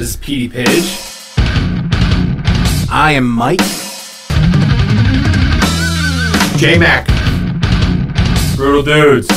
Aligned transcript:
This 0.00 0.12
is 0.12 0.16
Petey 0.16 0.48
Pidge. 0.48 1.36
I 2.90 3.12
am 3.12 3.28
Mike. 3.28 3.60
J 6.56 6.78
Mac. 6.78 7.06
Brutal 8.56 8.82
Dudes. 8.82 9.28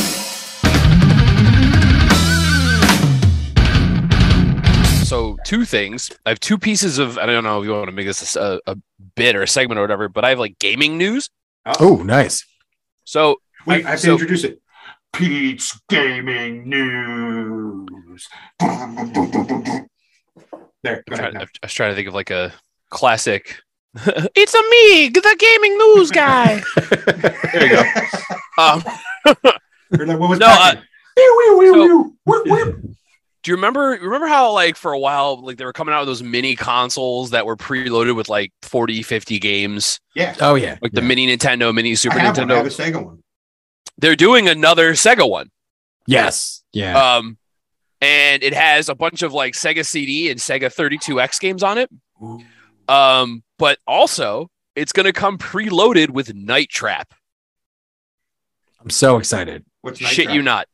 So 5.05 5.35
two 5.43 5.65
things. 5.65 6.09
I 6.25 6.29
have 6.29 6.39
two 6.39 6.57
pieces 6.57 6.97
of. 6.97 7.17
I 7.17 7.25
don't 7.25 7.43
know 7.43 7.59
if 7.59 7.65
you 7.65 7.73
want 7.73 7.87
to 7.87 7.91
make 7.91 8.05
this 8.05 8.37
a, 8.37 8.61
a 8.65 8.77
bit 9.17 9.35
or 9.35 9.41
a 9.41 9.47
segment 9.49 9.79
or 9.79 9.81
whatever, 9.81 10.07
but 10.07 10.23
I 10.23 10.29
have 10.29 10.39
like 10.39 10.57
gaming 10.59 10.97
news. 10.97 11.29
Oh, 11.65 11.73
oh. 11.81 11.95
nice. 12.03 12.45
So 13.03 13.41
Wait, 13.65 13.85
I 13.85 13.89
have 13.89 13.99
to 13.99 14.13
introduce 14.13 14.45
it. 14.45 14.61
Pete's 15.11 15.77
Gaming 15.89 16.69
News. 16.69 18.29
There, 20.83 21.03
go 21.09 21.13
I'm 21.15 21.19
ahead. 21.19 21.31
trying, 21.31 21.33
now. 21.33 21.41
I 21.41 21.65
was 21.65 21.73
trying 21.73 21.91
to 21.91 21.95
think 21.95 22.07
of 22.07 22.13
like 22.13 22.29
a 22.29 22.53
classic. 22.89 23.57
it's 23.95 24.53
a 24.53 24.61
me, 24.69 25.09
the 25.09 25.35
gaming 25.39 25.77
news 25.77 26.11
guy. 26.11 26.61
there 27.53 27.65
you 27.67 27.69
go. 27.69 27.83
Um, 28.61 28.83
like, 29.91 30.19
what 30.19 30.29
was 30.29 30.39
No, 30.39 30.47
so- 30.47 30.81
do 33.43 33.51
you 33.51 33.55
remember? 33.55 33.97
Remember 34.01 34.27
how 34.27 34.51
like 34.53 34.77
for 34.77 34.93
a 34.93 34.99
while, 34.99 35.43
like 35.43 35.57
they 35.57 35.65
were 35.65 35.73
coming 35.73 35.93
out 35.93 35.99
with 36.01 36.07
those 36.07 36.23
mini 36.23 36.55
consoles 36.55 37.31
that 37.31 37.45
were 37.45 37.57
preloaded 37.57 38.15
with 38.15 38.29
like 38.29 38.51
40, 38.61 39.03
50 39.03 39.37
games, 39.39 39.99
Yeah, 40.15 40.35
Oh 40.39 40.55
yeah. 40.55 40.77
like 40.81 40.93
the 40.93 41.01
mini 41.01 41.27
Nintendo, 41.27 41.73
mini 41.73 41.95
Super 41.95 42.15
I 42.15 42.19
have 42.19 42.37
one. 42.37 42.51
I 42.51 42.55
have 42.55 42.65
a 42.65 42.69
Nintendo. 42.69 42.93
Sega 42.93 43.05
one. 43.05 43.19
They're 43.97 44.15
doing 44.15 44.47
another 44.47 44.93
Sega 44.93 45.29
one. 45.29 45.49
Yes. 46.07 46.63
Yeah. 46.71 46.97
Um, 47.17 47.37
and 48.03 48.43
it 48.43 48.53
has 48.53 48.89
a 48.89 48.95
bunch 48.95 49.21
of 49.21 49.33
like 49.33 49.53
Sega 49.53 49.85
CD 49.85 50.29
and 50.29 50.39
Sega 50.39 50.73
32X 50.73 51.39
games 51.39 51.63
on 51.63 51.77
it. 51.77 51.89
Um, 52.89 53.43
but 53.57 53.79
also 53.87 54.49
it's 54.75 54.91
going 54.91 55.05
to 55.05 55.13
come 55.13 55.37
preloaded 55.37 56.09
with 56.09 56.33
Night 56.33 56.69
Trap. 56.69 57.13
I'm 58.81 58.89
so 58.89 59.17
excited. 59.17 59.63
What's 59.81 60.01
Night 60.01 60.09
Shit, 60.09 60.25
Trap? 60.25 60.35
you 60.35 60.41
not. 60.41 60.67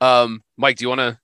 Um, 0.00 0.42
Mike, 0.56 0.76
do 0.76 0.84
you 0.84 0.88
want 0.88 1.00
to? 1.00 1.18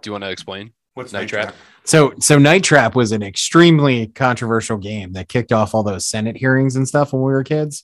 Do 0.00 0.08
you 0.08 0.12
want 0.12 0.22
to 0.22 0.30
explain? 0.30 0.72
What's 0.94 1.12
Night 1.12 1.20
Night 1.20 1.28
Trap? 1.28 1.44
Trap? 1.46 1.56
So 1.84 2.14
so 2.20 2.38
Night 2.38 2.62
Trap 2.62 2.94
was 2.94 3.10
an 3.10 3.24
extremely 3.24 4.06
controversial 4.08 4.76
game 4.76 5.14
that 5.14 5.28
kicked 5.28 5.50
off 5.50 5.74
all 5.74 5.82
those 5.82 6.06
Senate 6.06 6.36
hearings 6.36 6.76
and 6.76 6.86
stuff 6.86 7.12
when 7.12 7.22
we 7.22 7.32
were 7.32 7.42
kids 7.42 7.82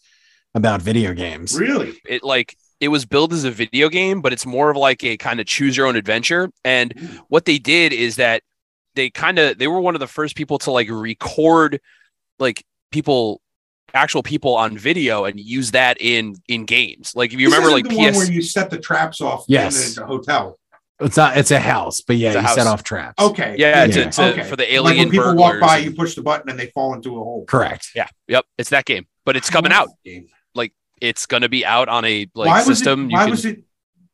about 0.55 0.83
video 0.83 1.15
games. 1.15 1.59
Really? 1.59 1.95
It 2.07 2.23
like 2.23 2.57
it 2.81 2.89
was 2.89 3.05
billed 3.05 3.33
as 3.33 3.45
a 3.45 3.51
video 3.51 3.89
game, 3.89 4.21
but 4.21 4.33
it's 4.33 4.47
more 4.47 4.71
of 4.71 4.77
like 4.77 5.03
a 5.05 5.17
kind 5.17 5.41
of 5.41 5.47
choose 5.47 5.77
your 5.77 5.87
own 5.87 5.97
adventure. 5.97 6.51
And 6.65 6.95
mm. 6.95 7.19
what 7.29 7.45
they 7.45 7.59
did 7.59 7.93
is 7.93 8.17
that 8.17 8.43
they 8.95 9.11
kind 9.11 9.39
of 9.39 9.59
they 9.59 9.67
were 9.67 9.81
one 9.81 9.95
of 9.95 10.01
the 10.01 10.07
first 10.07 10.37
people 10.37 10.59
to 10.59 10.71
like 10.71 10.89
record 10.91 11.81
like 12.39 12.65
people 12.91 13.41
actual 13.93 14.23
people 14.23 14.57
on 14.57 14.77
video 14.77 15.25
and 15.25 15.39
use 15.39 15.71
that 15.73 15.97
in 16.01 16.35
in 16.49 16.65
games. 16.65 17.13
Like 17.15 17.33
if 17.33 17.41
you 17.41 17.49
This 17.49 17.57
remember 17.57 17.75
like 17.75 17.89
the 17.89 17.97
one 17.97 18.15
where 18.15 18.31
you 18.31 18.43
set 18.43 18.71
the 18.71 18.79
traps 18.79 19.21
off 19.21 19.45
Yes. 19.49 19.97
in 19.97 20.03
the 20.03 20.07
hotel. 20.07 20.59
It's 21.01 21.17
not 21.17 21.37
it's 21.37 21.51
a 21.51 21.59
house, 21.59 22.01
but 22.01 22.17
yeah, 22.17 22.29
It's 22.29 22.37
you 22.37 22.43
house. 22.43 22.55
set 22.55 22.67
off 22.67 22.85
traps. 22.85 23.23
Okay. 23.23 23.57
Yeah, 23.59 23.87
to- 23.87 24.11
to- 24.11 24.23
okay. 24.33 24.43
for 24.45 24.57
the 24.57 24.63
like 24.65 24.73
alien 24.73 24.99
when 24.99 25.11
people 25.11 25.35
walk 25.35 25.61
by, 25.61 25.79
and- 25.79 25.87
you 25.87 25.93
push 25.93 26.15
the 26.15 26.23
button 26.23 26.49
and 26.51 26.59
they 26.59 26.67
fall 26.69 26.95
into 26.95 27.11
a 27.17 27.19
hole. 27.19 27.45
Correct. 27.47 27.91
Yeah, 27.95 28.09
yep, 28.29 28.45
it's 28.59 28.71
that 28.71 28.85
game. 28.85 29.07
But 29.25 29.37
it's 29.37 29.51
coming 29.51 29.73
out. 29.73 29.89
Game. 30.05 30.29
It's 31.01 31.27
gonna 31.27 31.49
be 31.49 31.65
out 31.67 31.89
on 31.89 32.05
a 32.05 32.27
like 32.35 32.49
why 32.49 32.59
was 32.59 32.67
system. 32.67 33.07
it? 33.07 33.11
You 33.13 33.17
Why 33.17 33.23
can- 33.25 33.31
was 33.31 33.45
it? 33.45 33.65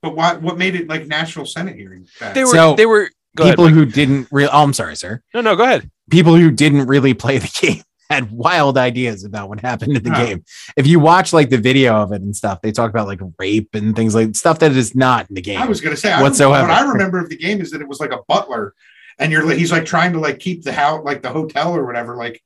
But 0.03 0.17
why? 0.17 0.35
What 0.35 0.57
made 0.59 0.75
it 0.77 0.89
like 0.89 1.07
national 1.07 1.45
senate 1.47 1.77
hearing? 1.77 2.07
bad? 2.19 2.35
they 2.35 2.43
were 2.45 2.51
So, 2.51 2.75
they 2.75 2.87
were 2.87 3.11
People 3.37 3.67
ahead, 3.67 3.77
who 3.77 3.85
didn't 3.87 4.27
really 4.33 4.51
oh, 4.53 4.63
I'm 4.65 4.73
sorry, 4.73 4.97
sir. 4.97 5.23
No, 5.35 5.41
no, 5.41 5.55
go 5.57 5.65
ahead. 5.65 5.91
People 6.11 6.35
who 6.37 6.51
didn't 6.51 6.87
really 6.87 7.15
play 7.15 7.39
the 7.39 7.51
game 7.61 7.83
had 8.09 8.33
wild 8.33 8.77
ideas 8.77 9.23
about 9.25 9.49
what 9.49 9.61
happened 9.61 9.97
in 9.97 10.03
the 10.03 10.11
Huh. 10.11 10.25
game. 10.27 10.45
If 10.77 10.87
you 10.89 10.99
watch 10.99 11.33
like 11.33 11.49
the 11.51 11.59
video 11.59 11.95
of 11.95 12.11
it 12.13 12.23
and 12.23 12.35
stuff, 12.35 12.61
they 12.61 12.73
talk 12.73 12.91
about 12.91 13.07
like 13.07 13.21
rape 13.39 13.69
and 13.75 13.95
things 13.95 14.15
like 14.17 14.35
stuff 14.35 14.59
that 14.61 14.73
is 14.73 14.97
not 14.97 15.29
in 15.29 15.35
the 15.37 15.41
game. 15.43 15.61
I 15.61 15.67
was 15.67 15.81
going 15.81 15.95
to 15.95 16.01
say 16.01 16.11
I 16.11 16.21
whatsoever. 16.23 16.67
What 16.67 16.77
I 16.77 16.91
remember 16.91 17.21
of 17.21 17.29
the 17.29 17.37
game 17.37 17.61
is 17.61 17.71
that 17.71 17.81
it 17.81 17.87
was 17.87 18.01
like 18.01 18.11
a 18.11 18.19
butler, 18.27 18.75
and 19.21 19.31
you're 19.31 19.45
like 19.47 19.59
he's 19.59 19.71
like 19.71 19.85
trying 19.85 20.13
to 20.15 20.19
like 20.19 20.41
keep 20.41 20.65
the 20.65 20.73
house, 20.73 21.05
like 21.05 21.23
the 21.23 21.29
hotel 21.31 21.73
or 21.77 21.87
whatever, 21.87 22.17
like 22.17 22.43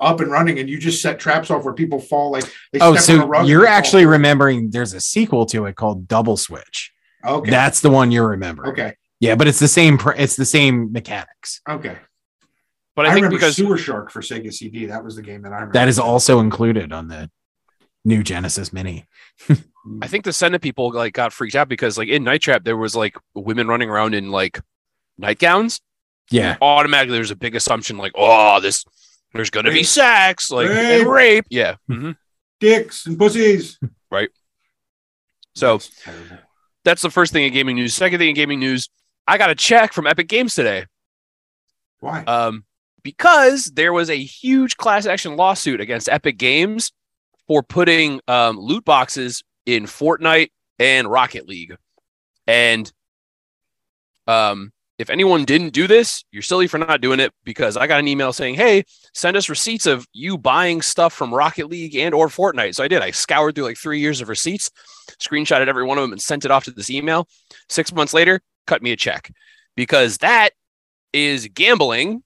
up 0.00 0.20
and 0.20 0.30
running, 0.30 0.58
and 0.58 0.68
you 0.68 0.78
just 0.78 1.02
set 1.02 1.18
traps 1.18 1.50
off 1.50 1.64
where 1.64 1.74
people 1.74 2.00
fall. 2.00 2.30
Like 2.30 2.44
they 2.72 2.80
oh, 2.80 2.94
step 2.94 3.16
on 3.16 3.20
a 3.20 3.22
so 3.22 3.26
rug 3.26 3.40
and 3.40 3.48
you're 3.48 3.60
they 3.62 3.66
fall. 3.66 3.76
actually 3.76 4.06
remembering 4.06 4.70
there's 4.70 4.94
a 4.94 5.00
sequel 5.00 5.46
to 5.46 5.66
it 5.66 5.76
called 5.76 6.08
Double 6.08 6.36
Switch. 6.36 6.92
okay. 7.24 7.50
That's 7.50 7.80
the 7.80 7.90
one 7.90 8.10
you're 8.10 8.28
remembering. 8.28 8.70
okay. 8.70 8.94
Yeah, 9.20 9.34
but 9.34 9.48
it's 9.48 9.58
the 9.58 9.68
same. 9.68 9.98
It's 10.16 10.36
the 10.36 10.44
same 10.44 10.92
mechanics. 10.92 11.60
Okay. 11.68 11.96
But 12.94 13.06
I, 13.06 13.10
I, 13.10 13.12
think 13.12 13.24
remember 13.24 13.36
because 13.36 13.56
Sewer 13.56 13.78
Shark 13.78 14.10
for 14.10 14.20
Sega 14.20 14.52
CD. 14.52 14.86
That 14.86 15.04
was 15.04 15.16
the 15.16 15.22
game 15.22 15.42
that 15.42 15.52
I 15.52 15.56
remember. 15.56 15.72
That 15.72 15.88
is 15.88 15.98
also 15.98 16.40
included 16.40 16.92
on 16.92 17.08
the 17.08 17.30
new 18.04 18.22
Genesis 18.22 18.72
Mini. 18.72 19.06
Hmm. 19.46 20.00
I 20.02 20.08
think 20.08 20.24
the 20.24 20.32
Senate 20.32 20.60
people 20.60 20.92
like 20.92 21.14
got 21.14 21.32
freaked 21.32 21.54
out 21.54 21.68
because 21.68 21.96
like 21.96 22.08
in 22.08 22.24
Night 22.24 22.42
Trap 22.42 22.64
there 22.64 22.76
was 22.76 22.96
like 22.96 23.16
women 23.34 23.68
running 23.68 23.88
around 23.88 24.14
in 24.14 24.30
like 24.30 24.60
nightgowns. 25.20 25.80
Yeah, 26.30 26.58
Automatically, 26.60 27.16
there's 27.16 27.30
a 27.30 27.36
big 27.36 27.56
assumption 27.56 27.96
like, 27.96 28.12
oh, 28.14 28.60
this 28.60 28.84
there's 29.34 29.50
gonna 29.50 29.70
be 29.70 29.76
Rape. 29.78 29.86
sex, 29.86 30.50
like 30.50 30.68
Rape. 30.68 31.00
and 31.02 31.10
rape. 31.10 31.44
Yeah. 31.50 31.76
mhm. 31.88 32.16
dicks 32.60 33.06
and 33.06 33.18
pussies. 33.18 33.78
Right. 34.10 34.30
So 35.54 35.78
That's 35.78 35.90
that's 36.84 37.02
the 37.02 37.10
first 37.10 37.32
thing 37.32 37.44
in 37.44 37.52
gaming 37.52 37.76
news. 37.76 37.94
Second 37.94 38.18
thing 38.20 38.30
in 38.30 38.34
gaming 38.34 38.60
news, 38.60 38.88
I 39.26 39.36
got 39.38 39.50
a 39.50 39.54
check 39.54 39.92
from 39.92 40.06
Epic 40.06 40.28
Games 40.28 40.54
today. 40.54 40.86
Why? 42.00 42.22
Um, 42.24 42.64
because 43.02 43.66
there 43.66 43.92
was 43.92 44.08
a 44.08 44.14
huge 44.16 44.76
class 44.76 45.04
action 45.06 45.36
lawsuit 45.36 45.80
against 45.80 46.08
Epic 46.08 46.38
Games 46.38 46.92
for 47.46 47.62
putting 47.62 48.20
um, 48.28 48.56
loot 48.58 48.84
boxes 48.84 49.42
in 49.66 49.84
Fortnite 49.84 50.50
and 50.78 51.10
Rocket 51.10 51.48
League. 51.48 51.76
And 52.46 52.90
um, 54.26 54.72
if 54.98 55.10
anyone 55.10 55.44
didn't 55.44 55.70
do 55.70 55.86
this, 55.86 56.24
you're 56.32 56.42
silly 56.42 56.66
for 56.66 56.78
not 56.78 57.00
doing 57.00 57.20
it 57.20 57.32
because 57.44 57.76
I 57.76 57.86
got 57.86 58.00
an 58.00 58.08
email 58.08 58.32
saying, 58.32 58.56
"Hey, 58.56 58.84
send 59.14 59.36
us 59.36 59.48
receipts 59.48 59.86
of 59.86 60.06
you 60.12 60.36
buying 60.36 60.82
stuff 60.82 61.12
from 61.12 61.32
Rocket 61.34 61.68
League 61.68 61.94
and 61.96 62.14
or 62.14 62.28
Fortnite." 62.28 62.74
So 62.74 62.82
I 62.84 62.88
did. 62.88 63.00
I 63.02 63.10
scoured 63.12 63.54
through 63.54 63.64
like 63.64 63.78
three 63.78 64.00
years 64.00 64.20
of 64.20 64.28
receipts, 64.28 64.70
screenshotted 65.20 65.68
every 65.68 65.84
one 65.84 65.98
of 65.98 66.02
them, 66.02 66.12
and 66.12 66.20
sent 66.20 66.44
it 66.44 66.50
off 66.50 66.64
to 66.64 66.70
this 66.72 66.90
email. 66.90 67.28
Six 67.68 67.92
months 67.92 68.12
later, 68.12 68.40
cut 68.66 68.82
me 68.82 68.90
a 68.92 68.96
check 68.96 69.30
because 69.76 70.18
that 70.18 70.50
is 71.12 71.48
gambling 71.54 72.22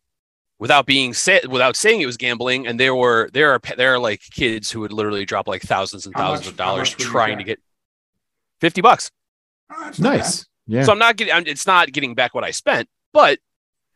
without 0.59 0.87
being 0.87 1.12
said 1.12 1.47
without 1.49 1.77
saying 1.77 2.00
it 2.00 2.06
was 2.06 2.16
gambling 2.16 2.66
and 2.66 2.78
there 2.81 2.94
were 2.94 3.28
there 3.33 3.53
are 3.53 3.60
there 3.77 3.94
are 3.94 3.99
like 3.99 4.21
kids 4.33 4.71
who 4.71 4.81
would 4.81 4.93
literally 4.93 5.25
drop 5.25 5.47
like 5.49 5.60
thousands 5.62 6.06
and 6.06 6.15
How 6.15 6.28
thousands 6.28 6.47
much- 6.47 6.50
of 6.53 6.56
dollars 6.56 6.91
much 6.91 6.99
would 6.99 7.04
you 7.04 7.10
trying 7.10 7.39
to 7.39 7.44
get? 7.44 7.59
get 7.59 7.60
50 8.60 8.81
bucks 8.81 9.10
ah, 9.71 9.75
Oh, 9.77 9.84
that's 9.84 9.99
not 9.99 10.16
nice. 10.16 10.47
Yeah, 10.66 10.84
so 10.84 10.92
i'm 10.92 10.98
not 10.98 11.16
getting 11.16 11.32
I'm, 11.34 11.46
it's 11.46 11.66
not 11.66 11.90
getting 11.92 12.14
back 12.14 12.34
what 12.34 12.44
i 12.44 12.50
spent 12.52 12.88
but. 13.12 13.38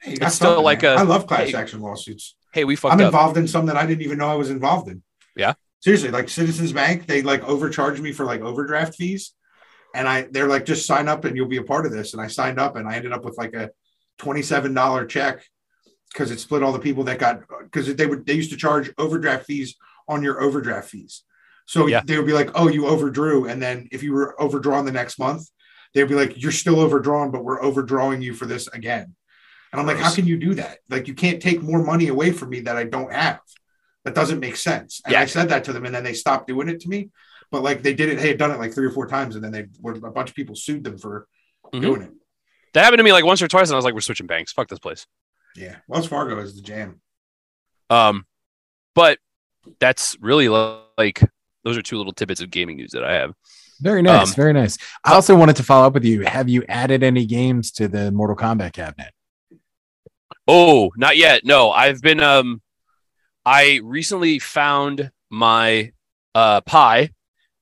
Hey, 0.00 0.12
It's 0.12 0.34
still 0.34 0.48
something, 0.50 0.64
like 0.64 0.82
man. 0.82 0.98
a- 0.98 1.00
I 1.00 1.04
love 1.04 1.26
class 1.26 1.48
hey, 1.50 1.54
action 1.56 1.80
lawsuits. 1.80 2.34
hey 2.52 2.64
we 2.64 2.76
fucked 2.76 2.94
I'm 2.94 3.00
up 3.00 3.06
involved 3.06 3.36
in 3.38 3.48
some 3.48 3.66
that 3.66 3.76
I 3.76 3.86
didn't 3.86 4.02
even 4.02 4.18
know 4.18 4.28
I 4.28 4.34
was 4.34 4.50
involved 4.50 4.88
in. 4.90 5.02
Yeah? 5.34 5.54
Seriously, 5.80 6.10
like 6.10 6.28
Citizens 6.28 6.72
Bank, 6.72 7.06
they 7.06 7.22
like 7.22 7.42
overcharged 7.44 8.02
me 8.02 8.12
for 8.12 8.24
like 8.26 8.40
overdraft 8.42 8.94
fees. 8.96 9.32
And 9.94 10.06
I 10.06 10.26
they're 10.30 10.48
like, 10.48 10.66
just 10.66 10.86
sign 10.86 11.08
up 11.08 11.24
and 11.24 11.34
you'll 11.36 11.48
be 11.48 11.56
a 11.56 11.62
part 11.62 11.86
of 11.86 11.92
this. 11.92 12.12
And 12.12 12.20
I 12.20 12.26
signed 12.26 12.58
up 12.60 12.76
and 12.76 12.86
I 12.88 12.96
ended 12.96 13.12
up 13.12 13.24
with 13.24 13.38
like 13.38 13.54
a 13.54 13.70
$27 14.20 15.08
check 15.08 15.44
because 16.12 16.30
it 16.30 16.40
split 16.40 16.62
all 16.62 16.72
the 16.72 16.78
people 16.78 17.04
that 17.04 17.18
got 17.18 17.40
because 17.62 17.94
they 17.94 18.06
would 18.06 18.26
they 18.26 18.34
used 18.34 18.50
to 18.50 18.56
charge 18.56 18.90
overdraft 18.98 19.46
fees 19.46 19.76
on 20.08 20.22
your 20.22 20.40
overdraft 20.42 20.90
fees. 20.90 21.22
So 21.66 21.86
Yeah. 21.86 22.02
they 22.04 22.16
would 22.16 22.26
be 22.26 22.32
like, 22.32 22.50
oh, 22.54 22.68
you 22.68 22.86
overdrew. 22.86 23.46
And 23.46 23.60
then 23.62 23.88
if 23.90 24.02
you 24.02 24.12
were 24.12 24.40
overdrawn 24.40 24.84
the 24.84 24.92
next 24.92 25.18
month, 25.18 25.48
they'd 25.94 26.04
be 26.08 26.14
like, 26.14 26.40
you're 26.42 26.52
still 26.52 26.80
overdrawn, 26.80 27.30
but 27.30 27.44
we're 27.44 27.62
overdrawing 27.62 28.22
you 28.22 28.34
for 28.34 28.46
this 28.46 28.68
again. 28.68 29.14
And 29.72 29.80
I'm 29.80 29.86
like, 29.86 29.98
how 29.98 30.14
can 30.14 30.26
you 30.26 30.36
do 30.38 30.54
that? 30.54 30.78
Like, 30.88 31.08
you 31.08 31.14
can't 31.14 31.42
take 31.42 31.62
more 31.62 31.82
money 31.82 32.08
away 32.08 32.30
from 32.32 32.50
me 32.50 32.60
that 32.60 32.76
I 32.76 32.84
don't 32.84 33.12
have. 33.12 33.40
That 34.04 34.14
doesn't 34.14 34.40
make 34.40 34.56
sense. 34.56 35.00
And 35.04 35.12
Yeah. 35.12 35.20
I 35.20 35.26
said 35.26 35.48
that 35.48 35.64
to 35.64 35.72
them, 35.72 35.84
and 35.84 35.94
then 35.94 36.04
they 36.04 36.12
stopped 36.14 36.46
doing 36.46 36.68
it 36.68 36.80
to 36.80 36.88
me. 36.88 37.10
But 37.50 37.62
like, 37.62 37.82
they 37.82 37.94
did 37.94 38.08
it. 38.08 38.16
They 38.18 38.28
had 38.28 38.38
done 38.38 38.50
it 38.52 38.58
like 38.58 38.72
three 38.74 38.86
or 38.86 38.90
four 38.90 39.06
times, 39.06 39.34
and 39.34 39.44
then 39.44 39.52
they 39.52 39.66
were 39.80 39.92
a 39.92 40.10
bunch 40.12 40.30
of 40.30 40.36
people 40.36 40.54
sued 40.56 40.84
them 40.84 40.98
for 40.98 41.26
Mhm. 41.72 41.80
doing 41.82 42.02
it. 42.02 42.10
that 42.74 42.84
happened 42.84 42.98
to 42.98 43.04
me 43.04 43.12
like 43.12 43.24
once 43.24 43.40
or 43.40 43.48
twice 43.48 43.68
and 43.68 43.74
i 43.74 43.76
was 43.76 43.84
like 43.86 43.94
we're 43.94 44.00
switching 44.00 44.26
banks 44.26 44.52
fuck 44.52 44.68
this 44.68 44.78
place 44.78 45.06
Yeah, 45.56 45.76
Wells 45.88 46.06
Fargo 46.06 46.38
is 46.40 46.54
the 46.54 46.60
jam. 46.62 47.00
um 47.90 48.26
but 48.94 49.18
that's 49.80 50.16
really 50.20 50.48
like 50.48 51.20
those 51.64 51.76
are 51.76 51.82
two 51.82 51.96
little 51.96 52.12
tidbits 52.12 52.40
of 52.42 52.50
gaming 52.50 52.76
news 52.76 52.90
that 52.92 53.02
i 53.02 53.14
have 53.14 53.32
very 53.80 54.02
nice. 54.02 54.28
um, 54.30 54.34
very 54.34 54.52
nice. 54.52 54.78
I 55.04 55.14
also 55.14 55.36
wanted 55.36 55.56
to 55.56 55.62
follow 55.62 55.86
up 55.86 55.94
with 55.94 56.04
you. 56.04 56.22
Have 56.22 56.48
you 56.48 56.64
added 56.68 57.02
any 57.02 57.26
games 57.26 57.70
to 57.72 57.88
the 57.88 58.10
Mortal 58.12 58.36
Kombat 58.36 58.72
cabinet? 58.72 59.12
Oh, 60.48 60.90
not 60.96 61.16
yet. 61.16 61.44
No, 61.44 61.70
I've 61.70 62.00
been 62.00 62.20
um 62.20 62.60
I 63.44 63.80
recently 63.82 64.38
found 64.38 65.10
my 65.30 65.92
uh 66.34 66.60
Pi 66.62 67.10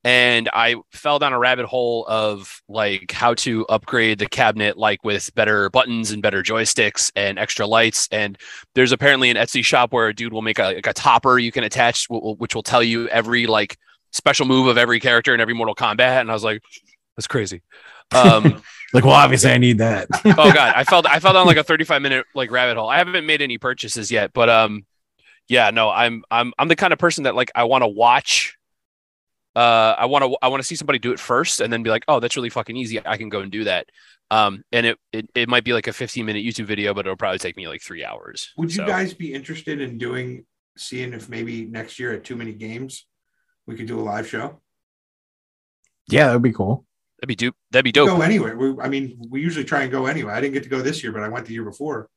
and 0.07 0.51
I 0.53 0.77
fell 0.93 1.19
down 1.19 1.33
a 1.33 1.39
rabbit 1.39 1.65
hole 1.65 2.05
of 2.07 2.61
like 2.69 3.11
how 3.11 3.33
to 3.35 3.65
upgrade 3.69 4.19
the 4.19 4.27
cabinet, 4.27 4.77
like 4.77 5.03
with 5.03 5.35
better 5.35 5.71
buttons 5.71 6.11
and 6.11 6.21
better 6.23 6.43
joysticks 6.43 7.11
and 7.17 7.39
extra 7.39 7.67
lights. 7.67 8.07
And 8.13 8.37
there's 8.75 8.93
apparently 8.93 9.31
an 9.31 9.39
Etsy 9.39 9.65
shop 9.65 9.95
where 9.95 10.09
a 10.09 10.15
dude 10.15 10.35
will 10.35 10.43
make 10.43 10.59
a, 10.59 10.75
like 10.75 10.87
a 10.87 10.93
topper 10.93 11.39
you 11.39 11.51
can 11.51 11.65
attach, 11.65 12.07
wh- 12.09 12.21
wh- 12.21 12.39
which 12.39 12.55
will 12.55 12.63
tell 12.63 12.83
you 12.83 13.09
every 13.09 13.47
like 13.47 13.79
special 14.15 14.47
move 14.47 14.69
of 14.69 14.79
every 14.79 15.01
character 15.01 15.35
in 15.35 15.41
every 15.41 15.55
Mortal 15.55 15.75
Kombat. 15.75 16.21
And 16.21 16.31
I 16.31 16.35
was 16.35 16.45
like, 16.45 16.63
that's 17.17 17.27
crazy. 17.27 17.63
Um, 18.15 18.63
Like, 18.95 19.03
well, 19.05 19.15
obviously 19.15 19.51
I 19.51 19.59
need 19.59 19.79
that. 19.79 20.07
oh 20.25 20.53
god, 20.53 20.73
I 20.77 20.85
felt 20.85 21.05
I 21.05 21.19
fell 21.19 21.33
down 21.33 21.47
like 21.47 21.57
a 21.57 21.65
35 21.65 22.01
minute 22.01 22.27
like 22.33 22.53
rabbit 22.53 22.77
hole. 22.77 22.89
I 22.89 22.99
haven't 22.99 23.27
made 23.27 23.43
any 23.43 23.59
purchases 23.59 24.13
yet, 24.13 24.33
but 24.33 24.49
um 24.49 24.87
yeah, 25.49 25.71
no, 25.71 25.91
I'm 25.91 26.25
I'm 26.31 26.53
I'm 26.59 26.69
the 26.69 26.77
kind 26.77 26.93
of 26.93 27.01
person 27.01 27.25
that 27.25 27.35
like 27.35 27.51
I 27.57 27.65
want 27.65 27.83
to 27.83 27.89
watch 27.89 28.57
uh 29.57 29.95
I 29.99 30.07
want 30.07 30.25
to 30.25 30.37
I 30.43 30.49
want 30.49 30.63
to 30.63 30.67
see 30.67 30.75
somebody 30.77 30.99
do 30.99 31.13
it 31.13 31.21
first 31.21 31.61
and 31.61 31.73
then 31.73 31.83
be 31.83 31.91
like, 31.91 32.05
"Oh, 32.09 32.21
that's 32.21 32.37
really 32.37 32.51
fucking 32.51 32.77
easy. 32.77 33.05
I 33.05 33.17
can 33.17 33.29
go 33.29 33.41
and 33.41 33.53
do 33.53 33.65
that." 33.65 33.87
Um 34.31 34.65
and 34.73 34.87
it 34.87 34.99
it, 35.13 35.31
it 35.35 35.49
might 35.49 35.65
be 35.65 35.73
like 35.73 35.87
a 35.87 35.93
15 35.93 36.25
minute 36.27 36.45
YouTube 36.45 36.67
video, 36.67 36.95
but 36.95 37.07
it'll 37.07 37.17
probably 37.17 37.39
take 37.39 37.57
me 37.57 37.69
like 37.69 37.83
3 37.83 38.05
hours. 38.05 38.53
Would 38.57 38.71
you 38.71 38.77
So, 38.77 38.87
guys 38.87 39.15
be 39.15 39.33
interested 39.33 39.81
in 39.81 39.99
doing, 39.99 40.45
seeing 40.77 41.13
if 41.13 41.29
maybe 41.29 41.67
next 41.67 41.99
year 41.99 42.13
at 42.13 42.25
Too 42.25 42.37
Many 42.37 42.53
Games, 42.53 43.07
we 43.67 43.77
could 43.77 43.87
do 43.87 44.01
a 44.01 44.03
live 44.03 44.29
show? 44.29 44.61
yeah, 46.09 46.27
that 46.27 46.33
would 46.35 46.43
be 46.43 46.53
cool. 46.53 46.85
That'd 47.19 47.29
be 47.29 47.37
dope. 47.37 47.57
That'd 47.71 47.85
be 47.85 47.93
dope. 47.93 48.09
Go 48.09 48.21
anywhere. 48.21 48.57
We, 48.57 48.81
I 48.83 48.89
mean, 48.89 49.19
we 49.31 49.41
usually 49.41 49.65
try 49.65 49.83
and 49.83 49.91
go 49.91 50.07
anyway. 50.07 50.33
I 50.33 50.41
didn't 50.41 50.55
get 50.55 50.65
to 50.65 50.69
go 50.69 50.83
this 50.83 51.03
year, 51.03 51.13
but 51.13 51.23
I 51.23 51.29
went 51.29 51.47
the 51.47 51.55
year 51.55 51.65
before. 51.65 52.09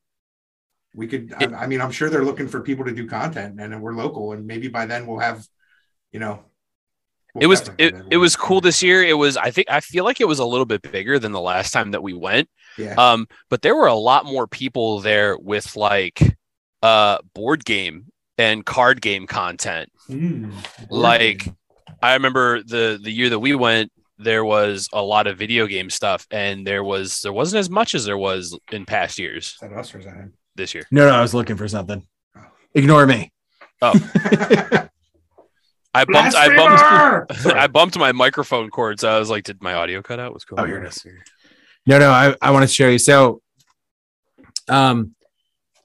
We 0.94 1.06
could. 1.06 1.32
I, 1.38 1.46
I 1.62 1.66
mean, 1.66 1.80
I'm 1.80 1.90
sure 1.90 2.10
they're 2.10 2.24
looking 2.24 2.48
for 2.48 2.60
people 2.60 2.84
to 2.84 2.92
do 2.92 3.06
content, 3.06 3.60
and 3.60 3.80
we're 3.80 3.94
local, 3.94 4.32
and 4.32 4.46
maybe 4.46 4.68
by 4.68 4.86
then 4.86 5.06
we'll 5.06 5.20
have, 5.20 5.46
you 6.12 6.20
know. 6.20 6.40
we'll 7.34 7.44
it 7.44 7.46
was 7.46 7.60
definitely 7.60 7.86
it, 7.86 7.94
have 7.94 8.06
it 8.10 8.16
was 8.16 8.34
everyone. 8.34 8.48
cool 8.48 8.60
this 8.60 8.82
year. 8.82 9.02
It 9.02 9.16
was 9.16 9.36
I 9.36 9.50
think 9.50 9.70
I 9.70 9.80
feel 9.80 10.04
like 10.04 10.20
it 10.20 10.28
was 10.28 10.40
a 10.40 10.44
little 10.44 10.66
bit 10.66 10.82
bigger 10.82 11.18
than 11.18 11.32
the 11.32 11.40
last 11.40 11.72
time 11.72 11.92
that 11.92 12.02
we 12.02 12.12
went. 12.12 12.48
Yeah. 12.76 12.94
Um, 12.94 13.28
but 13.48 13.62
there 13.62 13.76
were 13.76 13.86
a 13.86 13.94
lot 13.94 14.24
more 14.24 14.46
people 14.46 15.00
there 15.00 15.38
with 15.38 15.76
like 15.76 16.36
uh 16.82 17.18
board 17.34 17.64
game 17.64 18.06
and 18.38 18.64
card 18.64 19.00
game 19.02 19.26
content. 19.26 19.90
Mm. 20.08 20.52
Like 20.90 21.46
I 22.02 22.14
remember 22.14 22.62
the 22.62 22.98
the 23.02 23.10
year 23.10 23.28
that 23.30 23.38
we 23.40 23.54
went, 23.54 23.90
there 24.18 24.44
was 24.44 24.88
a 24.92 25.02
lot 25.02 25.26
of 25.26 25.36
video 25.36 25.66
game 25.66 25.90
stuff, 25.90 26.26
and 26.30 26.66
there 26.66 26.82
was 26.84 27.20
there 27.20 27.32
wasn't 27.32 27.60
as 27.60 27.68
much 27.68 27.94
as 27.94 28.04
there 28.04 28.18
was 28.18 28.58
in 28.72 28.86
past 28.86 29.18
years 29.18 29.48
Is 29.54 29.58
that 29.60 29.72
us 29.72 29.94
or 29.94 29.98
is 29.98 30.04
that 30.06 30.14
him? 30.14 30.32
this 30.56 30.74
year. 30.74 30.84
No, 30.90 31.06
no, 31.08 31.14
I 31.14 31.20
was 31.20 31.34
looking 31.34 31.56
for 31.56 31.68
something. 31.68 32.06
Ignore 32.74 33.06
me. 33.06 33.32
Oh. 33.82 33.92
I 35.94 36.04
bumped 36.04 36.34
I 36.36 36.54
bumped 36.54 37.46
I 37.46 37.66
bumped 37.66 37.98
my 37.98 38.12
microphone 38.12 38.70
cord, 38.70 39.00
so 39.00 39.08
I 39.08 39.18
was 39.18 39.30
like, 39.30 39.44
did 39.44 39.62
my 39.62 39.74
audio 39.74 40.02
cut 40.02 40.20
out? 40.20 40.32
What's 40.32 40.44
going 40.44 40.60
Oh, 40.60 40.62
on? 40.64 40.68
here 40.68 40.82
it 40.82 40.88
is. 40.88 41.04
No, 41.86 41.98
no, 41.98 42.10
I, 42.10 42.34
I 42.42 42.50
want 42.50 42.68
to 42.68 42.72
show 42.72 42.88
you. 42.88 42.98
So, 42.98 43.40
um, 44.68 45.14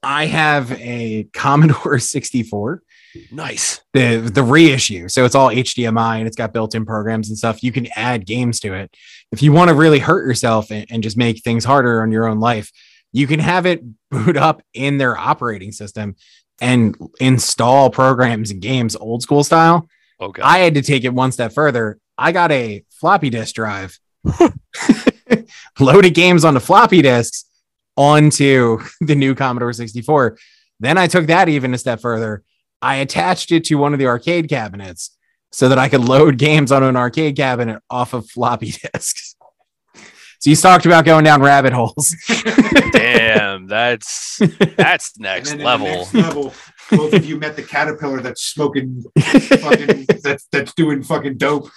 I 0.04 0.26
have 0.26 0.72
a 0.74 1.28
Commodore 1.34 2.00
64, 2.00 2.84
Nice. 3.32 3.82
the 3.94 4.18
the 4.18 4.44
reissue. 4.44 5.08
So 5.08 5.24
it's 5.26 5.36
all 5.36 5.50
HDMI 5.50 6.18
and 6.20 6.28
it's 6.28 6.36
got 6.36 6.52
built-in 6.54 6.86
programs 6.86 7.30
and 7.30 7.38
stuff. 7.38 7.64
You 7.64 7.72
can 7.72 7.88
add 7.96 8.26
games 8.26 8.60
to 8.62 8.74
it. 8.74 8.96
If 9.32 9.42
you 9.42 9.52
want 9.52 9.70
to 9.70 9.76
really 9.76 10.00
hurt 10.00 10.26
yourself 10.26 10.72
and, 10.72 10.86
and 10.90 11.04
just 11.04 11.18
make 11.18 11.42
things 11.42 11.64
harder 11.66 12.02
on 12.02 12.12
your 12.12 12.28
own 12.28 12.40
life, 12.40 12.72
you 13.12 13.28
can 13.28 13.40
have 13.40 13.66
it 13.66 13.84
boot 14.12 14.36
up 14.38 14.62
in 14.74 14.98
their 14.98 15.18
operating 15.18 15.72
system 15.72 16.16
and 16.62 16.96
install 17.20 17.90
programs 17.90 18.52
and 18.52 18.62
games 18.62 18.96
old 18.96 19.22
school 19.22 19.44
style. 19.44 19.88
Okay. 20.22 20.42
I 20.42 20.60
had 20.60 20.76
to 20.76 20.82
take 20.82 21.04
it 21.04 21.14
one 21.14 21.32
step 21.32 21.54
further. 21.54 22.00
I 22.18 22.32
got 22.32 22.52
a 22.52 22.84
floppy 22.92 23.30
disk 23.32 23.56
drive, 23.56 23.98
loaded 25.80 26.14
games 26.14 26.46
onto 26.46 26.60
floppy 26.60 27.02
disks 27.02 27.46
onto 27.96 28.80
the 29.02 29.16
new 29.16 29.36
Commodore 29.36 29.74
64. 29.74 30.38
Then 30.80 30.98
I 30.98 31.08
took 31.08 31.28
that 31.28 31.50
even 31.50 31.74
a 31.74 31.78
step 31.78 32.02
further. 32.02 32.44
I 32.82 32.96
attached 32.96 33.52
it 33.52 33.64
to 33.66 33.76
one 33.76 33.94
of 33.94 34.00
the 34.00 34.08
arcade 34.08 34.50
cabinets 34.50 35.16
so 35.52 35.70
that 35.70 35.78
I 35.78 35.88
could 35.90 36.02
load 36.02 36.38
games 36.40 36.72
on 36.72 36.84
an 36.84 36.96
arcade 36.96 37.36
cabinet 37.36 37.82
off 37.90 38.14
of 38.14 38.30
floppy 38.30 38.74
disks. 38.94 39.36
So 40.40 40.50
you 40.50 40.58
talked 40.58 40.86
about 40.86 41.06
going 41.06 41.24
down 41.24 41.42
rabbit 41.42 41.72
holes. 41.72 42.14
Damn, 42.92 43.66
that's 43.66 44.40
that's 44.76 45.18
next 45.18 45.52
then 45.52 45.60
in 45.60 45.60
the 45.60 45.66
level. 45.66 45.88
next 45.88 46.14
level, 46.14 46.54
both 46.92 47.14
of 47.14 47.26
you 47.26 47.40
met 47.40 47.56
the 47.56 47.64
caterpillar 47.64 48.20
that's 48.20 48.44
smoking 48.44 49.06
fucking 49.18 50.06
that's 50.22 50.46
that's 50.52 50.74
doing 50.74 51.02
fucking 51.02 51.38
dope. 51.38 51.70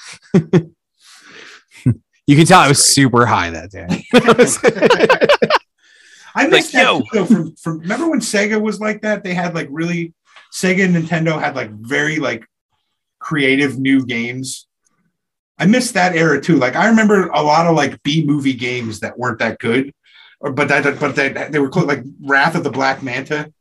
You 2.26 2.36
can 2.36 2.44
tell 2.44 2.58
I 2.58 2.68
was 2.68 2.78
That's 2.78 2.88
super 2.92 3.24
high 3.24 3.50
that 3.50 3.70
day. 3.70 5.60
I 6.36 6.46
missed 6.48 6.74
Like, 6.74 6.84
that 6.84 7.12
yo. 7.14 7.24
too, 7.26 7.34
from 7.34 7.56
from 7.56 7.78
remember 7.80 8.08
when 8.10 8.20
Sega 8.20 8.60
was 8.60 8.78
like 8.80 9.02
that? 9.02 9.24
They 9.24 9.34
had 9.34 9.54
like 9.54 9.68
really 9.70 10.12
Sega 10.52 10.84
and 10.84 10.94
Nintendo 10.94 11.40
had 11.40 11.56
like 11.56 11.70
very 11.72 12.16
like 12.18 12.44
creative 13.18 13.78
new 13.78 14.04
games. 14.04 14.66
I 15.58 15.66
missed 15.66 15.94
that 15.94 16.14
era 16.14 16.40
too. 16.40 16.56
Like 16.56 16.76
I 16.76 16.88
remember 16.88 17.28
a 17.28 17.42
lot 17.42 17.66
of 17.66 17.74
like 17.74 18.02
B 18.02 18.24
movie 18.24 18.52
games 18.52 19.00
that 19.00 19.18
weren't 19.18 19.38
that 19.38 19.58
good, 19.58 19.92
or 20.40 20.52
but 20.52 20.68
that 20.68 21.00
but 21.00 21.16
they 21.16 21.30
they 21.30 21.58
were 21.58 21.70
called 21.70 21.86
like 21.88 22.02
Wrath 22.22 22.54
of 22.54 22.64
the 22.64 22.70
Black 22.70 23.02
Manta. 23.02 23.52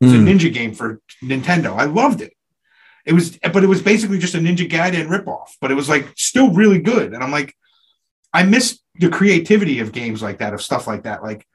It's 0.00 0.12
was 0.12 0.14
a 0.14 0.16
Mm. 0.16 0.28
ninja 0.38 0.52
game 0.52 0.74
for 0.74 1.00
Nintendo. 1.22 1.76
I 1.78 1.84
loved 1.84 2.22
it. 2.22 2.32
It 3.04 3.12
was, 3.12 3.38
but 3.52 3.62
it 3.62 3.68
was 3.68 3.82
basically 3.82 4.18
just 4.18 4.34
a 4.34 4.38
Ninja 4.38 4.68
Gaiden 4.68 5.06
ripoff. 5.08 5.48
But 5.60 5.70
it 5.70 5.74
was 5.74 5.88
like 5.88 6.08
still 6.16 6.50
really 6.52 6.78
good. 6.80 7.12
And 7.12 7.22
I'm 7.22 7.30
like, 7.30 7.54
I 8.32 8.42
miss 8.44 8.80
the 8.96 9.08
creativity 9.08 9.78
of 9.80 9.92
games 9.92 10.22
like 10.22 10.38
that, 10.38 10.54
of 10.54 10.62
stuff 10.62 10.86
like 10.88 11.02
that. 11.04 11.22
Like, 11.22 11.46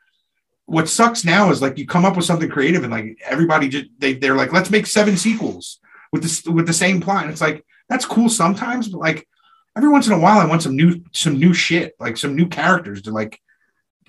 what 0.68 0.88
sucks 0.90 1.26
now 1.26 1.50
is 1.50 1.62
like 1.62 1.78
you 1.78 1.88
come 1.88 2.06
up 2.06 2.16
with 2.16 2.26
something 2.26 2.50
creative 2.50 2.84
and 2.84 2.92
like 2.92 3.18
everybody 3.26 3.70
just 3.70 3.86
they 3.98 4.14
they're 4.14 4.36
like, 4.36 4.54
let's 4.54 4.70
make 4.70 4.86
seven 4.86 5.18
sequels 5.18 5.80
with 6.12 6.22
this 6.22 6.46
with 6.46 6.68
the 6.68 6.74
same 6.74 7.02
plot. 7.02 7.24
And 7.24 7.32
it's 7.32 7.42
like 7.42 7.66
that's 7.90 8.06
cool 8.06 8.30
sometimes, 8.30 8.90
but 8.90 9.00
like 9.00 9.28
every 9.76 9.90
once 9.90 10.08
in 10.08 10.14
a 10.14 10.20
while, 10.20 10.40
I 10.40 10.46
want 10.46 10.62
some 10.62 10.76
new 10.76 11.04
some 11.14 11.40
new 11.40 11.54
shit, 11.54 11.96
like 12.00 12.18
some 12.18 12.36
new 12.36 12.48
characters 12.48 13.02
to 13.04 13.12
like 13.12 13.42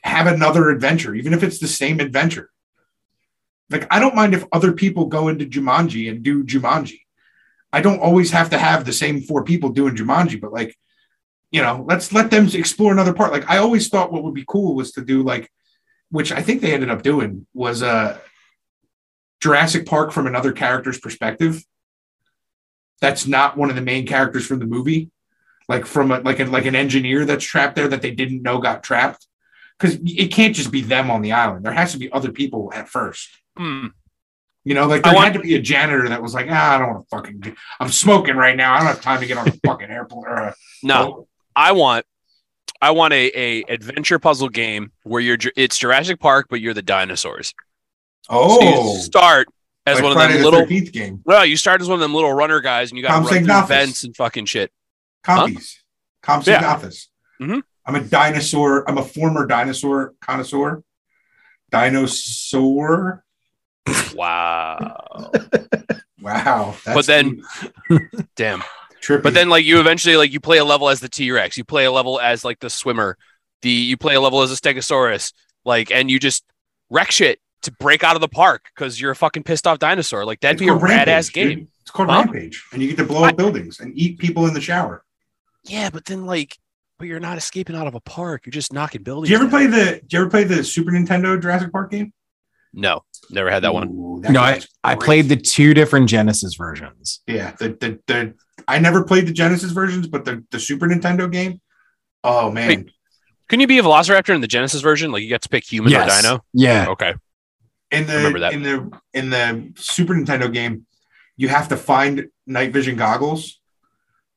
have 0.02 0.26
another 0.26 0.70
adventure, 0.70 1.14
even 1.14 1.32
if 1.32 1.42
it's 1.42 1.58
the 1.58 1.68
same 1.68 2.00
adventure. 2.00 2.50
Like, 3.70 3.86
I 3.90 4.00
don't 4.00 4.14
mind 4.14 4.34
if 4.34 4.44
other 4.52 4.72
people 4.72 5.06
go 5.06 5.28
into 5.28 5.44
Jumanji 5.44 6.10
and 6.10 6.22
do 6.22 6.44
Jumanji. 6.44 7.00
I 7.72 7.82
don't 7.82 8.00
always 8.00 8.30
have 8.30 8.50
to 8.50 8.58
have 8.58 8.84
the 8.84 8.92
same 8.92 9.20
four 9.20 9.44
people 9.44 9.70
doing 9.70 9.94
Jumanji, 9.94 10.40
but 10.40 10.52
like, 10.52 10.76
you 11.50 11.62
know, 11.62 11.84
let's 11.86 12.12
let 12.12 12.30
them 12.30 12.48
explore 12.48 12.92
another 12.92 13.12
part. 13.12 13.32
Like, 13.32 13.48
I 13.48 13.58
always 13.58 13.88
thought 13.88 14.10
what 14.10 14.24
would 14.24 14.34
be 14.34 14.44
cool 14.48 14.74
was 14.74 14.92
to 14.92 15.02
do 15.02 15.22
like, 15.22 15.50
which 16.10 16.32
I 16.32 16.42
think 16.42 16.60
they 16.62 16.72
ended 16.72 16.90
up 16.90 17.02
doing 17.02 17.46
was 17.54 17.82
uh 17.82 18.18
Jurassic 19.40 19.86
Park 19.86 20.12
from 20.12 20.26
another 20.26 20.52
character's 20.52 20.98
perspective. 20.98 21.62
That's 23.00 23.26
not 23.26 23.56
one 23.56 23.70
of 23.70 23.76
the 23.76 23.82
main 23.82 24.06
characters 24.06 24.46
from 24.46 24.58
the 24.58 24.66
movie, 24.66 25.10
like 25.68 25.86
from 25.86 26.10
a, 26.10 26.18
like 26.20 26.40
a, 26.40 26.44
like 26.46 26.66
an 26.66 26.74
engineer 26.74 27.24
that's 27.24 27.44
trapped 27.44 27.76
there 27.76 27.86
that 27.88 28.02
they 28.02 28.10
didn't 28.10 28.42
know 28.42 28.58
got 28.58 28.82
trapped. 28.82 29.26
Because 29.78 29.96
it 30.04 30.32
can't 30.32 30.56
just 30.56 30.72
be 30.72 30.80
them 30.80 31.08
on 31.08 31.22
the 31.22 31.30
island. 31.30 31.64
There 31.64 31.72
has 31.72 31.92
to 31.92 31.98
be 31.98 32.10
other 32.10 32.32
people 32.32 32.72
at 32.74 32.88
first. 32.88 33.28
Hmm. 33.56 33.86
You 34.64 34.74
know, 34.74 34.88
like 34.88 35.06
I 35.06 35.10
there 35.10 35.14
want- 35.14 35.24
had 35.26 35.34
to 35.34 35.40
be 35.40 35.54
a 35.54 35.62
janitor 35.62 36.08
that 36.08 36.20
was 36.20 36.34
like, 36.34 36.48
ah, 36.50 36.74
I 36.74 36.78
don't 36.78 36.88
want 36.94 37.08
to 37.08 37.16
fucking. 37.16 37.38
Do- 37.40 37.54
I'm 37.78 37.90
smoking 37.90 38.34
right 38.34 38.56
now. 38.56 38.74
I 38.74 38.78
don't 38.78 38.86
have 38.88 39.00
time 39.00 39.20
to 39.20 39.26
get 39.28 39.38
on 39.38 39.46
a 39.46 39.52
fucking 39.64 39.88
airplane. 39.88 40.24
Or 40.26 40.34
a, 40.34 40.54
No, 40.82 41.28
I 41.54 41.70
want 41.72 42.04
I 42.80 42.90
want 42.92 43.12
a, 43.12 43.30
a 43.34 43.62
adventure 43.68 44.18
puzzle 44.18 44.48
game 44.48 44.92
where 45.02 45.20
you're 45.20 45.36
it's 45.56 45.76
Jurassic 45.78 46.20
Park, 46.20 46.46
but 46.48 46.60
you're 46.60 46.74
the 46.74 46.82
dinosaurs. 46.82 47.52
So 48.22 48.30
Oh, 48.30 48.94
you 48.94 49.00
start 49.02 49.48
as 49.86 49.96
like 49.96 50.04
one 50.04 50.12
of 50.12 50.18
them 50.32 50.38
the 50.42 50.44
little 50.50 50.66
13th 50.66 50.92
game. 50.92 51.20
well, 51.24 51.44
you 51.46 51.56
start 51.56 51.80
as 51.80 51.88
one 51.88 51.94
of 51.94 52.00
them 52.00 52.14
little 52.14 52.32
runner 52.32 52.60
guys 52.60 52.90
and 52.90 52.98
you 52.98 53.02
got 53.02 53.22
to 53.22 53.34
run 53.34 53.44
through 53.44 53.66
vents 53.66 54.04
and 54.04 54.14
fucking 54.16 54.44
shit. 54.44 54.70
Compies. 55.24 55.76
Comps 56.22 56.46
Yeah. 56.46 56.62
Compsognathus. 56.62 57.06
Mhm. 57.40 57.62
I'm 57.86 57.94
a 57.94 58.00
dinosaur. 58.00 58.88
I'm 58.88 58.98
a 58.98 59.02
former 59.04 59.46
dinosaur 59.46 60.14
connoisseur. 60.20 60.82
Dinosaur. 61.70 63.24
Wow. 64.14 65.30
Wow. 66.20 66.74
That's 66.84 66.94
But 66.96 67.06
then- 67.06 67.42
Damn. 68.36 68.62
Trippy. 69.02 69.22
But 69.22 69.34
then 69.34 69.48
like 69.48 69.64
you 69.64 69.80
eventually 69.80 70.16
like 70.16 70.32
you 70.32 70.40
play 70.40 70.58
a 70.58 70.64
level 70.64 70.88
as 70.88 71.00
the 71.00 71.08
T-Rex, 71.08 71.56
you 71.56 71.64
play 71.64 71.84
a 71.84 71.92
level 71.92 72.20
as 72.20 72.44
like 72.44 72.58
the 72.60 72.70
swimmer, 72.70 73.16
the 73.62 73.70
you 73.70 73.96
play 73.96 74.14
a 74.14 74.20
level 74.20 74.42
as 74.42 74.52
a 74.52 74.54
Stegosaurus, 74.54 75.32
like 75.64 75.90
and 75.90 76.10
you 76.10 76.18
just 76.18 76.44
wreck 76.90 77.10
shit 77.10 77.40
to 77.62 77.72
break 77.72 78.04
out 78.04 78.14
of 78.14 78.20
the 78.20 78.28
park 78.28 78.66
because 78.74 79.00
you're 79.00 79.10
a 79.10 79.16
fucking 79.16 79.42
pissed 79.42 79.66
off 79.66 79.78
dinosaur. 79.78 80.24
Like 80.24 80.40
that'd 80.40 80.54
It's 80.56 80.60
be 80.60 80.66
a 80.68 80.70
called 80.70 80.82
Rampage, 80.82 81.08
badass 81.08 81.32
dude. 81.32 81.56
game. 81.58 81.68
It's 81.82 81.90
called 81.90 82.08
Huh? 82.08 82.22
Rampage, 82.24 82.64
and 82.72 82.82
you 82.82 82.88
get 82.88 82.96
to 82.98 83.04
blow 83.04 83.24
up 83.24 83.36
buildings 83.36 83.80
and 83.80 83.92
eat 83.98 84.18
people 84.18 84.46
in 84.46 84.54
the 84.54 84.60
shower. 84.60 85.04
Yeah, 85.64 85.90
but 85.90 86.04
then 86.04 86.26
like 86.26 86.56
but 86.98 87.06
you're 87.06 87.20
not 87.20 87.38
escaping 87.38 87.76
out 87.76 87.86
of 87.86 87.94
a 87.94 88.00
park. 88.00 88.44
You're 88.44 88.50
just 88.52 88.72
knocking 88.72 89.02
buildings. 89.04 89.28
Do 89.28 89.32
you 89.32 89.36
ever 89.36 89.44
down. 89.44 89.50
play 89.50 89.66
the? 89.68 90.00
Do 90.06 90.16
you 90.16 90.20
ever 90.22 90.30
play 90.30 90.44
the 90.44 90.64
Super 90.64 90.90
Nintendo 90.90 91.40
Jurassic 91.40 91.70
Park 91.72 91.90
game? 91.92 92.12
No, 92.74 93.04
never 93.30 93.50
had 93.50 93.62
that 93.64 93.72
one. 93.72 94.20
That 94.22 94.32
No, 94.32 94.40
I, 94.40 94.60
I 94.84 94.94
played 94.94 95.28
the 95.28 95.36
two 95.36 95.74
different 95.74 96.08
Genesis 96.08 96.54
versions. 96.54 97.20
Yeah, 97.26 97.52
the 97.58 97.68
the 97.70 97.98
the 98.06 98.34
I 98.68 98.78
never 98.78 99.02
played 99.02 99.26
the 99.26 99.32
Genesis 99.32 99.72
versions, 99.72 100.06
but 100.06 100.24
the, 100.24 100.44
the 100.50 100.60
Super 100.60 100.86
Nintendo 100.86 101.30
game. 101.30 101.60
Oh 102.22 102.50
man, 102.50 102.68
Wait. 102.68 102.90
Couldn't 103.48 103.62
you 103.62 103.66
be 103.66 103.78
a 103.78 103.82
Velociraptor 103.82 104.34
in 104.34 104.42
the 104.42 104.46
Genesis 104.46 104.82
version? 104.82 105.10
Like 105.10 105.22
you 105.22 105.28
get 105.28 105.42
to 105.42 105.48
pick 105.48 105.64
human 105.64 105.94
or 105.94 106.06
dino? 106.06 106.44
Yeah. 106.52 106.88
Okay. 106.90 107.14
in 107.90 108.06
the 108.06 108.16
remember 108.16 108.40
that. 108.40 108.52
in 108.52 108.62
the 108.62 109.00
in 109.14 109.30
the 109.30 109.72
Super 109.76 110.14
Nintendo 110.14 110.52
game, 110.52 110.86
you 111.36 111.48
have 111.48 111.68
to 111.68 111.76
find 111.76 112.26
night 112.46 112.72
vision 112.72 112.96
goggles, 112.96 113.58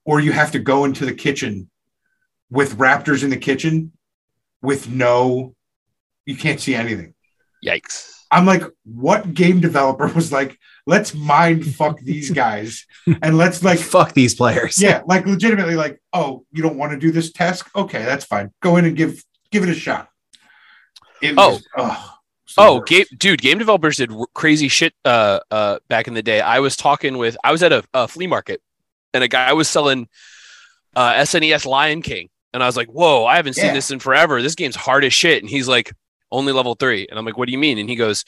or 0.06 0.22
you 0.22 0.32
have 0.32 0.52
to 0.54 0.60
go 0.60 0.86
into 0.86 1.06
the 1.06 1.14
kitchen 1.14 1.70
with 2.50 2.78
raptors 2.78 3.24
in 3.24 3.30
the 3.30 3.38
kitchen 3.38 3.92
with 4.62 4.90
no, 4.90 5.56
you 6.26 6.38
can't 6.38 6.62
see 6.62 6.76
anything. 6.76 7.14
Yikes. 7.66 8.14
I'm 8.32 8.46
like, 8.46 8.64
what 8.86 9.34
game 9.34 9.60
developer 9.60 10.08
was 10.08 10.32
like, 10.32 10.58
let's 10.92 11.14
mind 11.16 11.60
fuck 11.76 11.98
these 12.02 12.30
guys 12.46 12.86
and 13.24 13.38
let's 13.38 13.64
like 13.64 13.80
Fuck 13.80 14.14
these 14.14 14.36
players. 14.36 14.82
yeah, 14.82 15.02
like 15.06 15.26
legitimately, 15.26 15.76
like, 15.76 16.02
oh, 16.14 16.46
you 16.52 16.62
don't 16.62 16.78
want 16.78 16.92
to 16.92 16.98
do 17.00 17.12
this 17.12 17.32
task? 17.32 17.70
Okay, 17.76 18.04
that's 18.04 18.26
fine. 18.26 18.52
Go 18.62 18.78
in 18.78 18.86
and 18.86 18.96
give 18.96 19.24
give 19.52 19.64
it 19.64 19.70
a 19.70 19.74
shot. 19.74 20.10
It 21.22 21.36
Oh. 21.38 21.52
was, 21.54 21.68
oh, 21.78 22.14
it's 22.46 22.56
the 22.56 22.62
Oh, 22.62 22.80
game, 22.82 23.06
dude, 23.18 23.42
game 23.42 23.58
developers 23.58 23.98
did 23.98 24.10
w- 24.10 24.26
crazy 24.34 24.68
shit 24.68 24.94
uh, 25.06 25.40
uh, 25.52 25.80
back 25.88 26.08
in 26.08 26.14
the 26.14 26.24
day. 26.24 26.42
I 26.42 26.60
was 26.60 26.76
talking 26.76 27.18
with, 27.18 27.38
I 27.44 27.52
was 27.52 27.62
at 27.64 27.72
a, 27.72 27.84
a 27.94 28.08
flea 28.08 28.28
market, 28.28 28.62
and 29.14 29.24
a 29.24 29.28
guy 29.28 29.54
was 29.54 29.70
selling 29.70 30.08
uh, 30.96 31.14
SNES 31.14 31.66
Lion 31.66 32.02
King, 32.02 32.30
and 32.54 32.62
I 32.62 32.66
was 32.66 32.76
like, 32.76 32.90
"Whoa, 32.90 33.26
I 33.26 33.36
haven't 33.38 33.54
seen 33.54 33.68
Yeah. 33.68 33.74
this 33.74 33.92
in 33.92 34.00
forever. 34.00 34.42
This 34.42 34.56
game's 34.56 34.76
hard 34.76 35.04
as 35.06 35.14
shit." 35.14 35.42
And 35.44 35.50
he's 35.50 35.68
like, 35.68 35.94
"Only 36.32 36.52
level 36.54 36.76
three. 36.76 37.08
and 37.10 37.18
I'm 37.18 37.26
like, 37.26 37.38
"What 37.38 37.46
do 37.46 37.52
you 37.54 37.58
mean?" 37.58 37.78
And 37.78 37.88
he 37.90 37.96
goes, 37.96 38.26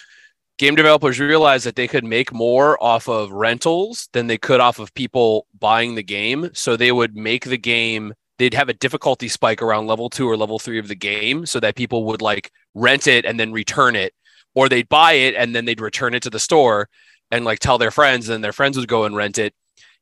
"Game 0.63 0.75
developers 0.75 1.19
realized 1.19 1.65
that 1.65 1.75
they 1.75 1.89
could 1.89 2.05
make 2.05 2.31
more 2.31 2.81
off 2.81 3.09
of 3.09 3.33
rentals 3.33 4.07
than 4.13 4.27
they 4.27 4.37
could 4.37 4.61
off 4.61 4.79
of 4.79 4.93
people 4.93 5.45
buying 5.59 5.95
the 5.95 6.03
game, 6.03 6.51
so 6.53 6.77
they 6.77 6.93
would 6.93 7.17
make 7.17 7.43
the 7.43 7.57
game." 7.57 8.13
They'd 8.39 8.53
have 8.53 8.69
a 8.69 8.73
difficulty 8.73 9.27
spike 9.27 9.61
around 9.61 9.87
level 9.87 10.09
two 10.09 10.25
or 10.25 10.37
level 10.37 10.59
three 10.59 10.79
of 10.79 10.87
the 10.87 10.95
game 10.95 11.45
so 11.45 11.59
that 11.59 11.75
people 11.75 12.05
would 12.05 12.21
like 12.21 12.49
rent 12.75 13.07
it 13.07 13.25
and 13.25 13.37
then 13.37 13.51
return 13.51 13.97
it. 13.97 14.13
Or 14.55 14.69
they'd 14.69 14.87
buy 14.87 15.11
it 15.11 15.35
and 15.35 15.53
then 15.53 15.65
they'd 15.65 15.81
return 15.81 16.13
it 16.13 16.23
to 16.23 16.29
the 16.29 16.39
store 16.39 16.87
and 17.29 17.43
like 17.43 17.59
tell 17.59 17.77
their 17.77 17.91
friends 17.91 18.29
and 18.29 18.41
their 18.41 18.53
friends 18.53 18.77
would 18.77 18.87
go 18.87 19.03
and 19.03 19.17
rent 19.17 19.37
it. 19.37 19.53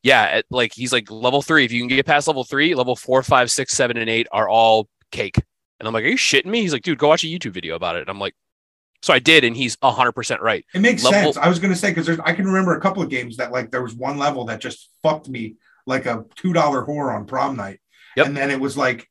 Yeah 0.03 0.21
at, 0.21 0.45
like 0.51 0.73
he's 0.75 0.93
like 0.93 1.09
level 1.09 1.41
three 1.41 1.65
if 1.65 1.71
you 1.71 1.81
can 1.81 1.87
get 1.87 2.05
past 2.05 2.27
level 2.27 2.43
three 2.43 2.75
level 2.75 2.95
four 2.95 3.23
five 3.23 3.49
six 3.49 3.73
seven 3.73 3.97
and 3.97 4.11
eight 4.11 4.27
are 4.31 4.47
all 4.47 4.87
cake. 5.11 5.37
And 5.79 5.87
i'm 5.87 5.93
like 5.95 6.03
are 6.03 6.07
you 6.07 6.17
shitting 6.17 6.45
me? 6.45 6.61
He's 6.61 6.73
like 6.73 6.83
dude 6.83 6.99
go 6.99 7.07
watch 7.07 7.23
a 7.23 7.27
youtube 7.27 7.53
video 7.53 7.73
about 7.73 7.95
it. 7.95 8.01
And 8.01 8.09
i'm 8.11 8.19
like 8.19 8.35
so 9.01 9.13
i 9.13 9.19
did 9.19 9.43
and 9.43 9.55
he's 9.55 9.75
100% 9.77 10.39
right 10.41 10.65
It 10.73 10.81
makes 10.81 11.03
level- 11.03 11.33
sense. 11.33 11.37
I 11.43 11.47
was 11.49 11.59
gonna 11.59 11.75
say 11.75 11.91
because 11.91 12.19
I 12.19 12.33
can 12.33 12.45
remember 12.45 12.75
a 12.75 12.81
couple 12.81 13.01
of 13.03 13.09
games 13.09 13.37
that 13.37 13.51
like 13.51 13.71
there 13.71 13.81
was 13.81 13.93
one 13.95 14.17
level 14.17 14.45
that 14.45 14.59
just 14.61 14.89
fucked 15.03 15.29
me 15.29 15.55
like 15.87 16.05
a 16.05 16.25
two 16.35 16.53
dollar 16.53 16.85
whore 16.85 17.13
on 17.15 17.25
prom 17.25 17.55
night, 17.55 17.79
Yep. 18.15 18.27
and 18.27 18.37
then 18.37 18.51
it 18.51 18.59
was 18.59 18.77
like, 18.77 19.07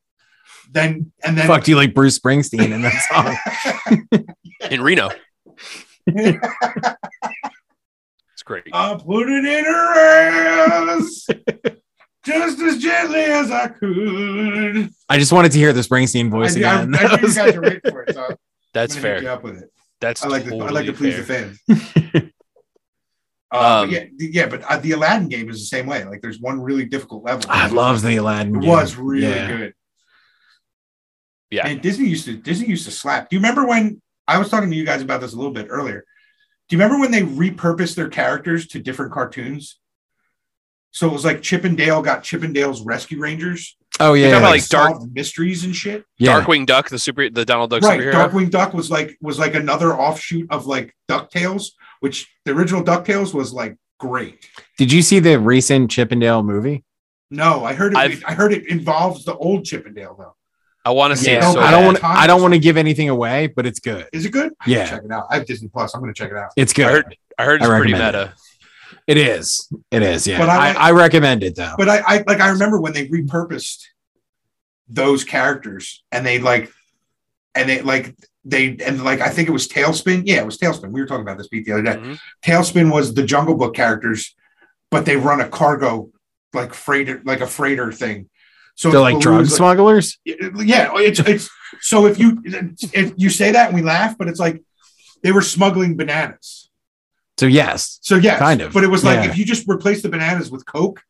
then 0.70 1.10
and 1.24 1.36
then 1.36 1.46
Fucked 1.48 1.66
you 1.68 1.74
like 1.76 1.94
Bruce 1.94 2.16
Springsteen 2.18 2.70
in 2.70 2.82
that 2.82 3.02
song. 3.90 4.06
in 4.70 4.80
reno 4.80 5.10
it's 6.06 6.38
great 8.44 8.64
I 8.72 8.94
put 9.04 9.28
it 9.28 9.44
in 9.44 9.64
her 9.64 10.98
ass 10.98 11.26
just 12.24 12.60
as 12.60 12.78
gently 12.78 13.20
as 13.22 13.50
I 13.50 13.68
could. 13.68 14.90
I 15.08 15.18
just 15.18 15.32
wanted 15.32 15.52
to 15.52 15.58
hear 15.58 15.72
the 15.72 15.80
Springsteen 15.80 16.30
voice 16.30 16.54
I, 16.56 16.60
I, 16.60 16.80
I 16.80 16.82
again. 16.82 16.92
you 17.22 17.34
guys 17.34 17.56
were 17.56 17.62
waiting 17.66 17.80
for 17.90 18.02
it, 18.02 18.14
so 18.14 18.36
that's 18.74 18.94
fair 18.94 19.26
up 19.30 19.42
with 19.42 19.62
it. 19.62 19.70
That's 20.00 20.24
I 20.24 20.28
like 20.28 20.44
to 20.44 20.56
I 20.58 20.70
like 20.70 20.86
to 20.86 20.92
please 20.92 21.14
fair. 21.26 21.54
the 21.68 21.76
fans. 21.76 22.32
Uh, 23.52 23.82
Um, 23.82 23.90
yeah, 23.90 24.04
yeah, 24.16 24.46
but 24.46 24.62
uh, 24.62 24.76
the 24.78 24.92
Aladdin 24.92 25.28
game 25.28 25.50
is 25.50 25.58
the 25.58 25.66
same 25.66 25.86
way. 25.86 26.04
Like, 26.04 26.20
there's 26.22 26.38
one 26.38 26.60
really 26.60 26.84
difficult 26.84 27.24
level. 27.24 27.44
I 27.48 27.66
love 27.66 28.00
the 28.00 28.14
Aladdin. 28.14 28.54
It 28.54 28.60
game. 28.60 28.70
was 28.70 28.94
really 28.94 29.26
Yeah. 29.26 29.48
good. 29.48 29.74
Yeah. 31.50 31.66
And 31.66 31.82
Disney 31.82 32.06
used 32.08 32.26
to 32.26 32.36
Disney 32.36 32.68
used 32.68 32.84
to 32.84 32.92
slap. 32.92 33.28
Do 33.28 33.34
you 33.34 33.40
remember 33.40 33.66
when 33.66 34.00
I 34.28 34.38
was 34.38 34.48
talking 34.50 34.70
to 34.70 34.76
you 34.76 34.84
guys 34.84 35.02
about 35.02 35.20
this 35.20 35.32
a 35.32 35.36
little 35.36 35.50
bit 35.52 35.66
earlier? 35.68 36.04
Do 36.68 36.76
you 36.76 36.80
remember 36.80 37.00
when 37.00 37.10
they 37.10 37.22
repurposed 37.22 37.96
their 37.96 38.08
characters 38.08 38.68
to 38.68 38.78
different 38.78 39.10
cartoons? 39.10 39.80
So 40.92 41.08
it 41.08 41.12
was 41.12 41.24
like 41.24 41.42
Chip 41.42 41.64
and 41.64 41.76
Dale 41.76 42.02
got 42.02 42.22
Chip 42.22 42.44
and 42.44 42.54
Dale's 42.54 42.82
Rescue 42.82 43.18
Rangers. 43.18 43.76
Oh 44.00 44.14
yeah, 44.14 44.22
You're 44.22 44.30
talking 44.30 44.44
about, 44.44 44.50
like, 44.50 44.66
Dark- 44.68 44.96
solved 44.96 45.14
mysteries 45.14 45.64
and 45.64 45.76
shit. 45.76 46.04
yeah. 46.18 46.40
darkwing 46.42 46.66
duck 46.66 46.88
the 46.88 46.98
super 46.98 47.28
the 47.30 47.44
donald 47.44 47.70
duck 47.70 47.82
right. 47.82 48.00
superhero 48.00 48.12
Darkwing 48.12 48.50
Duck 48.50 48.72
was 48.72 48.90
like 48.90 49.16
was 49.20 49.38
like 49.38 49.54
another 49.54 49.92
offshoot 49.94 50.50
of 50.50 50.66
like 50.66 50.94
DuckTales, 51.08 51.72
which 52.00 52.28
the 52.44 52.52
original 52.52 52.82
DuckTales 52.82 53.34
was 53.34 53.52
like 53.52 53.76
great. 53.98 54.48
Did 54.78 54.90
you 54.92 55.02
see 55.02 55.18
the 55.18 55.38
recent 55.38 55.90
Chippendale 55.90 56.42
movie? 56.42 56.84
No, 57.30 57.64
I 57.64 57.74
heard 57.74 57.92
it. 57.92 57.98
I've- 57.98 58.24
I 58.26 58.32
heard 58.34 58.52
it 58.52 58.66
involves 58.68 59.24
the 59.24 59.36
old 59.36 59.64
Chip 59.64 59.86
and 59.86 59.94
Dale 59.94 60.16
though. 60.18 60.34
i 60.84 60.90
want 60.90 61.12
to 61.12 61.16
see 61.16 61.30
Yeah, 61.32 61.48
it 61.50 61.52
so 61.52 61.60
I 61.60 61.70
don't 61.70 61.84
want. 61.84 62.02
I 62.02 62.26
don't 62.26 62.40
want 62.42 62.54
to 62.54 62.58
give 62.58 62.76
anything 62.78 63.08
away, 63.10 63.48
but 63.48 63.66
it's 63.66 63.80
good. 63.80 64.06
Is 64.12 64.24
it 64.24 64.30
good? 64.32 64.52
Yeah. 64.66 64.86
check 64.86 65.02
it 65.04 65.10
out. 65.12 65.26
I 65.30 65.36
have 65.36 65.46
Disney 65.46 65.68
Plus. 65.68 65.94
I'm 65.94 66.00
going 66.00 66.12
to 66.12 66.18
check 66.18 66.30
it 66.30 66.36
out. 66.38 66.52
It's 66.56 66.72
good. 66.72 66.86
I 66.86 66.90
heard, 66.90 67.16
I 67.38 67.44
heard 67.44 67.60
it's 67.60 67.70
I 67.70 67.76
pretty 67.78 67.92
recommend 67.92 68.16
meta 68.16 68.32
It 68.34 68.38
is. 69.08 69.68
It 69.90 70.02
is. 70.02 70.26
Yeah. 70.26 70.38
But 70.38 70.48
I 70.48 70.54
I, 70.54 70.68
like- 70.68 70.76
I, 70.76 70.90
recommend 70.92 71.42
it 71.42 71.56
though. 71.56 71.74
But 71.76 71.88
I, 71.88 71.98
I 72.06 72.24
like 72.26 72.40
I 72.40 72.48
remember 72.50 72.80
when 72.80 72.92
they 72.92 73.08
repurposed 73.08 73.84
those 74.88 75.24
characters 75.24 76.02
and 76.10 76.26
they 76.26 76.38
like 76.38 76.72
and 77.54 77.68
they 77.68 77.82
like 77.82 78.14
they 78.44 78.76
and 78.84 79.02
like 79.04 79.20
I 79.20 79.28
think 79.28 79.48
it 79.48 79.52
was 79.52 79.68
Tailspin. 79.68 80.22
Yeah, 80.26 80.40
it 80.40 80.46
was 80.46 80.58
Tailspin. 80.58 80.90
We 80.90 81.00
were 81.00 81.06
talking 81.06 81.22
about 81.22 81.38
this 81.38 81.48
beat 81.48 81.64
the 81.66 81.72
other 81.72 81.82
day. 81.82 81.96
Mhm. 81.96 82.18
Tailspin 82.44 82.92
was 82.92 83.14
the 83.14 83.22
Jungle 83.22 83.54
Book 83.56 83.74
characters, 83.74 84.34
but 84.90 85.04
they 85.04 85.16
run 85.16 85.40
a 85.40 85.48
cargo 85.48 86.10
like 86.52 86.74
freighter, 86.74 87.22
like 87.24 87.40
a 87.40 87.46
freighter 87.46 87.92
thing. 87.92 88.28
So 88.74 88.90
They're 88.90 89.00
like 89.00 89.20
drug 89.20 89.40
was, 89.40 89.54
smugglers. 89.54 90.18
yeah, 90.24 90.90
it's 90.96 91.20
it's 91.20 91.50
so 91.80 92.06
if 92.06 92.18
you 92.18 92.42
if 92.44 93.12
you 93.16 93.28
say 93.28 93.52
that 93.52 93.66
and 93.68 93.74
we 93.74 93.82
laugh, 93.82 94.16
but 94.16 94.26
it's 94.26 94.40
like 94.40 94.62
they 95.22 95.32
were 95.32 95.42
smuggling 95.42 95.96
bananas. 95.96 96.69
So 97.40 97.46
yes. 97.46 97.98
So 98.02 98.16
yes, 98.16 98.38
Kind 98.38 98.60
of, 98.60 98.74
But 98.74 98.84
it 98.84 98.88
was 98.88 99.02
like 99.02 99.24
yeah. 99.24 99.30
if 99.30 99.38
you 99.38 99.46
just 99.46 99.66
replace 99.66 100.02
the 100.02 100.10
bananas 100.10 100.50
with 100.50 100.66
Coke, 100.66 101.02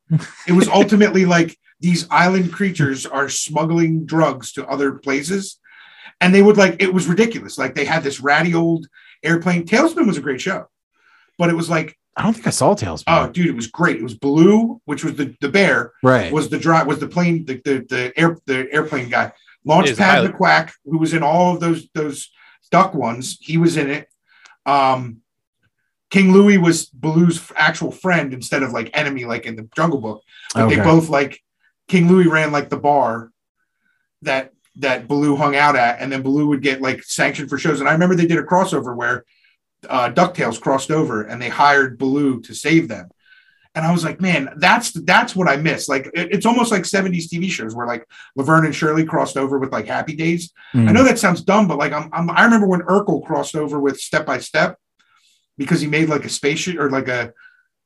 it 0.46 0.52
was 0.52 0.68
ultimately 0.68 1.24
like 1.24 1.58
these 1.80 2.06
island 2.08 2.52
creatures 2.52 3.04
are 3.04 3.28
smuggling 3.28 4.06
drugs 4.06 4.52
to 4.52 4.64
other 4.68 4.92
places, 4.92 5.58
and 6.20 6.32
they 6.32 6.40
would 6.40 6.56
like 6.56 6.80
it 6.80 6.94
was 6.94 7.08
ridiculous. 7.08 7.58
Like 7.58 7.74
they 7.74 7.84
had 7.84 8.04
this 8.04 8.20
ratty 8.20 8.54
old 8.54 8.86
airplane. 9.24 9.66
Tailspin 9.66 10.06
was 10.06 10.18
a 10.18 10.20
great 10.20 10.40
show, 10.40 10.68
but 11.36 11.50
it 11.50 11.56
was 11.56 11.68
like, 11.68 11.98
I 12.16 12.22
don't 12.22 12.34
think 12.34 12.46
I 12.46 12.50
saw 12.50 12.76
Tailspin. 12.76 13.04
oh, 13.08 13.28
dude, 13.28 13.48
it 13.48 13.56
was 13.56 13.66
great. 13.66 13.96
It 13.96 14.04
was 14.04 14.14
Baloo, 14.14 14.80
which 14.84 15.02
was 15.02 15.16
the 15.16 15.34
the 15.40 15.48
bear, 15.48 15.94
right. 16.04 16.32
was 16.32 16.48
the 16.48 16.60
drive 16.60 16.86
was 16.86 17.00
the 17.00 17.08
plane 17.08 17.44
the 17.44 17.60
the, 17.64 17.84
the 17.88 18.12
air 18.16 18.38
the 18.46 18.72
airplane 18.72 19.08
guy. 19.08 19.32
Launchpad 19.66 19.96
pilot. 19.98 20.32
McQuack, 20.32 20.70
who 20.84 20.98
was 20.98 21.12
in 21.12 21.24
all 21.24 21.54
of 21.54 21.58
those 21.60 21.88
those 21.92 22.30
duck 22.70 22.94
ones, 22.94 23.36
he 23.40 23.58
was 23.58 23.76
in 23.76 23.90
it. 23.90 24.06
Um, 24.64 25.22
King 26.10 26.32
Louie 26.32 26.58
was 26.58 26.86
Baloo's 26.86 27.40
actual 27.56 27.90
friend 27.92 28.34
instead 28.34 28.62
of 28.62 28.72
like 28.72 28.90
enemy, 28.94 29.24
like 29.24 29.46
in 29.46 29.56
the 29.56 29.68
Jungle 29.76 30.00
Book. 30.00 30.22
But 30.54 30.64
Okay. 30.64 30.76
they 30.76 30.82
both 30.82 31.08
like 31.08 31.40
King 31.88 32.08
Louie 32.08 32.26
ran 32.26 32.50
like 32.52 32.68
the 32.68 32.76
bar 32.78 33.30
that 34.22 34.52
that 34.76 35.08
Baloo 35.08 35.36
hung 35.36 35.56
out 35.56 35.76
at, 35.76 36.00
and 36.00 36.10
then 36.12 36.22
Baloo 36.22 36.46
would 36.48 36.62
get 36.62 36.80
like 36.80 37.02
sanctioned 37.02 37.48
for 37.50 37.58
shows. 37.58 37.80
And 37.80 37.88
I 37.88 37.92
remember 37.92 38.14
they 38.14 38.26
did 38.26 38.38
a 38.38 38.42
crossover 38.42 38.94
where 38.96 39.24
uh, 39.88 40.10
Ducktales 40.10 40.60
crossed 40.60 40.90
over, 40.90 41.22
and 41.22 41.40
they 41.40 41.48
hired 41.48 41.98
Baloo 41.98 42.40
to 42.42 42.54
save 42.54 42.88
them. 42.88 43.08
And 43.74 43.86
I 43.86 43.92
was 43.92 44.04
like, 44.04 44.20
man, 44.20 44.50
that's 44.56 44.90
that's 44.92 45.36
what 45.36 45.48
I 45.48 45.56
miss. 45.56 45.88
Like 45.88 46.06
it- 46.12 46.32
it's 46.34 46.46
almost 46.46 46.72
like 46.72 46.82
70s 46.82 47.28
TV 47.28 47.48
shows 47.50 47.74
where 47.74 47.86
like 47.86 48.04
Laverne 48.36 48.64
and 48.66 48.74
Shirley 48.74 49.04
crossed 49.04 49.36
over 49.36 49.58
with 49.58 49.70
like 49.72 49.86
Happy 49.86 50.14
Days. 50.16 50.52
Mm. 50.74 50.88
I 50.88 50.92
know 50.92 51.04
that 51.04 51.20
sounds 51.20 51.42
dumb, 51.42 51.68
but 51.68 51.78
like 51.78 51.92
I'm, 51.92 52.10
I'm 52.12 52.30
I 52.30 52.44
remember 52.44 52.66
when 52.66 52.80
Urkel 52.82 53.24
crossed 53.24 53.54
over 53.54 53.78
with 53.78 53.98
Step 54.00 54.26
by 54.26 54.38
Step 54.38 54.76
because 55.58 55.80
he 55.80 55.86
made 55.86 56.08
like 56.08 56.24
a 56.24 56.28
spaceship 56.28 56.78
or 56.78 56.90
like 56.90 57.08
a 57.08 57.32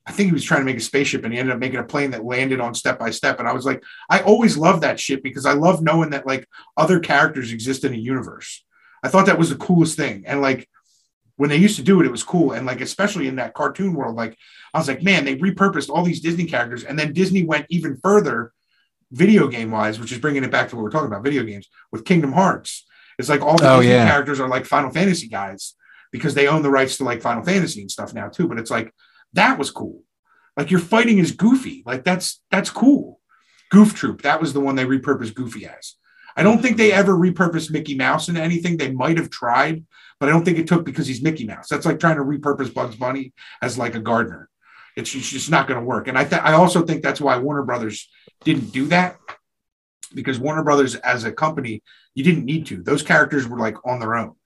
I 0.07 0.13
think 0.13 0.27
he 0.27 0.33
was 0.35 0.45
trying 0.45 0.61
to 0.61 0.67
make 0.67 0.77
a 0.77 0.81
spaceship 0.81 1.25
and 1.25 1.33
he 1.33 1.39
ended 1.39 1.55
up 1.55 1.61
making 1.61 1.79
a 1.81 1.85
plane 1.85 2.11
that 2.11 2.25
landed 2.25 2.61
on 2.61 2.75
Step 2.75 2.99
by 2.99 3.09
Step. 3.11 3.39
And 3.39 3.49
I 3.49 3.55
was 3.55 3.65
like, 3.65 3.83
I 4.11 4.21
always 4.21 4.55
love 4.57 4.83
that 4.83 5.01
shit 5.01 5.23
because 5.23 5.47
I 5.47 5.55
love 5.55 5.83
knowing 5.83 6.11
that 6.11 6.27
like 6.27 6.47
other 6.77 7.01
characters 7.01 7.53
exist 7.53 7.85
in 7.85 7.95
a 7.95 7.97
universe. 7.97 8.63
I 9.03 9.09
thought 9.09 9.25
that 9.27 9.39
was 9.39 9.49
the 9.49 9.57
coolest 9.57 9.97
thing. 9.97 10.25
And 10.27 10.43
like 10.43 10.69
when 11.37 11.49
they 11.49 11.57
used 11.57 11.77
to 11.77 11.83
do 11.83 12.01
it, 12.01 12.07
it 12.07 12.13
was 12.13 12.23
cool. 12.23 12.53
And 12.53 12.67
like 12.67 12.83
especially 12.83 13.29
in 13.29 13.37
that 13.37 13.55
cartoon 13.55 13.95
world, 13.95 14.15
like 14.15 14.37
I 14.75 14.79
was 14.79 14.89
like, 14.89 15.03
man, 15.03 15.25
they 15.25 15.37
repurposed 15.37 15.89
all 15.89 16.05
these 16.05 16.21
Disney 16.21 16.45
characters, 16.45 16.85
and 16.85 16.99
then 16.99 17.15
Disney 17.15 17.43
went 17.43 17.67
even 17.71 17.97
further, 18.03 18.53
video 19.11 19.49
game 19.49 19.71
wise, 19.71 19.99
which 20.01 20.13
is 20.13 20.19
bringing 20.19 20.45
it 20.45 20.51
back 20.51 20.69
to 20.69 20.77
what 20.77 20.83
we're 20.83 20.91
talking 20.91 21.07
about, 21.07 21.23
video 21.25 21.45
games 21.45 21.69
with 21.93 22.05
Kingdom 22.05 22.33
Hearts. 22.33 22.85
It's 23.19 23.29
like 23.29 23.43
all 23.43 23.57
the 23.57 23.71
Oh, 23.71 23.77
Disney 23.81 23.93
yeah. 23.95 24.09
characters 24.09 24.41
are 24.41 24.49
like 24.49 24.67
Final 24.67 24.91
Fantasy 24.91 25.29
guys 25.29 25.75
because 26.15 26.35
they 26.35 26.47
own 26.47 26.63
the 26.63 26.71
rights 26.71 26.97
to 26.97 27.03
like 27.03 27.21
Final 27.21 27.43
Fantasy 27.43 27.81
and 27.81 27.91
stuff 27.91 28.15
now 28.15 28.29
too. 28.29 28.47
But 28.47 28.61
it's 28.61 28.71
like 28.71 28.95
that 29.33 29.59
was 29.59 29.73
cool. 29.73 30.05
Like 30.57 30.71
you're 30.71 30.79
fighting 30.79 31.19
is 31.19 31.33
Goofy, 31.33 31.83
like 31.85 32.05
that's 32.05 32.41
that's 32.53 32.71
cool. 32.71 33.21
Goof 33.69 33.97
Troop, 33.97 34.23
that 34.23 34.41
was 34.41 34.53
the 34.53 34.61
one 34.61 34.77
they 34.77 34.85
repurposed 34.85 35.35
Goofy 35.35 35.67
as. 35.67 35.97
I 36.37 36.45
don't 36.45 36.63
think 36.63 36.77
they 36.77 36.93
ever 36.93 37.15
repurposed 37.15 37.73
Mickey 37.73 37.97
Mouse 37.97 38.29
into 38.29 38.41
anything. 38.41 38.77
They 38.77 38.93
might 38.93 39.19
have 39.19 39.29
tried, 39.29 39.85
but 40.21 40.29
I 40.29 40.33
don't 40.33 40.45
think 40.45 40.59
it 40.59 40.69
took 40.69 40.85
because 40.85 41.09
he's 41.09 41.21
Mickey 41.21 41.47
Mouse. 41.47 41.67
That's 41.69 41.85
like 41.85 41.99
trying 41.99 42.17
to 42.17 42.23
repurpose 42.23 42.73
Bugs 42.73 42.95
Bunny 42.95 43.33
as 43.61 43.77
like 43.77 43.97
a 43.97 44.01
gardener. 44.01 44.49
It's 44.97 45.11
just 45.11 45.51
not 45.51 45.67
going 45.67 45.81
to 45.81 45.85
work. 45.85 46.07
And 46.07 46.17
I 46.17 46.23
th- 46.23 46.43
I 46.43 46.53
also 46.53 46.87
think 46.87 47.03
that's 47.03 47.21
why 47.21 47.39
Warner 47.39 47.65
Brothers 47.65 48.09
didn't 48.45 48.71
do 48.71 48.87
that 48.87 49.17
because 50.15 50.39
Warner 50.39 50.63
Brothers 50.63 50.95
as 50.95 51.25
a 51.25 51.33
company, 51.33 51.83
you 52.15 52.23
didn't 52.23 52.45
need 52.45 52.67
to. 52.67 52.85
Those 52.85 53.03
characters 53.03 53.49
were 53.49 53.59
like 53.59 53.85
on 53.85 53.99
their 53.99 54.15
own. 54.15 54.37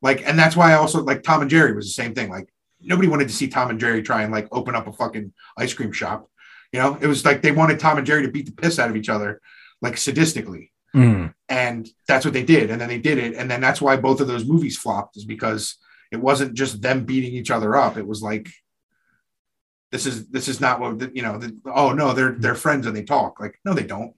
Like, 0.00 0.26
and 0.26 0.38
that's 0.38 0.56
why 0.56 0.72
I 0.72 0.76
also 0.76 1.02
like 1.02 1.22
Tom 1.22 1.40
and 1.40 1.50
Jerry 1.50 1.74
was 1.74 1.86
the 1.86 2.02
same 2.02 2.14
thing. 2.14 2.30
Like, 2.30 2.48
nobody 2.80 3.08
wanted 3.08 3.28
to 3.28 3.34
see 3.34 3.48
Tom 3.48 3.70
and 3.70 3.80
Jerry 3.80 4.02
try 4.02 4.22
and 4.22 4.32
like 4.32 4.48
open 4.52 4.74
up 4.74 4.86
a 4.86 4.92
fucking 4.92 5.32
ice 5.56 5.74
cream 5.74 5.92
shop. 5.92 6.30
You 6.72 6.80
know, 6.80 6.98
it 7.00 7.06
was 7.06 7.24
like 7.24 7.42
they 7.42 7.52
wanted 7.52 7.80
Tom 7.80 7.98
and 7.98 8.06
Jerry 8.06 8.22
to 8.22 8.32
beat 8.32 8.46
the 8.46 8.52
piss 8.52 8.78
out 8.78 8.90
of 8.90 8.96
each 8.96 9.08
other, 9.08 9.40
like 9.80 9.94
sadistically. 9.94 10.70
Mm. 10.94 11.34
And 11.48 11.88
that's 12.06 12.24
what 12.24 12.34
they 12.34 12.44
did. 12.44 12.70
And 12.70 12.80
then 12.80 12.88
they 12.88 12.98
did 12.98 13.18
it. 13.18 13.34
And 13.34 13.50
then 13.50 13.60
that's 13.60 13.80
why 13.80 13.96
both 13.96 14.20
of 14.20 14.26
those 14.28 14.44
movies 14.44 14.78
flopped, 14.78 15.16
is 15.16 15.24
because 15.24 15.76
it 16.12 16.18
wasn't 16.18 16.54
just 16.54 16.80
them 16.80 17.04
beating 17.04 17.32
each 17.32 17.50
other 17.50 17.76
up. 17.76 17.96
It 17.96 18.06
was 18.06 18.22
like, 18.22 18.48
this 19.90 20.04
is 20.06 20.28
this 20.28 20.48
is 20.48 20.60
not 20.60 20.80
what 20.80 20.98
the, 20.98 21.10
you 21.14 21.22
know. 21.22 21.38
The, 21.38 21.58
oh 21.66 21.92
no, 21.92 22.12
they're 22.12 22.36
they're 22.38 22.54
friends 22.54 22.86
and 22.86 22.94
they 22.94 23.04
talk. 23.04 23.40
Like 23.40 23.58
no, 23.64 23.72
they 23.72 23.84
don't. 23.84 24.14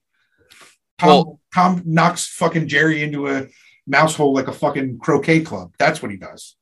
Tom 0.99 1.09
Well- 1.09 1.41
Tom 1.55 1.83
knocks 1.85 2.27
fucking 2.27 2.69
Jerry 2.69 3.03
into 3.03 3.29
a 3.29 3.47
mouse 3.91 4.15
hole 4.15 4.33
like 4.33 4.49
a 4.49 4.53
fucking 4.53 4.99
croquet 4.99 5.41
club. 5.41 5.73
That's 5.79 6.01
what 6.01 6.11
he 6.11 6.17
does. 6.17 6.57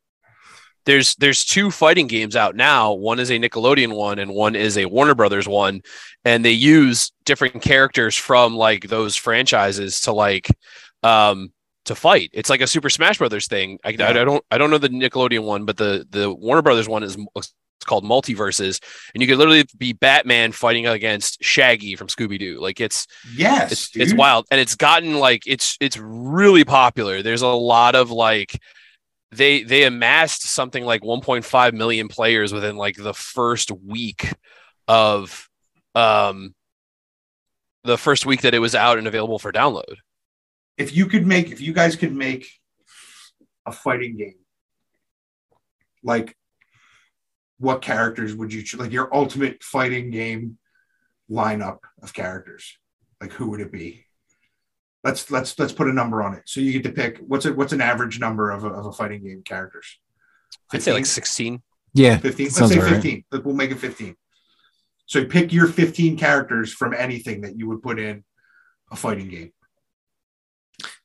there's 0.87 1.15
there's 1.17 1.45
two 1.45 1.71
fighting 1.71 2.07
games 2.07 2.35
out 2.35 2.57
now. 2.57 2.93
One 2.93 3.21
is 3.21 3.31
a 3.31 3.39
Nickelodeon 3.39 3.95
one, 3.95 4.19
and 4.19 4.33
one 4.33 4.57
is 4.57 4.79
a 4.79 4.87
Warner 4.87 5.15
Brothers 5.15 5.47
one, 5.47 5.83
and 6.25 6.45
they 6.45 6.53
use 6.53 7.13
different 7.25 7.61
characters 7.63 8.17
from 8.17 8.57
like 8.57 8.89
those 8.89 9.15
franchises 9.15 10.01
to 10.03 10.13
like 10.13 10.49
um 11.03 11.53
to 11.85 11.95
fight. 11.95 12.31
It's 12.33 12.51
like 12.51 12.61
a 12.61 12.67
Super 12.67 12.91
Smash 12.91 13.19
Brothers 13.19 13.49
thing. 13.49 13.79
I, 13.85 13.91
I, 13.91 13.93
Yeah. 13.99 14.09
I 14.09 14.13
don't 14.25 14.45
I 14.51 14.59
don't 14.59 14.71
know 14.71 14.79
the 14.79 14.89
Nickelodeon 14.89 15.45
one, 15.45 15.65
but 15.67 15.77
the 15.77 16.07
the 16.11 16.33
Warner 16.33 16.63
Brothers 16.63 16.89
one 16.89 17.03
is 17.03 17.19
it's 17.79 17.85
called 17.85 18.05
MultiVersus, 18.05 18.83
and 19.15 19.23
you 19.23 19.29
could 19.29 19.39
literally 19.39 19.65
be 19.77 19.93
Batman 19.93 20.51
fighting 20.51 20.87
against 20.87 21.43
Shaggy 21.43 21.95
from 21.95 22.09
Scooby 22.09 22.39
Doo. 22.39 22.61
Like 22.61 22.81
it's 22.81 23.07
Yes, 23.37 23.71
it's 23.71 23.97
it's 23.97 24.15
wild 24.15 24.47
and 24.51 24.61
it's 24.61 24.75
gotten 24.75 25.19
like 25.19 25.45
it's 25.47 25.77
it's 25.81 25.97
really 25.97 26.65
popular. 26.65 27.23
There's 27.23 27.43
a 27.43 27.49
lot 27.49 27.95
of 27.95 28.11
like 28.11 28.61
they 29.31 29.63
they 29.63 29.85
amassed 29.85 30.43
something 30.43 30.85
like 30.85 31.03
1.5 31.03 31.73
million 31.73 32.09
players 32.09 32.53
within 32.53 32.77
like 32.77 32.97
the 32.97 33.15
first 33.15 33.71
week 33.71 34.33
of 34.89 35.49
um 35.95 36.55
the 37.85 37.99
first 37.99 38.27
week 38.27 38.43
that 38.43 38.55
it 38.55 38.59
was 38.59 38.75
out 38.75 38.99
and 38.99 39.07
available 39.07 39.39
for 39.39 39.53
download. 39.53 39.97
If 40.77 40.97
you 40.97 41.07
could 41.07 41.27
make, 41.27 41.51
if 41.51 41.61
you 41.61 41.73
guys 41.73 41.97
could 41.97 42.15
make 42.15 42.49
a 43.67 43.73
fighting 43.73 44.17
game, 44.17 44.39
like 46.03 46.37
what 47.59 47.83
characters 47.83 48.35
would 48.35 48.53
you 48.53 48.63
choose? 48.63 48.81
Like 48.81 48.93
your 48.93 49.15
ultimate 49.15 49.63
fighting 49.63 50.11
game 50.11 50.59
lineup 51.31 51.79
of 52.03 52.13
characters. 52.15 52.79
Like 53.21 53.33
who 53.33 53.51
would 53.51 53.61
it 53.61 53.73
be? 53.73 54.05
Let's 55.05 55.31
let's 55.31 55.59
let's 55.59 55.73
put 55.73 55.89
a 55.89 55.93
number 55.93 56.23
on 56.23 56.35
it. 56.35 56.43
So 56.47 56.61
you 56.61 56.73
get 56.73 56.85
to 56.85 56.93
pick 56.93 57.19
what's 57.19 57.47
it 57.47 57.57
what's 57.57 57.73
an 57.73 57.81
average 57.81 58.19
number 58.21 58.51
of 58.51 58.65
a, 58.65 58.69
of 58.69 58.87
a 58.87 58.93
fighting 58.93 59.23
game 59.25 59.43
characters? 59.45 59.99
i'd 60.73 60.83
say 60.83 60.93
like 60.95 61.05
16 61.07 61.63
Yeah. 61.95 62.17
15 62.19 62.47
let's 62.47 62.69
say 62.73 62.81
15 62.81 63.25
Let- 63.31 63.45
we'll 63.45 63.55
make 63.55 63.71
it 63.71 63.79
15 63.79 64.17
so 65.07 65.25
pick 65.25 65.53
your 65.53 65.67
15 65.67 66.17
characters 66.17 66.73
from 66.73 66.95
anything 66.95 67.43
that 67.43 67.59
you 67.59 67.69
would 67.69 67.83
put 67.83 67.99
in 67.99 68.25
a 68.91 68.97
fighting 68.97 69.29
game 69.29 69.53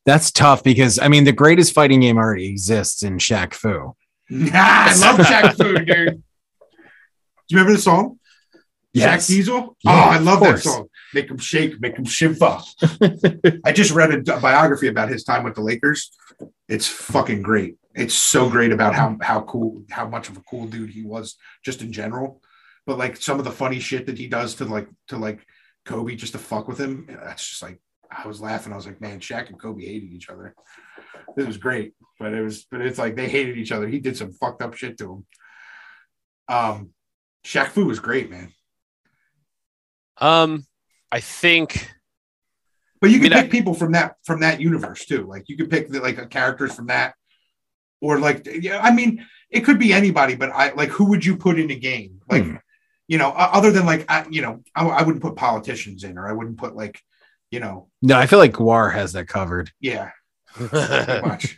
That's 0.05 0.31
tough 0.31 0.63
because 0.63 0.97
I 0.99 1.07
mean 1.09 1.23
the 1.25 1.31
greatest 1.33 1.73
fighting 1.73 1.99
game 2.01 2.17
already 2.17 2.47
exists 2.47 3.03
in 3.03 3.17
Shaq 3.17 3.53
Fu. 3.53 3.95
i 4.31 4.95
love 4.99 5.17
Shaq 5.19 5.55
Fu 5.57 5.73
dude 5.85 6.23
do 7.47 7.55
you 7.55 7.59
remember 7.59 7.75
the 7.75 7.81
song? 7.81 8.19
Yes. 8.93 9.25
Shaq 9.25 9.27
Diesel 9.27 9.77
oh 9.87 9.89
I 9.89 10.19
love 10.19 10.39
that 10.41 10.59
song. 10.59 10.87
Make 11.13 11.29
him 11.29 11.37
shake 11.37 11.81
make 11.81 11.97
him 11.97 12.05
shiver 12.05 12.59
I 13.65 13.71
just 13.71 13.91
read 13.91 14.27
a 14.29 14.39
biography 14.39 14.87
about 14.87 15.09
his 15.09 15.23
time 15.23 15.43
with 15.43 15.55
the 15.55 15.61
Lakers. 15.61 16.11
It's 16.67 16.87
fucking 16.87 17.41
great. 17.41 17.77
It's 17.95 18.13
so 18.13 18.49
great 18.49 18.71
about 18.71 18.93
how 18.93 19.17
how 19.21 19.41
cool 19.41 19.83
how 19.89 20.07
much 20.07 20.29
of 20.29 20.37
a 20.37 20.41
cool 20.41 20.67
dude 20.67 20.91
he 20.91 21.03
was 21.03 21.35
just 21.65 21.81
in 21.81 21.91
general. 21.91 22.41
But 22.85 22.99
like 22.99 23.17
some 23.17 23.39
of 23.39 23.45
the 23.45 23.51
funny 23.51 23.79
shit 23.79 24.05
that 24.05 24.17
he 24.17 24.27
does 24.27 24.55
to 24.55 24.65
like 24.65 24.87
to 25.07 25.17
like 25.17 25.43
Kobe 25.85 26.15
just 26.15 26.33
to 26.33 26.39
fuck 26.39 26.67
with 26.67 26.79
him 26.79 27.07
that's 27.07 27.47
just 27.47 27.63
like 27.63 27.81
I 28.11 28.27
was 28.27 28.41
laughing. 28.41 28.73
I 28.73 28.75
was 28.75 28.85
like 28.85 29.01
man 29.01 29.19
Shaq 29.19 29.49
and 29.49 29.59
Kobe 29.59 29.83
hated 29.83 30.13
each 30.13 30.29
other. 30.29 30.53
This 31.35 31.47
was 31.47 31.57
great 31.57 31.93
but 32.19 32.33
it 32.33 32.41
was 32.41 32.65
but 32.69 32.81
it's 32.81 32.99
like 32.99 33.15
they 33.15 33.27
hated 33.27 33.57
each 33.57 33.71
other. 33.71 33.87
He 33.87 33.99
did 33.99 34.17
some 34.17 34.33
fucked 34.33 34.61
up 34.61 34.75
shit 34.75 34.99
to 34.99 35.13
him. 35.13 35.25
Um 36.47 36.89
Shaq 37.45 37.69
Fu 37.69 37.85
was 37.85 37.99
great 37.99 38.29
man 38.29 38.51
um 40.17 40.65
i 41.11 41.19
think 41.19 41.89
But 43.01 43.09
you 43.11 43.17
I 43.17 43.21
can 43.23 43.31
mean, 43.33 43.41
pick 43.43 43.51
people 43.51 43.73
from 43.73 43.91
that 43.93 44.15
from 44.23 44.39
that 44.41 44.61
universe 44.61 45.05
too. 45.05 45.25
Like 45.27 45.49
you 45.49 45.57
could 45.57 45.69
pick 45.69 45.89
the, 45.89 45.99
like 45.99 46.29
characters 46.29 46.73
from 46.73 46.87
that, 46.87 47.15
or 47.99 48.17
like 48.17 48.47
yeah. 48.47 48.79
I 48.81 48.91
mean, 48.93 49.25
it 49.49 49.61
could 49.65 49.77
be 49.77 49.91
anybody. 49.91 50.35
But 50.35 50.51
I 50.51 50.71
like 50.71 50.87
who 50.89 51.05
would 51.09 51.25
you 51.25 51.35
put 51.35 51.59
in 51.59 51.69
a 51.69 51.75
game? 51.75 52.21
Like 52.29 52.45
Hmm. 52.45 52.55
you 53.09 53.17
know, 53.17 53.31
other 53.35 53.71
than 53.71 53.85
like 53.85 54.05
I, 54.09 54.25
you 54.29 54.41
know, 54.41 54.63
I, 54.73 54.87
I 54.87 55.03
wouldn't 55.03 55.21
put 55.21 55.35
politicians 55.35 56.05
in, 56.05 56.17
or 56.17 56.29
I 56.29 56.31
wouldn't 56.31 56.57
put 56.57 56.77
like 56.77 56.97
you 57.51 57.59
know, 57.59 57.89
No, 58.01 58.17
I 58.17 58.25
feel 58.25 58.39
like 58.39 58.53
GWAR 58.53 58.93
has 58.93 59.11
that 59.13 59.27
covered. 59.27 59.69
yeah, 59.81 60.11
much. 61.21 61.57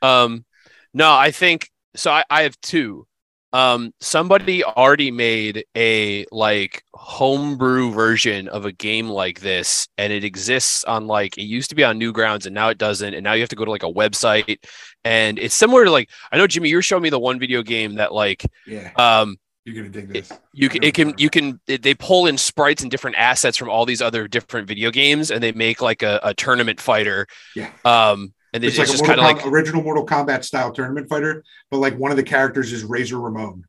Um, 0.00 0.44
no, 0.92 1.12
I 1.12 1.32
think 1.32 1.70
so. 1.96 2.12
I, 2.12 2.22
I 2.30 2.42
have 2.42 2.56
two. 2.60 3.06
Um, 3.54 3.92
somebody 4.00 4.64
already 4.64 5.12
made 5.12 5.64
a 5.76 6.26
like 6.32 6.82
homebrew 6.92 7.92
version 7.92 8.48
of 8.48 8.64
a 8.66 8.72
game 8.72 9.08
like 9.08 9.40
this, 9.40 9.86
and 9.96 10.12
it 10.12 10.24
exists 10.24 10.82
on 10.84 11.06
like 11.06 11.38
it 11.38 11.44
used 11.44 11.70
to 11.70 11.76
be 11.76 11.84
on 11.84 12.00
Newgrounds, 12.00 12.46
and 12.46 12.54
now 12.54 12.68
it 12.70 12.78
doesn't. 12.78 13.14
And 13.14 13.22
now 13.22 13.32
you 13.34 13.40
have 13.42 13.48
to 13.50 13.56
go 13.56 13.64
to 13.64 13.70
like 13.70 13.84
a 13.84 13.92
website, 13.92 14.56
and 15.04 15.38
it's 15.38 15.54
similar 15.54 15.84
to 15.84 15.90
like 15.92 16.10
I 16.32 16.36
know 16.36 16.48
Jimmy, 16.48 16.68
you're 16.68 16.82
showing 16.82 17.04
me 17.04 17.10
the 17.10 17.20
one 17.20 17.38
video 17.38 17.62
game 17.62 17.94
that 17.94 18.12
like 18.12 18.44
Yeah, 18.66 18.90
um 18.96 19.36
you're 19.64 19.76
gonna 19.76 19.88
dig 19.88 20.08
this. 20.08 20.32
you 20.52 20.68
can, 20.68 20.82
it 20.82 20.92
can 20.94 21.14
you 21.16 21.30
can 21.30 21.60
it- 21.68 21.82
they 21.82 21.94
pull 21.94 22.26
in 22.26 22.36
sprites 22.36 22.82
and 22.82 22.90
different 22.90 23.16
assets 23.18 23.56
from 23.56 23.70
all 23.70 23.86
these 23.86 24.02
other 24.02 24.26
different 24.26 24.66
video 24.66 24.90
games, 24.90 25.30
and 25.30 25.40
they 25.40 25.52
make 25.52 25.80
like 25.80 26.02
a, 26.02 26.18
a 26.24 26.34
tournament 26.34 26.80
fighter. 26.80 27.26
Yeah. 27.54 27.70
Um, 27.84 28.34
and 28.54 28.64
It's 28.64 28.78
it's, 28.78 28.78
like 28.78 28.88
a 28.88 28.92
just 28.92 29.04
kind 29.04 29.20
of 29.20 29.24
like 29.24 29.46
original 29.46 29.82
Mortal 29.82 30.06
Kombat 30.06 30.44
style 30.44 30.72
tournament 30.72 31.08
fighter, 31.10 31.44
but 31.70 31.78
like 31.78 31.98
one 31.98 32.10
of 32.10 32.16
the 32.16 32.22
characters 32.22 32.72
is 32.72 32.84
Razor 32.84 33.20
Ramon. 33.20 33.64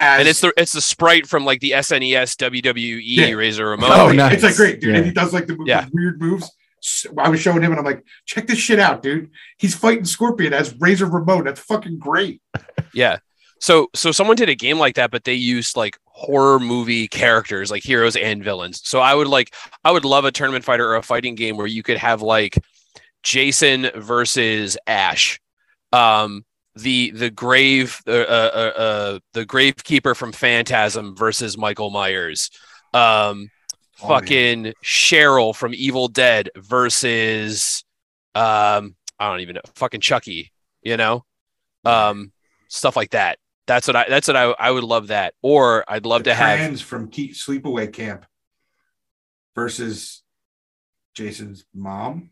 As, 0.00 0.18
and 0.20 0.28
it's 0.28 0.40
the 0.40 0.52
it's 0.56 0.72
the 0.72 0.80
sprite 0.80 1.26
from 1.26 1.44
like 1.44 1.60
the 1.60 1.70
SNES 1.70 2.36
WWE 2.36 3.00
Yeah. 3.04 3.30
Razor 3.30 3.68
Ramon. 3.68 3.90
Oh, 3.92 4.08
It's 4.10 4.42
like 4.42 4.56
great, 4.56 4.80
dude. 4.80 4.90
Yeah. 4.90 4.96
And 4.96 5.06
he 5.06 5.12
does 5.12 5.32
like 5.32 5.46
the, 5.46 5.56
Yeah. 5.64 5.82
the 5.84 5.90
weird 5.92 6.20
moves. 6.20 6.50
I 7.18 7.28
was 7.30 7.40
showing 7.40 7.62
him, 7.62 7.72
and 7.72 7.78
I'm 7.78 7.84
like, 7.84 8.04
check 8.26 8.46
this 8.46 8.58
shit 8.58 8.78
out, 8.78 9.02
dude. 9.02 9.30
He's 9.58 9.74
fighting 9.74 10.04
Scorpion 10.04 10.52
as 10.52 10.74
Razor 10.78 11.06
Ramon. 11.06 11.44
That's 11.44 11.60
fucking 11.60 11.98
great. 11.98 12.42
Yeah. 12.92 13.18
So 13.60 13.88
so 13.94 14.10
someone 14.12 14.36
did 14.36 14.48
a 14.48 14.54
game 14.54 14.78
like 14.78 14.94
that, 14.96 15.10
but 15.10 15.24
they 15.24 15.34
used 15.34 15.76
like 15.76 15.98
horror 16.06 16.58
movie 16.58 17.08
characters, 17.08 17.70
like 17.70 17.82
heroes 17.82 18.16
and 18.16 18.42
villains. 18.44 18.80
So 18.84 19.00
I 19.00 19.14
would 19.14 19.26
like 19.28 19.54
I 19.84 19.90
would 19.90 20.04
love 20.06 20.24
a 20.24 20.32
tournament 20.32 20.64
fighter 20.64 20.86
or 20.88 20.96
a 20.96 21.02
fighting 21.02 21.34
game 21.34 21.56
where 21.58 21.66
you 21.66 21.82
could 21.82 21.96
have 21.98 22.22
like 22.22 22.58
Jason 23.26 23.90
versus 23.96 24.78
Ash. 24.86 25.40
Um 25.92 26.44
the 26.76 27.10
the 27.10 27.30
grave 27.30 28.00
uh, 28.06 28.12
uh, 28.12 28.50
uh, 28.54 28.80
uh 28.80 29.18
the 29.32 29.44
gravekeeper 29.44 30.14
from 30.14 30.30
Phantasm 30.30 31.16
versus 31.16 31.58
Michael 31.58 31.90
Myers. 31.90 32.50
Um 32.94 33.50
Oh, 34.02 34.08
fucking 34.08 34.74
Cheryl 34.84 35.56
from 35.56 35.72
Evil 35.74 36.08
Dead 36.08 36.50
versus 36.54 37.82
um 38.34 38.94
I 39.18 39.30
don't 39.30 39.40
even 39.40 39.54
know 39.54 39.62
fucking 39.74 40.02
Chucky, 40.02 40.52
you 40.82 40.96
know? 40.96 41.24
Um 41.84 42.30
stuff 42.68 42.94
like 42.94 43.10
that. 43.10 43.38
That's 43.66 43.88
what 43.88 43.96
I 43.96 44.06
that's 44.08 44.28
what 44.28 44.36
I 44.36 44.54
I 44.58 44.70
would 44.70 44.84
love 44.84 45.08
that. 45.08 45.34
Or 45.42 45.84
I'd 45.88 46.06
love 46.06 46.24
The 46.24 46.30
to 46.30 46.34
have 46.36 46.58
trans 46.58 46.80
from 46.80 47.08
Keep 47.08 47.32
Sleepaway 47.32 47.92
Camp 47.92 48.26
versus 49.56 50.22
Jason's 51.14 51.64
mom. 51.74 52.30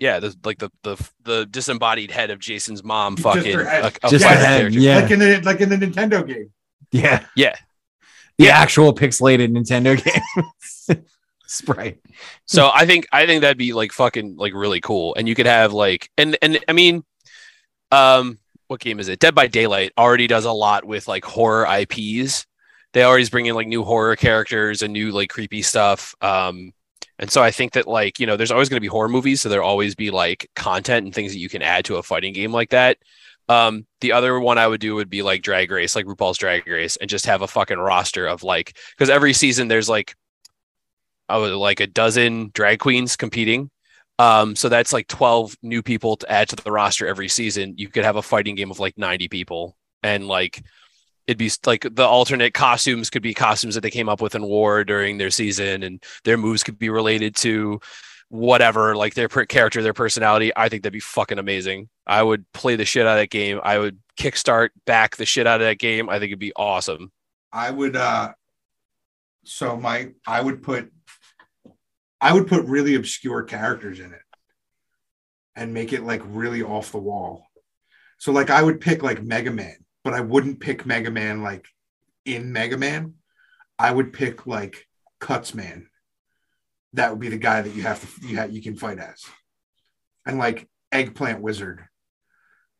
Yeah, 0.00 0.18
the 0.18 0.34
like 0.44 0.58
the 0.58 0.70
the 0.82 1.10
the 1.22 1.46
disembodied 1.46 2.10
head 2.10 2.30
of 2.30 2.40
Jason's 2.40 2.82
mom 2.82 3.16
fucking 3.16 3.52
her 3.54 3.62
a, 3.62 3.92
a 4.02 4.10
Just 4.10 4.24
the 4.24 4.28
head, 4.28 4.74
yeah. 4.74 4.96
Like 5.00 5.10
in 5.12 5.18
the 5.20 5.40
like 5.42 5.60
in 5.60 5.68
the 5.68 5.76
Nintendo 5.76 6.26
game. 6.26 6.50
Yeah. 6.90 7.24
Yeah. 7.36 7.54
The 8.38 8.46
Yeah. 8.46 8.58
actual 8.58 8.92
pixelated 8.94 9.50
Nintendo 9.52 10.02
game. 10.02 11.04
Sprite. 11.46 11.98
So 12.46 12.70
I 12.72 12.86
think 12.86 13.06
I 13.12 13.26
think 13.26 13.42
that'd 13.42 13.58
be 13.58 13.72
like 13.72 13.92
fucking 13.92 14.36
like 14.36 14.54
really 14.54 14.80
cool. 14.80 15.14
And 15.16 15.28
you 15.28 15.34
could 15.34 15.46
have 15.46 15.72
like 15.72 16.10
and 16.16 16.36
and 16.42 16.58
I 16.66 16.72
mean 16.72 17.04
um 17.92 18.38
what 18.68 18.80
game 18.80 19.00
is 19.00 19.08
it? 19.08 19.18
Dead 19.18 19.34
by 19.34 19.48
Daylight 19.48 19.92
already 19.98 20.26
does 20.28 20.44
a 20.44 20.52
lot 20.52 20.84
with 20.84 21.08
like 21.08 21.24
horror 21.24 21.66
IPs. 21.66 22.46
They 22.92 23.02
always 23.02 23.30
bring 23.30 23.46
in 23.46 23.54
like 23.56 23.66
new 23.68 23.82
horror 23.84 24.16
characters 24.16 24.82
and 24.82 24.92
new 24.92 25.10
like 25.10 25.28
creepy 25.28 25.62
stuff. 25.62 26.14
Um 26.20 26.72
and 27.20 27.30
so 27.30 27.42
I 27.42 27.50
think 27.50 27.72
that 27.72 27.86
like, 27.86 28.18
you 28.18 28.26
know, 28.26 28.36
there's 28.36 28.50
always 28.50 28.70
going 28.70 28.78
to 28.78 28.80
be 28.80 28.86
horror 28.86 29.08
movies, 29.10 29.42
so 29.42 29.50
there'll 29.50 29.68
always 29.68 29.94
be 29.94 30.10
like 30.10 30.50
content 30.56 31.04
and 31.04 31.14
things 31.14 31.32
that 31.32 31.38
you 31.38 31.50
can 31.50 31.60
add 31.60 31.84
to 31.84 31.96
a 31.96 32.02
fighting 32.02 32.32
game 32.32 32.50
like 32.50 32.70
that. 32.70 32.96
Um, 33.46 33.86
the 34.00 34.12
other 34.12 34.40
one 34.40 34.56
I 34.56 34.66
would 34.66 34.80
do 34.80 34.94
would 34.94 35.10
be 35.10 35.20
like 35.20 35.42
Drag 35.42 35.70
Race, 35.70 35.94
like 35.94 36.06
RuPaul's 36.06 36.38
Drag 36.38 36.66
Race, 36.66 36.96
and 36.96 37.10
just 37.10 37.26
have 37.26 37.42
a 37.42 37.46
fucking 37.46 37.78
roster 37.78 38.26
of 38.26 38.42
like 38.42 38.74
because 38.96 39.10
every 39.10 39.34
season 39.34 39.68
there's 39.68 39.88
like 39.88 40.16
oh 41.28 41.58
like 41.58 41.80
a 41.80 41.86
dozen 41.86 42.50
drag 42.54 42.78
queens 42.78 43.16
competing. 43.16 43.70
Um, 44.18 44.56
so 44.56 44.70
that's 44.70 44.92
like 44.92 45.06
12 45.08 45.56
new 45.62 45.82
people 45.82 46.16
to 46.16 46.30
add 46.30 46.48
to 46.50 46.56
the 46.56 46.72
roster 46.72 47.06
every 47.06 47.28
season. 47.28 47.74
You 47.76 47.88
could 47.88 48.04
have 48.04 48.16
a 48.16 48.22
fighting 48.22 48.54
game 48.54 48.70
of 48.70 48.80
like 48.80 48.96
90 48.96 49.28
people 49.28 49.76
and 50.02 50.26
like 50.26 50.62
it'd 51.30 51.38
be 51.38 51.50
like 51.64 51.86
the 51.94 52.04
alternate 52.04 52.54
costumes 52.54 53.08
could 53.08 53.22
be 53.22 53.32
costumes 53.32 53.76
that 53.76 53.82
they 53.82 53.90
came 53.90 54.08
up 54.08 54.20
with 54.20 54.34
in 54.34 54.42
war 54.42 54.82
during 54.82 55.16
their 55.16 55.30
season 55.30 55.84
and 55.84 56.02
their 56.24 56.36
moves 56.36 56.64
could 56.64 56.76
be 56.76 56.90
related 56.90 57.36
to 57.36 57.78
whatever 58.30 58.96
like 58.96 59.14
their 59.14 59.28
character 59.28 59.80
their 59.80 59.94
personality. 59.94 60.50
I 60.56 60.68
think 60.68 60.82
that'd 60.82 60.92
be 60.92 60.98
fucking 60.98 61.38
amazing. 61.38 61.88
I 62.04 62.20
would 62.20 62.50
play 62.52 62.74
the 62.74 62.84
shit 62.84 63.06
out 63.06 63.16
of 63.16 63.22
that 63.22 63.30
game. 63.30 63.60
I 63.62 63.78
would 63.78 64.00
kickstart 64.18 64.70
back 64.86 65.16
the 65.16 65.24
shit 65.24 65.46
out 65.46 65.60
of 65.60 65.66
that 65.68 65.78
game. 65.78 66.08
I 66.08 66.14
think 66.14 66.30
it'd 66.30 66.40
be 66.40 66.52
awesome. 66.56 67.12
I 67.52 67.70
would 67.70 67.94
uh 67.94 68.32
so 69.44 69.76
my 69.76 70.08
I 70.26 70.40
would 70.40 70.64
put 70.64 70.92
I 72.20 72.32
would 72.32 72.48
put 72.48 72.64
really 72.64 72.96
obscure 72.96 73.44
characters 73.44 74.00
in 74.00 74.12
it 74.12 74.22
and 75.54 75.72
make 75.72 75.92
it 75.92 76.02
like 76.02 76.22
really 76.24 76.64
off 76.64 76.90
the 76.90 76.98
wall. 76.98 77.46
So 78.18 78.32
like 78.32 78.50
I 78.50 78.64
would 78.64 78.80
pick 78.80 79.04
like 79.04 79.22
Mega 79.22 79.52
Man, 79.52 79.76
but 80.04 80.14
I 80.14 80.20
wouldn't 80.20 80.60
pick 80.60 80.86
Mega 80.86 81.10
Man 81.10 81.42
like 81.42 81.66
in 82.24 82.52
Mega 82.52 82.76
Man. 82.76 83.14
I 83.78 83.90
would 83.90 84.12
pick 84.12 84.46
like 84.46 84.86
Cuts 85.20 85.54
Man. 85.54 85.88
That 86.94 87.10
would 87.10 87.20
be 87.20 87.28
the 87.28 87.38
guy 87.38 87.62
that 87.62 87.74
you 87.74 87.82
have 87.82 88.00
to 88.00 88.26
you 88.26 88.42
you 88.50 88.62
can 88.62 88.76
fight 88.76 88.98
as. 88.98 89.24
And 90.26 90.38
like 90.38 90.68
Eggplant 90.92 91.40
Wizard. 91.40 91.84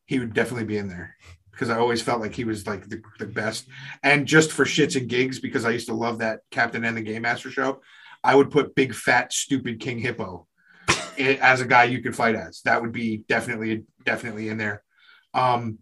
He 0.06 0.18
would 0.18 0.34
definitely 0.34 0.64
be 0.64 0.76
in 0.76 0.88
there 0.88 1.16
because 1.52 1.70
I 1.70 1.78
always 1.78 2.02
felt 2.02 2.20
like 2.20 2.34
he 2.34 2.44
was 2.44 2.66
like 2.66 2.88
the, 2.88 3.00
the 3.18 3.26
best. 3.26 3.68
And 4.02 4.26
just 4.26 4.50
for 4.50 4.64
shits 4.64 4.98
and 4.98 5.08
gigs, 5.08 5.38
because 5.38 5.64
I 5.64 5.70
used 5.70 5.86
to 5.86 5.94
love 5.94 6.18
that 6.18 6.40
Captain 6.50 6.84
N 6.84 6.96
the 6.96 7.02
Game 7.02 7.22
Master 7.22 7.50
show, 7.50 7.80
I 8.24 8.34
would 8.34 8.50
put 8.50 8.74
big 8.74 8.94
fat 8.94 9.32
stupid 9.32 9.78
King 9.78 9.98
Hippo 9.98 10.48
as 11.18 11.60
a 11.60 11.66
guy 11.66 11.84
you 11.84 12.02
could 12.02 12.16
fight 12.16 12.34
as. 12.34 12.62
That 12.62 12.82
would 12.82 12.92
be 12.92 13.18
definitely 13.28 13.84
definitely 14.04 14.48
in 14.48 14.58
there. 14.58 14.82
Um, 15.34 15.78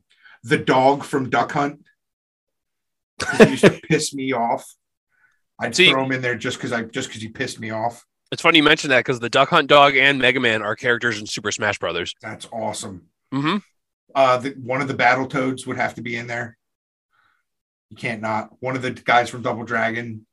the 0.48 0.58
dog 0.58 1.04
from 1.04 1.30
Duck 1.30 1.52
Hunt. 1.52 1.84
he 3.38 3.50
used 3.50 3.64
to 3.64 3.70
piss 3.88 4.14
me 4.14 4.32
off. 4.32 4.74
I'd 5.60 5.74
See- 5.74 5.90
throw 5.90 6.04
him 6.04 6.12
in 6.12 6.22
there 6.22 6.36
just 6.36 6.56
because 6.58 6.72
I 6.72 6.82
just 6.82 7.08
because 7.08 7.22
he 7.22 7.28
pissed 7.28 7.58
me 7.60 7.70
off. 7.70 8.04
it's 8.30 8.42
funny 8.42 8.58
you 8.58 8.62
mentioned 8.62 8.92
that 8.92 9.00
because 9.00 9.18
the 9.20 9.28
duck 9.30 9.48
hunt 9.48 9.68
dog 9.68 9.96
and 9.96 10.18
mega 10.20 10.38
man 10.40 10.62
are 10.62 10.76
characters 10.76 11.18
in 11.18 11.26
super 11.26 11.50
smash 11.50 11.78
brothers 11.78 12.14
That's 12.22 12.46
awesome. 12.52 13.06
mm-hmm. 13.32 13.56
Uh, 14.14 14.38
the, 14.38 14.50
one 14.62 14.80
of 14.80 14.88
the 14.88 14.94
Battletoads 14.94 15.66
would 15.66 15.76
have 15.76 15.94
to 15.96 16.02
be 16.02 16.16
in 16.16 16.26
there. 16.26 16.56
You 17.90 17.96
can't 17.96 18.22
not. 18.22 18.50
One 18.60 18.74
of 18.74 18.82
the 18.82 18.90
guys 18.90 19.28
from 19.30 19.42
Double 19.42 19.64
Dragon, 19.64 20.26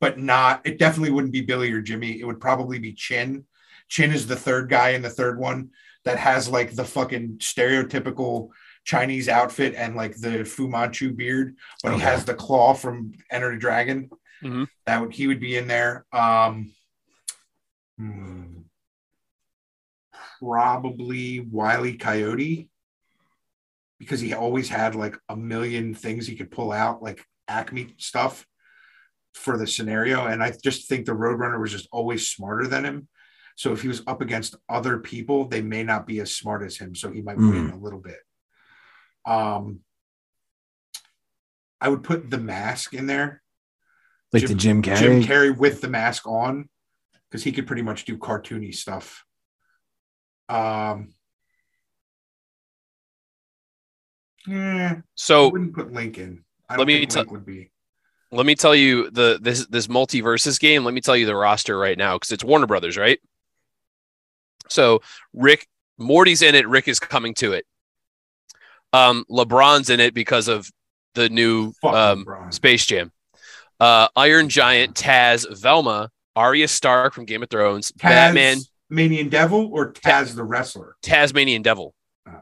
but 0.00 0.18
not. 0.18 0.60
It 0.66 0.78
definitely 0.78 1.10
wouldn't 1.10 1.32
be 1.32 1.40
Billy 1.40 1.72
or 1.72 1.80
Jimmy. 1.80 2.20
It 2.20 2.24
would 2.26 2.40
probably 2.40 2.78
be 2.78 2.92
Chin. 2.92 3.46
Chin 3.88 4.12
is 4.12 4.26
the 4.26 4.36
third 4.36 4.68
guy 4.68 4.90
in 4.90 5.02
the 5.02 5.10
third 5.10 5.38
one 5.38 5.70
that 6.04 6.18
has 6.18 6.48
like 6.48 6.74
the 6.74 6.84
fucking 6.84 7.38
stereotypical 7.38 8.50
Chinese 8.84 9.28
outfit 9.28 9.74
and 9.76 9.94
like 9.94 10.16
the 10.16 10.44
Fu 10.44 10.68
Manchu 10.68 11.12
beard, 11.12 11.56
but 11.82 11.90
he 11.90 11.96
Okay. 11.96 12.04
has 12.04 12.24
the 12.24 12.34
claw 12.34 12.74
from 12.74 13.12
Enter 13.30 13.52
the 13.52 13.58
Dragon. 13.58 14.10
Mhm. 14.42 14.66
That 14.86 15.00
would 15.00 15.12
he 15.12 15.26
would 15.28 15.40
be 15.40 15.56
in 15.56 15.68
there. 15.68 16.04
Um, 16.12 16.74
hmm, 17.96 18.62
probably 20.40 21.40
Wiley 21.40 21.96
Coyote 21.96 22.68
because 23.98 24.20
he 24.20 24.34
always 24.34 24.68
had 24.68 24.94
like 24.96 25.16
a 25.28 25.36
million 25.36 25.94
things 25.94 26.26
he 26.26 26.34
could 26.34 26.50
pull 26.50 26.72
out, 26.72 27.02
like 27.02 27.24
Acme 27.46 27.94
stuff 27.98 28.44
for 29.34 29.56
the 29.56 29.66
scenario. 29.66 30.26
And 30.26 30.42
I 30.42 30.52
just 30.62 30.88
think 30.88 31.06
the 31.06 31.12
Roadrunner 31.12 31.60
was 31.60 31.70
just 31.70 31.88
always 31.92 32.28
smarter 32.28 32.66
than 32.66 32.84
him. 32.84 33.08
So 33.54 33.72
if 33.72 33.82
he 33.82 33.88
was 33.88 34.02
up 34.08 34.20
against 34.20 34.56
other 34.68 34.98
people, 34.98 35.46
they 35.46 35.62
may 35.62 35.84
not 35.84 36.06
be 36.06 36.18
as 36.20 36.34
smart 36.34 36.62
as 36.64 36.76
him. 36.76 36.94
So 36.96 37.12
he 37.12 37.22
might 37.22 37.36
win 37.36 37.70
a 37.70 37.76
little 37.78 38.00
bit. 38.00 38.18
Um, 39.24 39.80
I 41.80 41.88
would 41.88 42.02
put 42.02 42.30
the 42.30 42.38
mask 42.38 42.94
in 42.94 43.06
there. 43.06 43.42
Like 44.32 44.46
the 44.46 44.54
Jim 44.54 44.82
Carrey. 44.82 44.96
Jim 44.98 45.22
Carrey. 45.22 45.26
Carrey 45.50 45.56
with 45.58 45.80
the 45.80 45.88
mask 45.88 46.26
on, 46.26 46.68
because 47.30 47.44
he 47.44 47.52
could 47.52 47.66
pretty 47.66 47.82
much 47.82 48.04
do 48.04 48.16
cartoony 48.16 48.74
stuff. 48.74 49.24
Um, 50.48 51.14
yeah, 54.46 54.96
So 55.14 55.44
I 55.44 55.46
so 55.46 55.48
wouldn't 55.50 55.74
put 55.74 55.92
Lincoln. 55.92 56.44
I 56.68 56.76
let 56.76 56.86
me 56.86 56.98
think 57.00 57.10
tell- 57.10 57.20
Link 57.22 57.32
would 57.32 57.46
be. 57.46 57.70
let 58.32 58.46
me 58.46 58.54
tell 58.54 58.74
you 58.74 59.10
the 59.10 59.38
this 59.40 59.66
this 59.66 59.86
MultiVersus 59.86 60.58
game. 60.58 60.84
Let 60.84 60.94
me 60.94 61.00
tell 61.00 61.16
you 61.16 61.26
the 61.26 61.36
roster 61.36 61.78
right 61.78 61.96
now 61.98 62.16
because 62.16 62.32
it's 62.32 62.42
Warner 62.44 62.66
Brothers, 62.66 62.96
right? 62.96 63.20
So 64.68 65.00
Rick 65.32 65.68
Morty's 65.98 66.42
in 66.42 66.54
it. 66.54 66.66
Rick 66.66 66.88
is 66.88 66.98
coming 66.98 67.34
to 67.34 67.52
it. 67.52 67.66
Um, 68.92 69.24
LeBron's 69.30 69.90
in 69.90 70.00
it 70.00 70.14
because 70.14 70.48
of 70.48 70.70
the 71.14 71.28
new 71.28 71.72
um, 71.82 72.26
Space 72.50 72.86
Jam. 72.86 73.10
Uh, 73.80 74.08
Iron 74.16 74.48
Giant, 74.48 74.94
Taz, 74.94 75.46
Velma, 75.60 76.10
Arya 76.36 76.68
Stark 76.68 77.14
from 77.14 77.24
Game 77.24 77.42
of 77.42 77.50
Thrones, 77.50 77.90
Taz, 77.92 78.00
Batman, 78.34 78.58
Manian 78.92 79.28
Devil, 79.30 79.70
or 79.72 79.92
Taz 79.92 80.34
the 80.34 80.44
wrestler. 80.44 80.96
Tasmanian 81.02 81.62
Devil, 81.62 81.94
Uh. 82.26 82.40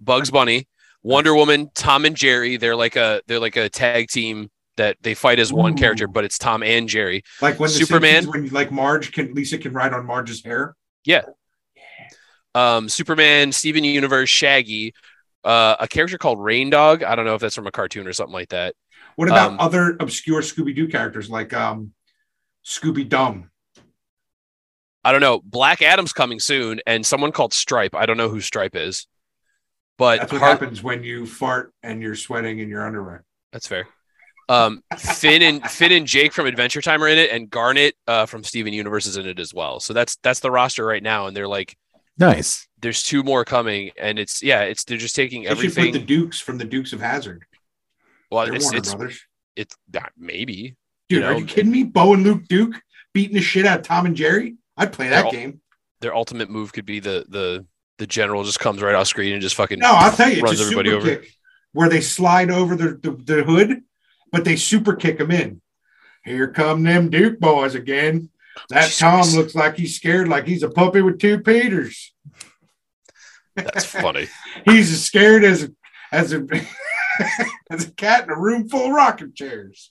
Bugs 0.00 0.30
Bunny, 0.30 0.68
Wonder 1.02 1.34
Woman, 1.34 1.70
Tom 1.74 2.04
and 2.04 2.16
Jerry. 2.16 2.56
They're 2.56 2.76
like 2.76 2.96
a 2.96 3.20
they're 3.26 3.40
like 3.40 3.56
a 3.56 3.68
tag 3.68 4.08
team 4.08 4.50
that 4.76 4.96
they 5.02 5.14
fight 5.14 5.38
as 5.38 5.52
one 5.52 5.72
Ooh. 5.72 5.76
character, 5.76 6.06
but 6.06 6.24
it's 6.24 6.38
Tom 6.38 6.62
and 6.62 6.88
Jerry. 6.88 7.22
Like 7.42 7.58
when 7.58 7.68
Superman. 7.68 8.22
Simpsons, 8.22 8.44
when 8.52 8.52
like 8.52 8.70
Marge 8.70 9.12
can 9.12 9.34
Lisa 9.34 9.58
can 9.58 9.72
ride 9.72 9.92
on 9.92 10.06
Marge's 10.06 10.44
hair. 10.44 10.76
Yeah. 11.04 11.22
Um, 12.54 12.88
Superman, 12.88 13.52
Steven 13.52 13.84
Universe, 13.84 14.28
Shaggy, 14.28 14.94
uh, 15.44 15.76
a 15.80 15.88
character 15.88 16.18
called 16.18 16.38
Reindog. 16.38 17.02
I 17.04 17.14
don't 17.16 17.24
know 17.24 17.34
if 17.34 17.40
that's 17.40 17.54
from 17.54 17.66
a 17.66 17.72
cartoon 17.72 18.06
or 18.06 18.12
something 18.12 18.32
like 18.34 18.50
that. 18.50 18.74
What 19.16 19.28
about 19.28 19.52
Um, 19.52 19.60
other 19.60 19.96
obscure 20.00 20.40
Scooby 20.42 20.74
Doo 20.74 20.88
characters 20.88 21.28
like 21.30 21.52
um, 21.52 21.92
Scooby 22.64 23.08
Dum? 23.08 23.50
I 25.04 25.12
don't 25.12 25.20
know. 25.22 25.40
Black 25.44 25.80
Adam's 25.82 26.12
coming 26.12 26.40
soon, 26.40 26.80
and 26.86 27.04
someone 27.04 27.32
called 27.32 27.54
Stripe. 27.54 27.94
I 27.94 28.04
don't 28.06 28.18
know 28.18 28.28
who 28.28 28.40
Stripe 28.40 28.76
is, 28.76 29.06
but 29.96 30.20
That's 30.20 30.32
what 30.32 30.40
Har- 30.40 30.50
happens 30.50 30.82
when 30.82 31.02
you 31.02 31.24
fart 31.26 31.72
and 31.82 32.02
you're 32.02 32.14
sweating 32.14 32.58
in 32.58 32.68
your 32.68 32.86
underwear. 32.86 33.24
That's 33.52 33.66
fair. 33.66 33.88
Um, 34.50 34.82
Finn 34.98 35.42
and 35.42 35.64
Finn 35.70 35.92
and 35.92 36.06
Jake 36.06 36.32
from 36.34 36.46
Adventure 36.46 36.82
Time 36.82 37.02
are 37.02 37.08
in 37.08 37.16
it, 37.18 37.30
and 37.30 37.48
Garnet 37.48 37.94
uh, 38.06 38.26
from 38.26 38.44
Steven 38.44 38.72
Universe 38.74 39.06
is 39.06 39.16
in 39.16 39.26
it 39.26 39.38
as 39.38 39.54
well. 39.54 39.80
So 39.80 39.94
that's 39.94 40.16
that's 40.22 40.40
the 40.40 40.50
roster 40.50 40.84
right 40.84 41.02
now, 41.02 41.26
and 41.28 41.36
they're 41.36 41.48
like, 41.48 41.76
Nice. 42.18 42.68
There's 42.80 43.02
two 43.02 43.22
more 43.22 43.44
coming, 43.44 43.90
and 44.00 44.18
it's 44.18 44.42
yeah, 44.42 44.62
it's 44.62 44.84
they're 44.84 44.96
just 44.98 45.14
taking 45.16 45.42
They 45.42 45.48
should 45.50 45.56
put 45.58 45.64
everything. 45.78 45.92
the 45.92 45.98
Dukes 46.00 46.40
from 46.40 46.58
the 46.58 46.64
Dukes 46.64 46.92
of 46.92 47.00
Hazzard. 47.00 47.44
well, 48.30 48.46
They're 48.46 48.54
it's 48.54 48.64
Warner 48.64 48.78
it's 48.78 48.94
Brothers. 48.94 49.26
it's 49.56 49.76
not 49.92 50.12
maybe 50.18 50.76
Dude, 51.08 51.22
you 51.22 51.26
are 51.28 51.38
you 51.38 51.44
kidding 51.44 51.72
me? 51.72 51.82
Bo 51.84 52.14
and 52.14 52.22
Luke 52.22 52.44
Duke 52.48 52.80
beating 53.12 53.34
the 53.34 53.42
shit 53.42 53.66
out 53.66 53.80
of 53.80 53.84
Tom 53.86 54.06
and 54.06 54.16
Jerry. 54.16 54.54
I'd 54.76 54.92
play 54.92 55.08
that 55.08 55.26
all- 55.26 55.32
game. 55.32 55.60
their 56.00 56.14
ultimate 56.14 56.48
move 56.50 56.72
could 56.72 56.86
be 56.86 57.00
the 57.00 57.26
the 57.28 57.66
the 57.98 58.06
general 58.06 58.44
just 58.44 58.60
comes 58.60 58.80
right 58.80 58.94
off 58.94 59.08
screen 59.08 59.34
and 59.34 59.42
just 59.42 59.54
fucking 59.56 59.78
No, 59.78 59.90
I'll 59.92 60.10
tell 60.12 60.30
you, 60.30 60.40
runs 60.42 60.54
it's 60.58 60.62
a 60.62 60.64
everybody 60.72 60.90
super 60.90 61.02
over. 61.02 61.16
kick 61.16 61.32
where 61.72 61.88
they 61.90 62.00
slide 62.00 62.50
over 62.50 62.74
the, 62.74 62.98
the, 63.02 63.10
the 63.12 63.44
hood, 63.44 63.82
but 64.32 64.44
they 64.44 64.56
super 64.56 64.94
kick 64.96 65.18
them 65.18 65.30
in. 65.30 65.60
Here 66.24 66.48
come 66.48 66.82
them 66.82 67.10
Duke 67.10 67.38
boys 67.38 67.74
again. 67.74 68.30
That 68.70 68.84
Jesus 68.86 68.98
Tom 68.98 69.26
looks 69.36 69.54
like 69.54 69.76
he's 69.76 69.94
scared, 69.96 70.28
like 70.28 70.46
he's 70.46 70.62
a 70.62 70.68
puppy 70.70 71.00
with 71.02 71.18
two 71.20 71.40
Peters. 71.40 72.12
That's 73.64 73.84
funny. 73.84 74.26
He's 74.64 74.92
as 74.92 75.04
scared 75.04 75.44
as 75.44 75.64
a, 75.64 75.70
as 76.12 76.32
a 76.32 76.46
as 77.70 77.86
a 77.88 77.92
cat 77.92 78.24
in 78.24 78.30
a 78.30 78.38
room 78.38 78.68
full 78.68 78.86
of 78.86 78.92
rocking 78.92 79.32
chairs. 79.34 79.90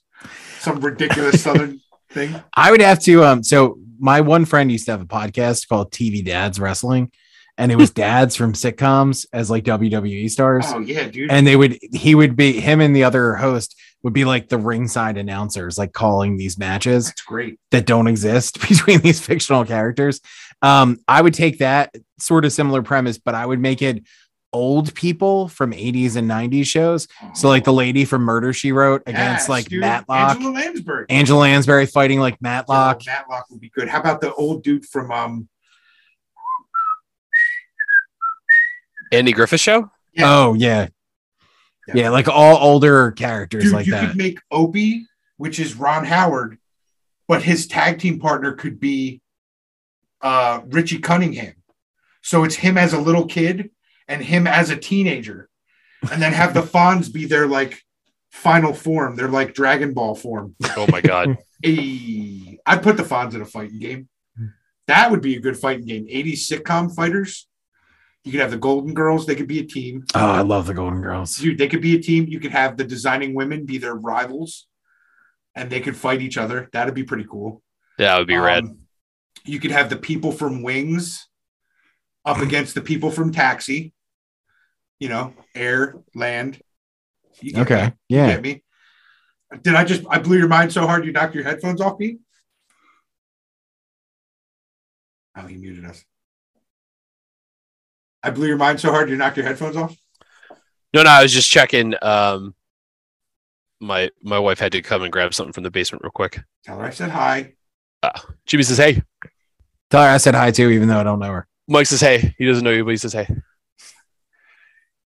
Some 0.59 0.79
ridiculous 0.81 1.43
southern 1.43 1.79
thing. 2.11 2.35
I 2.55 2.71
would 2.71 2.81
have 2.81 2.99
to 3.03 3.23
um 3.23 3.43
so 3.43 3.79
my 3.99 4.21
one 4.21 4.45
friend 4.45 4.71
used 4.71 4.85
to 4.85 4.91
have 4.91 5.01
a 5.01 5.05
podcast 5.05 5.67
called 5.67 5.91
TV 5.91 6.23
Dads 6.25 6.59
Wrestling 6.59 7.11
and 7.57 7.71
it 7.71 7.75
was 7.75 7.91
dads 7.91 8.35
from 8.37 8.53
sitcoms 8.53 9.25
as 9.33 9.49
like 9.51 9.65
WWE 9.65 10.29
stars 10.29 10.65
Oh 10.69 10.79
yeah, 10.79 11.07
dude. 11.09 11.29
and 11.31 11.45
they 11.45 11.55
would 11.55 11.77
he 11.93 12.15
would 12.15 12.35
be 12.35 12.59
him 12.59 12.79
and 12.81 12.95
the 12.95 13.03
other 13.03 13.35
host 13.35 13.75
would 14.01 14.13
be 14.13 14.23
like 14.23 14.47
the 14.47 14.57
ringside 14.57 15.17
announcers 15.17 15.77
like 15.77 15.91
calling 15.91 16.37
these 16.37 16.57
matches 16.57 17.07
That's 17.07 17.21
great. 17.23 17.59
that 17.71 17.85
don't 17.85 18.07
exist 18.07 18.59
between 18.67 18.99
these 19.01 19.19
fictional 19.19 19.65
characters. 19.65 20.21
Um 20.61 20.97
I 21.07 21.21
would 21.21 21.33
take 21.33 21.59
that 21.59 21.93
sort 22.19 22.45
of 22.45 22.51
similar 22.51 22.81
premise 22.81 23.17
but 23.17 23.35
I 23.35 23.45
would 23.45 23.59
make 23.59 23.81
it 23.81 24.03
old 24.51 24.93
people 24.95 25.47
from 25.47 25.71
80s 25.71 26.15
and 26.15 26.29
90s 26.29 26.65
shows. 26.65 27.07
So 27.35 27.47
like 27.47 27.63
the 27.63 27.73
lady 27.73 28.03
from 28.03 28.23
Murder 28.23 28.51
She 28.51 28.71
Wrote 28.71 29.03
against 29.05 29.43
Yes, 29.43 29.49
like 29.49 29.65
dude. 29.65 29.81
Matlock. 29.81 30.35
Angela 30.37 30.51
Lansbury. 30.53 31.05
Angela 31.09 31.39
Lansbury 31.41 31.85
fighting 31.85 32.19
like 32.19 32.41
Matlock. 32.41 33.01
Oh, 33.01 33.11
Matlock 33.11 33.45
would 33.51 33.59
be 33.59 33.69
good. 33.69 33.87
How 33.87 33.99
about 33.99 34.21
the 34.21 34.33
old 34.33 34.63
dude 34.63 34.85
from 34.85 35.11
um 35.11 35.49
Andy 39.11 39.31
Griffith 39.31 39.59
show. 39.59 39.89
Yeah. 40.13 40.23
Oh 40.33 40.53
yeah. 40.53 40.87
Yeah. 41.87 41.95
yeah, 41.95 42.09
like 42.09 42.27
all 42.27 42.57
older 42.57 43.11
characters 43.11 43.63
Dude, 43.63 43.73
like 43.73 43.85
you 43.87 43.93
that. 43.93 44.01
You 44.03 44.07
could 44.09 44.17
make 44.17 44.39
Opie, 44.51 45.07
which 45.37 45.59
is 45.59 45.73
Ron 45.75 46.05
Howard, 46.05 46.59
but 47.27 47.41
his 47.41 47.65
tag 47.65 47.97
team 47.97 48.19
partner 48.19 48.53
could 48.53 48.79
be 48.79 49.21
uh, 50.21 50.61
Richie 50.67 50.99
Cunningham. 50.99 51.55
So 52.21 52.43
it's 52.43 52.55
him 52.55 52.77
as 52.77 52.93
a 52.93 52.99
little 52.99 53.25
kid 53.25 53.71
and 54.07 54.21
him 54.23 54.47
as 54.47 54.69
a 54.69 54.75
teenager, 54.75 55.49
and 56.11 56.21
then 56.21 56.33
have 56.33 56.53
the 56.53 56.61
Fonz 56.73 57.11
be 57.11 57.25
their 57.25 57.47
like 57.47 57.81
final 58.31 58.73
form, 58.73 59.15
They're 59.15 59.27
like 59.27 59.53
Dragon 59.53 59.93
Ball 59.93 60.15
form. 60.15 60.55
Oh 60.77 60.87
my 60.91 61.01
god. 61.01 61.37
Hey, 61.61 62.57
I'd 62.65 62.83
put 62.83 62.95
the 62.95 63.03
Fonz 63.03 63.33
in 63.35 63.41
a 63.41 63.45
fighting 63.45 63.79
game. 63.79 64.07
That 64.87 65.11
would 65.11 65.19
be 65.19 65.35
a 65.35 65.41
good 65.41 65.57
fighting 65.57 65.85
game. 65.85 66.07
80s 66.07 66.49
sitcom 66.49 66.95
fighters. 66.95 67.49
You 68.23 68.31
could 68.31 68.39
have 68.39 68.51
the 68.51 68.57
Golden 68.57 68.93
Girls, 68.93 69.25
they 69.25 69.35
could 69.35 69.49
be 69.49 69.59
a 69.59 69.65
team. 69.65 70.05
oh, 70.15 70.31
I 70.31 70.39
love 70.41 70.67
the 70.67 70.73
Golden 70.73 71.01
Girls. 71.01 71.35
Dude, 71.35 71.57
they 71.57 71.67
could 71.67 71.81
be 71.81 71.95
a 71.97 72.01
team. 72.01 72.27
You 72.29 72.39
could 72.39 72.51
have 72.51 72.77
the 72.77 72.85
designing 72.85 73.33
women 73.33 73.65
be 73.65 73.77
their 73.77 73.93
rivals 73.93 74.67
and 75.53 75.69
they 75.69 75.81
could 75.81 75.97
fight 75.97 76.21
each 76.21 76.37
other. 76.37 76.69
That'd 76.71 76.93
be 76.93 77.03
pretty 77.03 77.25
cool. 77.29 77.61
Yeah, 77.97 78.15
it 78.15 78.19
would 78.19 78.27
be 78.27 78.37
rad. 78.37 78.63
You 79.49 79.59
could 79.59 79.71
have 79.71 79.89
the 79.89 79.97
people 79.97 80.31
from 80.31 80.61
Wings 80.61 81.27
up 82.23 82.37
against 82.41 82.75
the 82.75 82.81
people 82.81 83.09
from 83.09 83.31
Taxi. 83.31 83.93
You 84.99 85.09
know, 85.09 85.33
air, 85.55 85.95
land. 86.13 86.61
You 87.41 87.53
get 87.53 87.61
Okay. 87.61 87.85
me? 87.85 87.93
You 88.09 88.17
Yeah. 88.17 88.27
get 88.27 88.41
me? 88.43 88.63
Did 89.63 89.73
I 89.73 89.85
just 89.85 90.03
I 90.09 90.19
blew 90.19 90.37
your 90.37 90.47
mind 90.47 90.71
so 90.71 90.85
hard 90.85 91.03
you 91.05 91.11
knocked 91.11 91.33
your 91.33 91.43
headphones 91.43 91.81
off 91.81 91.97
me? 91.97 92.19
Oh, 95.35 95.47
he 95.47 95.55
muted 95.55 95.85
us. 95.85 96.03
I 98.21 98.29
blew 98.29 98.47
your 98.47 98.57
mind 98.57 98.79
so 98.79 98.91
hard 98.91 99.09
you 99.09 99.15
knocked 99.15 99.37
your 99.37 99.45
headphones 99.47 99.77
off. 99.77 99.95
No, 100.93 101.01
no, 101.01 101.09
I 101.09 101.23
was 101.23 101.33
just 101.33 101.49
checking. 101.49 101.95
Um, 102.03 102.53
my 103.79 104.11
my 104.21 104.37
wife 104.37 104.59
had 104.59 104.73
to 104.73 104.81
come 104.83 105.01
and 105.01 105.11
grab 105.11 105.33
something 105.33 105.53
from 105.53 105.63
the 105.63 105.71
basement 105.71 106.03
real 106.03 106.11
quick. 106.11 106.39
Tell 106.65 106.77
her 106.77 106.85
I 106.85 106.89
said 106.91 107.09
hi. 107.09 107.53
Jimmy 108.45 108.63
says, 108.63 108.77
"Hey." 108.77 109.01
Tell 109.89 110.03
her 110.03 110.09
I 110.09 110.17
said 110.17 110.35
hi 110.35 110.51
too, 110.51 110.69
even 110.69 110.87
though 110.87 110.99
I 110.99 111.03
don't 111.03 111.19
know 111.19 111.31
her. 111.31 111.47
Mike 111.67 111.87
says, 111.87 112.01
"Hey." 112.01 112.35
He 112.37 112.45
doesn't 112.45 112.63
know 112.63 112.71
you, 112.71 112.83
but 112.83 112.91
he 112.91 112.97
says, 112.97 113.13
"Hey." 113.13 113.27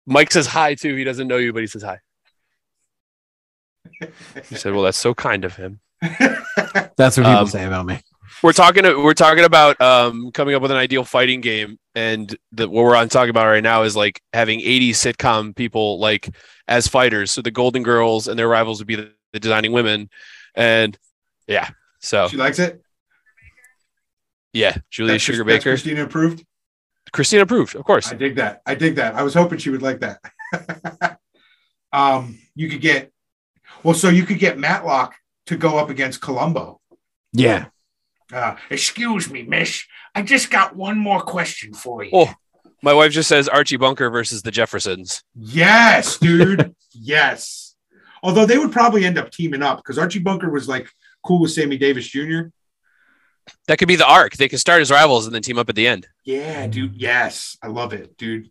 Mike 0.06 0.32
says 0.32 0.48
hi 0.48 0.76
too. 0.76 0.96
He 0.96 1.04
doesn't 1.04 1.28
know 1.28 1.38
you, 1.38 1.54
but 1.54 1.62
he 1.62 1.68
says 1.68 1.84
hi. 1.84 2.00
He 4.50 4.56
said, 4.56 4.74
"Well, 4.74 4.84
that's 4.84 4.98
so 4.98 5.14
kind 5.14 5.46
of 5.46 5.56
him." 5.56 5.80
That's 6.02 7.18
what 7.18 7.24
people 7.24 7.32
Um, 7.32 7.48
say 7.48 7.66
about 7.66 7.86
me. 7.86 8.00
We're 8.44 8.54
talking. 8.54 8.84
We're 8.84 9.14
talking 9.16 9.44
about 9.44 9.80
um, 9.82 10.32
coming 10.32 10.54
up 10.54 10.62
with 10.62 10.70
an 10.72 10.78
ideal 10.78 11.04
fighting 11.04 11.42
game, 11.42 11.80
and 11.96 12.36
the, 12.52 12.70
what 12.70 12.86
we're 12.86 12.96
on 12.96 13.10
talking 13.10 13.32
about 13.32 13.48
right 13.48 13.64
now 13.64 13.84
is 13.84 13.96
like 13.96 14.22
having 14.34 14.62
80 14.62 14.92
sitcom 14.94 15.56
people 15.56 16.00
like 16.00 16.30
as 16.68 16.88
fighters. 16.88 17.32
So 17.32 17.42
the 17.42 17.50
Golden 17.52 17.82
Girls 17.82 18.28
and 18.28 18.38
their 18.38 18.48
rivals 18.48 18.80
would 18.80 18.88
be 18.88 18.96
the, 18.96 19.12
the 19.34 19.40
designing 19.40 19.72
women, 19.72 20.10
and 20.54 20.98
yeah. 21.48 21.70
So 22.00 22.28
she 22.28 22.38
likes 22.38 22.60
it. 22.60 22.82
Yeah, 24.54 24.78
Julia 24.90 25.14
That's- 25.14 25.22
Sugar 25.22 25.44
Baker, 25.44 25.72
Christina 25.72 26.04
approved. 26.04 26.46
Christina 27.14 27.44
approved, 27.44 27.76
of 27.76 27.86
course. 27.86 28.12
I 28.12 28.16
dig 28.16 28.36
that. 28.36 28.62
I 28.66 28.76
dig 28.76 28.96
that. 28.96 29.16
I 29.16 29.24
was 29.24 29.34
hoping 29.34 29.60
she 29.60 29.70
would 29.70 29.82
like 29.82 30.02
that. 30.02 31.20
um, 31.94 32.38
you 32.56 32.70
could 32.70 32.82
get 32.82 33.12
well, 33.84 33.94
so 33.94 34.10
you 34.10 34.24
could 34.24 34.40
get 34.40 34.58
Matlock 34.58 35.16
to 35.48 35.56
go 35.58 35.78
up 35.78 35.90
against 35.90 36.22
Columbo. 36.22 36.80
Yeah. 37.34 37.68
Uh, 38.34 38.56
excuse 38.70 39.30
me, 39.30 39.44
Miss. 39.44 39.86
I 40.14 40.22
just 40.22 40.50
got 40.50 40.76
one 40.76 40.98
more 40.98 41.22
question 41.22 41.74
for 41.74 42.04
you. 42.04 42.12
Oh. 42.14 42.34
My 42.84 42.94
wife 42.94 43.12
just 43.12 43.30
says 43.30 43.48
Archie 43.48 43.78
Bunker 43.78 44.10
versus 44.10 44.42
the 44.44 44.52
Jeffersons. 44.52 45.24
Yes, 45.34 46.18
dude. 46.20 46.76
yes. 46.94 47.76
Although 48.22 48.46
they 48.46 48.58
would 48.58 48.72
probably 48.72 49.06
end 49.06 49.18
up 49.18 49.32
teaming 49.32 49.64
up 49.64 49.78
because 49.78 49.98
Archie 49.98 50.20
Bunker 50.20 50.50
was 50.50 50.68
like 50.68 50.90
cool 51.24 51.42
with 51.42 51.52
Sammy 51.52 51.78
Davis 51.78 52.08
Jr. 52.08 52.50
That 53.68 53.78
could 53.80 53.88
be 53.88 53.96
the 53.96 54.08
arc. 54.08 54.38
They 54.38 54.48
could 54.50 54.60
start 54.60 54.82
as 54.82 54.92
rivals 54.92 55.26
and 55.26 55.36
then 55.36 55.42
team 55.42 55.58
up 55.58 55.70
at 55.70 55.76
the 55.76 55.88
end. 55.88 56.08
Yeah, 56.24 56.68
dude. 56.68 56.96
Yes. 56.96 57.58
I 57.62 57.68
love 57.68 57.94
it, 57.94 58.18
dude. 58.18 58.50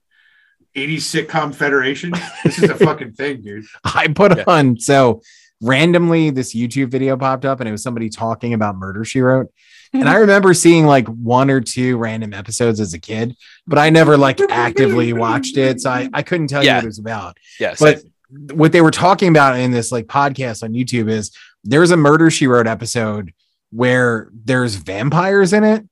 80s 0.74 1.26
sitcom 1.26 1.54
federation. 1.54 2.12
This 2.44 2.58
is 2.62 2.68
a 2.70 2.74
fucking 2.76 3.12
thing, 3.14 3.42
dude. 3.42 3.64
I 3.84 4.08
put 4.08 4.36
Yeah. 4.36 4.44
on 4.46 4.78
so 4.78 5.22
randomly 5.62 6.28
this 6.30 6.54
YouTube 6.54 6.90
video 6.90 7.16
popped 7.16 7.44
up 7.46 7.60
and 7.60 7.68
it 7.68 7.72
was 7.72 7.82
somebody 7.82 8.10
talking 8.10 8.52
about 8.52 8.76
Murder 8.76 9.04
She 9.04 9.20
Wrote. 9.20 9.50
And 9.94 10.06
I 10.08 10.16
remember 10.16 10.52
seeing 10.52 10.84
like 10.84 11.06
one 11.08 11.48
or 11.48 11.62
two 11.62 11.96
random 11.96 12.34
episodes 12.34 12.80
as 12.80 12.92
a 12.92 12.98
kid, 12.98 13.34
but 13.66 13.78
I 13.78 13.88
never 13.88 14.18
like 14.18 14.38
actively 14.50 15.14
watched 15.14 15.56
it. 15.56 15.80
So 15.80 15.88
I, 15.90 16.10
I 16.12 16.22
couldn't 16.22 16.48
tell 16.48 16.62
you 16.62 16.70
what 16.72 16.84
it 16.84 16.86
was 16.88 16.98
about. 16.98 17.38
Yes. 17.58 17.78
But 17.80 18.02
what 18.52 18.72
they 18.72 18.82
were 18.82 18.90
talking 18.90 19.28
about 19.28 19.58
in 19.58 19.70
this 19.70 19.90
like 19.92 20.06
podcast 20.06 20.62
on 20.62 20.72
YouTube 20.72 21.08
is 21.08 21.30
there 21.64 21.80
was 21.80 21.92
a 21.92 21.96
Murder 21.96 22.30
She 22.30 22.46
Wrote 22.46 22.66
episode 22.66 23.32
where 23.70 24.30
there's 24.32 24.76
vampires 24.76 25.52
in 25.52 25.64
it. 25.64 25.84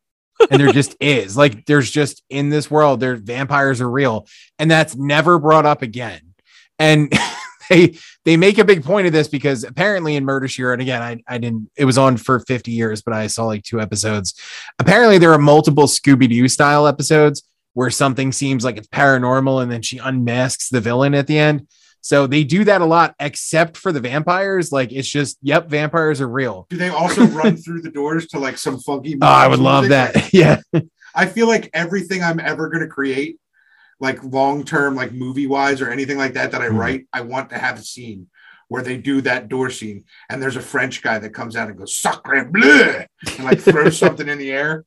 and 0.50 0.60
there 0.60 0.72
just 0.72 0.96
is. 1.00 1.36
Like 1.36 1.66
there's 1.66 1.90
just 1.90 2.22
in 2.28 2.48
this 2.48 2.70
world 2.70 3.00
there 3.00 3.16
vampires 3.16 3.80
are 3.80 3.90
real 3.90 4.26
and 4.58 4.70
that's 4.70 4.96
never 4.96 5.38
brought 5.38 5.66
up 5.66 5.82
again. 5.82 6.20
And 6.78 7.12
they 7.70 7.96
they 8.24 8.36
make 8.36 8.58
a 8.58 8.64
big 8.64 8.84
point 8.84 9.06
of 9.06 9.12
this 9.12 9.28
because 9.28 9.64
apparently 9.64 10.16
in 10.16 10.24
murder 10.24 10.48
she 10.48 10.62
wrote 10.62 10.80
again 10.80 11.02
I, 11.02 11.22
I 11.26 11.38
didn't 11.38 11.70
it 11.76 11.84
was 11.84 11.98
on 11.98 12.16
for 12.16 12.40
50 12.40 12.70
years 12.70 13.00
but 13.00 13.14
i 13.14 13.26
saw 13.26 13.44
like 13.44 13.62
two 13.62 13.80
episodes. 13.80 14.34
Apparently 14.78 15.18
there 15.18 15.32
are 15.32 15.38
multiple 15.38 15.84
scooby-doo 15.84 16.48
style 16.48 16.86
episodes 16.86 17.42
where 17.74 17.90
something 17.90 18.32
seems 18.32 18.64
like 18.64 18.76
it's 18.76 18.88
paranormal 18.88 19.62
and 19.62 19.70
then 19.70 19.82
she 19.82 19.98
unmasks 19.98 20.68
the 20.68 20.80
villain 20.80 21.14
at 21.14 21.26
the 21.26 21.38
end 21.38 21.66
so 22.06 22.26
they 22.26 22.44
do 22.44 22.64
that 22.64 22.82
a 22.82 22.84
lot 22.84 23.14
except 23.18 23.78
for 23.78 23.90
the 23.90 23.98
vampires 24.00 24.70
like 24.70 24.92
it's 24.92 25.08
just 25.08 25.38
yep 25.40 25.68
vampires 25.68 26.20
are 26.20 26.28
real 26.28 26.66
Do 26.68 26.76
they 26.76 26.90
also 26.90 27.24
run 27.40 27.56
through 27.56 27.80
the 27.80 27.90
doors 27.90 28.26
to 28.28 28.38
like 28.38 28.58
some 28.58 28.78
funky? 28.78 29.16
oh 29.22 29.26
i 29.26 29.48
would 29.48 29.58
love 29.58 29.88
that 29.88 30.32
yeah 30.42 30.60
I 31.16 31.26
feel 31.26 31.46
like 31.46 31.70
everything 31.72 32.24
I'm 32.24 32.40
ever 32.40 32.68
going 32.68 32.82
to 32.82 32.88
create, 32.88 33.38
like 34.00 34.18
long 34.24 34.64
term, 34.64 34.96
like 34.96 35.12
movie 35.12 35.46
wise 35.46 35.80
or 35.80 35.88
anything 35.88 36.18
like 36.18 36.32
that, 36.34 36.50
that 36.50 36.60
I 36.60 36.66
Mhm. 36.66 36.76
write, 36.78 37.06
I 37.12 37.20
want 37.20 37.50
to 37.50 37.58
have 37.58 37.78
a 37.78 37.82
scene 37.84 38.26
where 38.66 38.82
they 38.82 38.96
do 38.96 39.20
that 39.20 39.48
door 39.48 39.70
scene 39.70 40.02
and 40.28 40.42
there's 40.42 40.56
a 40.56 40.60
French 40.60 41.02
guy 41.02 41.20
that 41.20 41.30
comes 41.30 41.54
out 41.54 41.68
and 41.68 41.78
goes, 41.78 41.96
sacre 41.96 42.44
bleu, 42.46 43.04
and 43.38 43.44
like 43.44 43.60
throws 43.60 43.96
something 44.02 44.28
in 44.28 44.38
the 44.38 44.50
air. 44.50 44.84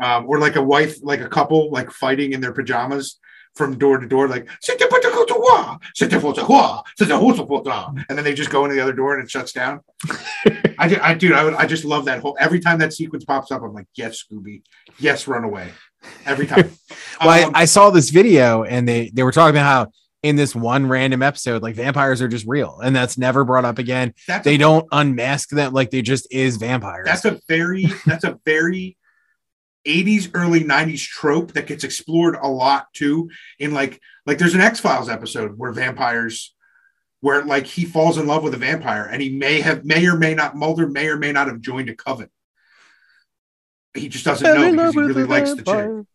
Um, 0.00 0.26
or 0.28 0.38
like 0.38 0.54
a 0.54 0.62
wife, 0.62 0.96
like 1.02 1.20
a 1.20 1.28
couple, 1.28 1.72
like 1.72 1.90
fighting 1.90 2.32
in 2.32 2.40
their 2.40 2.52
pajamas 2.52 3.18
from 3.56 3.78
door 3.78 3.98
to 3.98 4.06
door, 4.06 4.28
like, 4.28 4.48
"C'était 4.60 4.88
pour 4.88 5.00
te 5.00 5.08
côtoyer, 5.08 5.78
c'était 5.94 6.20
pour 6.20 6.34
te 6.34 6.40
voir, 6.40 6.84
c'était 6.98 7.10
pour 7.46 7.62
te 7.62 7.68
voir." 7.68 7.94
and 8.08 8.18
then 8.18 8.24
they 8.24 8.34
just 8.34 8.50
go 8.50 8.64
into 8.64 8.74
the 8.74 8.80
other 8.82 8.92
door 8.92 9.14
and 9.14 9.24
it 9.24 9.30
shuts 9.30 9.52
down. 9.52 9.80
I, 10.78 10.88
ju- 10.88 10.98
I, 11.00 11.14
dude, 11.14 11.32
I, 11.32 11.44
would, 11.44 11.54
I 11.54 11.66
just 11.66 11.84
love 11.84 12.04
that 12.06 12.20
whole. 12.20 12.36
Every 12.40 12.58
time 12.60 12.78
that 12.80 12.92
sequence 12.92 13.24
pops 13.24 13.50
up, 13.52 13.62
I'm 13.62 13.72
like, 13.72 13.86
yes, 13.94 14.22
Scooby, 14.24 14.62
yes, 14.98 15.28
run 15.28 15.44
away. 15.44 15.68
Every 16.26 16.46
time. 16.46 16.70
well, 17.24 17.46
Um, 17.48 17.52
I, 17.54 17.62
I 17.62 17.64
saw 17.66 17.90
this 17.90 18.10
video 18.10 18.64
and 18.64 18.86
they 18.88 19.10
they 19.14 19.22
were 19.22 19.32
talking 19.32 19.54
about 19.56 19.64
how 19.86 19.92
in 20.22 20.36
this 20.36 20.54
one 20.54 20.88
random 20.88 21.22
episode, 21.22 21.62
like 21.62 21.74
vampires 21.76 22.20
are 22.22 22.28
just 22.28 22.46
real, 22.48 22.80
and 22.82 22.94
that's 22.96 23.16
never 23.18 23.44
brought 23.44 23.64
up 23.64 23.78
again. 23.78 24.14
that's 24.26 24.44
They 24.44 24.54
a, 24.56 24.58
don't 24.58 24.86
unmask 24.90 25.50
them, 25.50 25.72
like 25.72 25.90
they 25.90 26.02
just 26.02 26.26
is 26.32 26.56
vampires. 26.56 27.04
that's 27.06 27.24
a 27.24 27.38
very 27.48 27.86
that's 28.06 28.24
a 28.24 28.38
very 28.44 28.96
80s 29.86 30.30
early 30.34 30.64
90s 30.64 31.06
trope 31.06 31.52
that 31.52 31.66
gets 31.66 31.84
explored 31.84 32.36
a 32.40 32.48
lot 32.48 32.86
too 32.94 33.30
in 33.58 33.72
like 33.72 34.00
like 34.26 34.38
there's 34.38 34.54
an 34.54 34.60
x-files 34.60 35.08
episode 35.08 35.58
where 35.58 35.72
vampires 35.72 36.54
where 37.20 37.44
like 37.44 37.66
he 37.66 37.84
falls 37.84 38.16
in 38.16 38.26
love 38.26 38.42
with 38.42 38.54
a 38.54 38.58
vampire 38.58 39.04
and 39.04 39.20
he 39.20 39.36
may 39.36 39.60
have 39.60 39.84
may 39.84 40.06
or 40.06 40.16
may 40.16 40.34
not 40.34 40.56
mulder 40.56 40.88
may 40.88 41.08
or 41.08 41.18
may 41.18 41.32
not 41.32 41.48
have 41.48 41.60
joined 41.60 41.90
a 41.90 41.94
coven 41.94 42.28
he 43.92 44.08
just 44.08 44.24
doesn't 44.24 44.44
know 44.44 44.70
because 44.70 44.94
he 44.94 45.00
really 45.00 45.24
likes 45.24 45.54
the 45.54 45.62
chick 45.62 46.06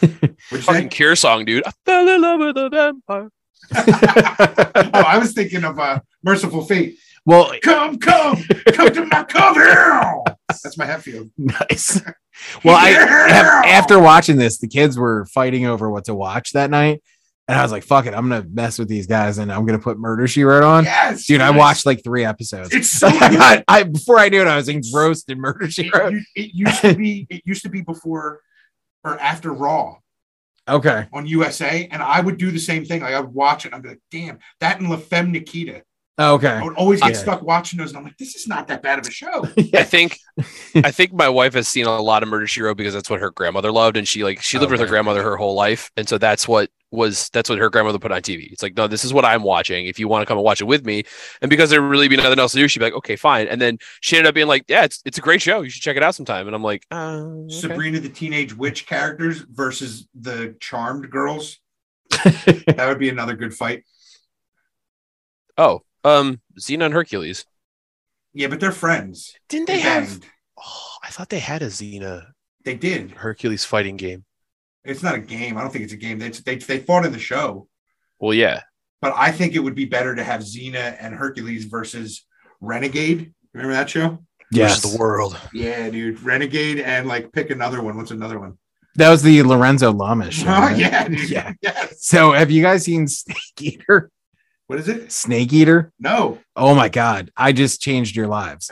What'd 0.00 0.36
you 0.50 0.58
Fucking 0.58 0.82
say? 0.82 0.88
Cure 0.88 1.16
song, 1.16 1.44
dude. 1.44 1.62
I 1.66 1.72
fell 1.84 2.08
in 2.08 2.20
love 2.20 2.40
with 2.40 2.56
a 2.56 2.68
vampire. 2.68 3.30
oh, 3.74 5.04
I 5.06 5.18
was 5.18 5.32
thinking 5.32 5.64
of 5.64 5.78
uh, 5.78 6.00
Mercyful 6.22 6.64
Fate. 6.64 6.98
Well, 7.24 7.52
Come, 7.62 7.98
come, 7.98 8.42
come 8.72 8.92
to 8.92 9.06
my 9.06 9.24
coven. 9.24 10.24
That's 10.48 10.76
my 10.76 10.84
Hatfield. 10.86 11.30
nice. 11.38 12.00
Well, 12.64 12.76
I 12.76 12.90
af- 12.90 13.66
after 13.66 13.98
watching 14.00 14.36
this, 14.36 14.58
the 14.58 14.68
kids 14.68 14.98
were 14.98 15.26
fighting 15.26 15.66
over 15.66 15.88
what 15.90 16.04
to 16.06 16.14
watch 16.14 16.52
that 16.52 16.70
night, 16.70 17.02
and 17.48 17.58
I 17.58 17.62
was 17.62 17.70
like, 17.72 17.84
"Fuck 17.84 18.06
it, 18.06 18.14
I'm 18.14 18.28
gonna 18.28 18.46
mess 18.50 18.78
with 18.78 18.88
these 18.88 19.06
guys, 19.06 19.38
and 19.38 19.52
I'm 19.52 19.64
gonna 19.66 19.78
put 19.78 19.98
Murder 19.98 20.26
She 20.26 20.42
Wrote 20.44 20.62
on." 20.64 20.84
yes, 20.84 21.26
Dude, 21.26 21.40
I 21.40 21.50
watched 21.50 21.86
like 21.86 22.02
three 22.02 22.24
episodes. 22.24 22.74
It's 22.74 22.88
so 23.00 23.06
I 23.08 23.28
good. 23.28 23.38
got, 23.38 23.64
I 23.68 23.82
before 23.84 24.18
I 24.18 24.28
knew 24.28 24.40
it, 24.40 24.46
I 24.48 24.56
was 24.56 24.68
engrossed 24.68 25.30
in 25.30 25.38
Murder 25.40 25.70
She 25.70 25.86
It, 25.86 25.94
Wrote. 25.94 26.12
u- 26.14 26.24
it 26.34 26.50
used 26.54 26.80
to 26.82 26.94
be. 26.94 27.26
It 27.30 27.42
used 27.44 27.62
to 27.62 27.68
be 27.70 27.82
before 27.82 28.40
or 29.04 29.18
after 29.20 29.52
Raw 29.52 29.96
Okay, 30.68 31.06
on 31.12 31.26
USA, 31.26 31.88
and 31.90 32.02
I 32.02 32.20
would 32.20 32.38
do 32.38 32.50
the 32.50 32.58
same 32.60 32.84
thing. 32.84 33.00
Like 33.02 33.14
I 33.14 33.20
would 33.20 33.34
watch 33.34 33.64
it. 33.64 33.68
and 33.68 33.76
I'd 33.76 33.82
be 33.82 33.88
like, 33.90 34.00
"Damn, 34.10 34.38
that 34.60 34.80
and 34.80 34.88
La 34.90 34.96
Femme 34.96 35.32
Nikita." 35.32 35.82
Oh, 36.18 36.34
okay. 36.34 36.48
I 36.48 36.62
would 36.62 36.74
always 36.76 37.00
get 37.00 37.12
Yeah. 37.12 37.18
stuck 37.18 37.42
watching 37.42 37.78
those, 37.78 37.88
and 37.90 37.96
I'm 37.98 38.04
like, 38.04 38.18
this 38.18 38.34
is 38.36 38.46
not 38.46 38.68
that 38.68 38.82
bad 38.82 38.98
of 38.98 39.06
a 39.06 39.10
show. 39.10 39.46
I 39.74 39.82
think 39.82 40.18
I 40.74 40.90
think 40.90 41.14
my 41.14 41.28
wife 41.28 41.54
has 41.54 41.68
seen 41.68 41.86
a 41.86 42.00
lot 42.02 42.22
of 42.22 42.28
Murder 42.28 42.46
She 42.46 42.60
Wrote 42.60 42.76
because 42.76 42.92
that's 42.92 43.08
what 43.08 43.18
her 43.20 43.30
grandmother 43.30 43.72
loved, 43.72 43.96
and 43.96 44.06
she 44.06 44.22
like 44.22 44.42
she 44.42 44.58
lived 44.58 44.72
with 44.72 44.80
her 44.80 44.86
grandmother 44.86 45.22
her 45.22 45.36
whole 45.36 45.54
life, 45.54 45.90
and 45.96 46.06
so 46.08 46.18
that's 46.18 46.46
what 46.46 46.68
was 46.90 47.30
that's 47.30 47.48
what 47.48 47.58
her 47.58 47.70
grandmother 47.70 47.98
put 47.98 48.12
on 48.12 48.20
TV. 48.20 48.52
It's 48.52 48.62
like, 48.62 48.76
no, 48.76 48.86
this 48.86 49.04
is 49.04 49.14
what 49.14 49.24
I'm 49.24 49.42
watching. 49.42 49.86
If 49.86 49.98
you 49.98 50.06
want 50.06 50.20
to 50.22 50.26
come 50.26 50.36
and 50.36 50.44
watch 50.44 50.60
it 50.60 50.64
with 50.64 50.84
me, 50.84 51.04
and 51.40 51.48
because 51.48 51.70
there 51.70 51.80
really 51.80 52.08
be 52.08 52.16
nothing 52.18 52.38
else 52.38 52.52
to 52.52 52.58
do, 52.58 52.68
she'd 52.68 52.80
be 52.80 52.84
like, 52.84 52.94
okay, 52.94 53.16
fine. 53.16 53.48
And 53.48 53.58
then 53.58 53.78
she 54.02 54.16
ended 54.18 54.28
up 54.28 54.34
being 54.34 54.48
like, 54.48 54.64
yeah, 54.68 54.84
it's 54.84 55.00
it's 55.06 55.16
a 55.16 55.22
great 55.22 55.40
show. 55.40 55.62
You 55.62 55.70
should 55.70 55.82
check 55.82 55.96
it 55.96 56.02
out 56.02 56.14
sometime. 56.14 56.46
And 56.46 56.54
I'm 56.54 56.62
like, 56.62 56.84
uh, 56.90 57.22
okay. 57.46 57.54
Sabrina 57.54 58.00
the 58.00 58.10
Teenage 58.10 58.54
Witch 58.54 58.86
characters 58.86 59.38
versus 59.50 60.06
the 60.14 60.56
Charmed 60.60 61.10
girls. 61.10 61.58
That 62.44 62.86
would 62.88 62.98
be 62.98 63.08
another 63.08 63.34
good 63.34 63.54
fight. 63.54 63.84
oh, 65.56 65.80
um, 66.04 66.40
Xena 66.58 66.84
and 66.86 66.94
Hercules. 66.94 67.44
Yeah, 68.34 68.48
but 68.48 68.60
they're 68.60 68.72
friends. 68.72 69.34
Didn't 69.48 69.66
They 69.66 69.74
they 69.76 69.80
have? 69.80 70.08
banged. 70.08 70.26
Oh, 70.58 70.96
I 71.02 71.08
thought 71.08 71.28
they 71.28 71.38
had 71.40 71.62
a 71.62 71.66
Xena 71.66 72.26
They 72.64 72.74
did. 72.76 73.10
Hercules 73.12 73.64
fighting 73.64 73.96
game. 73.96 74.24
It's 74.84 75.02
not 75.02 75.14
a 75.14 75.20
game. 75.20 75.56
I 75.56 75.60
don't 75.60 75.70
think 75.72 75.84
it's 75.84 75.92
a 75.92 75.96
game. 75.96 76.18
They 76.18 76.30
they, 76.30 76.56
they 76.56 76.78
fought 76.78 77.04
in 77.06 77.12
the 77.12 77.18
show, 77.18 77.68
Well, 78.18 78.34
yeah. 78.34 78.62
but 79.00 79.12
I 79.16 79.30
think 79.32 79.54
it 79.54 79.60
would 79.60 79.74
be 79.74 79.84
better 79.84 80.14
to 80.14 80.24
have 80.24 80.40
Xena 80.40 80.96
and 81.00 81.14
Hercules 81.14 81.66
versus 81.66 82.26
Renegade. 82.60 83.32
Remember 83.54 83.74
that 83.74 83.90
show? 83.90 84.18
yes. 84.50 84.76
Versus 84.76 84.92
the 84.92 84.98
world. 84.98 85.38
Yeah, 85.52 85.88
dude. 85.90 86.20
Renegade 86.22 86.78
and 86.80 87.06
like 87.08 87.32
pick 87.32 87.50
another 87.50 87.82
one. 87.82 87.96
What's 87.96 88.10
another 88.12 88.38
one? 88.40 88.58
That 88.96 89.08
was 89.10 89.22
the 89.22 89.42
Lorenzo 89.42 89.92
Lamas 89.92 90.34
show. 90.34 90.46
Oh, 90.48 90.60
right? 90.60 90.76
yeah, 90.76 91.08
dude. 91.08 91.28
Yeah. 91.30 91.52
Yes. 91.62 92.06
So 92.06 92.32
have 92.32 92.50
you 92.50 92.62
guys 92.62 92.84
seen 92.84 93.08
Snake 93.08 93.36
Eater? 93.60 94.10
What 94.72 94.80
is 94.80 94.88
it? 94.88 95.12
Snake 95.12 95.52
Eater? 95.52 95.92
No. 96.00 96.38
Oh 96.56 96.74
my 96.74 96.88
god. 96.88 97.30
I 97.36 97.52
just 97.52 97.82
changed 97.82 98.16
your 98.16 98.26
lives. 98.26 98.70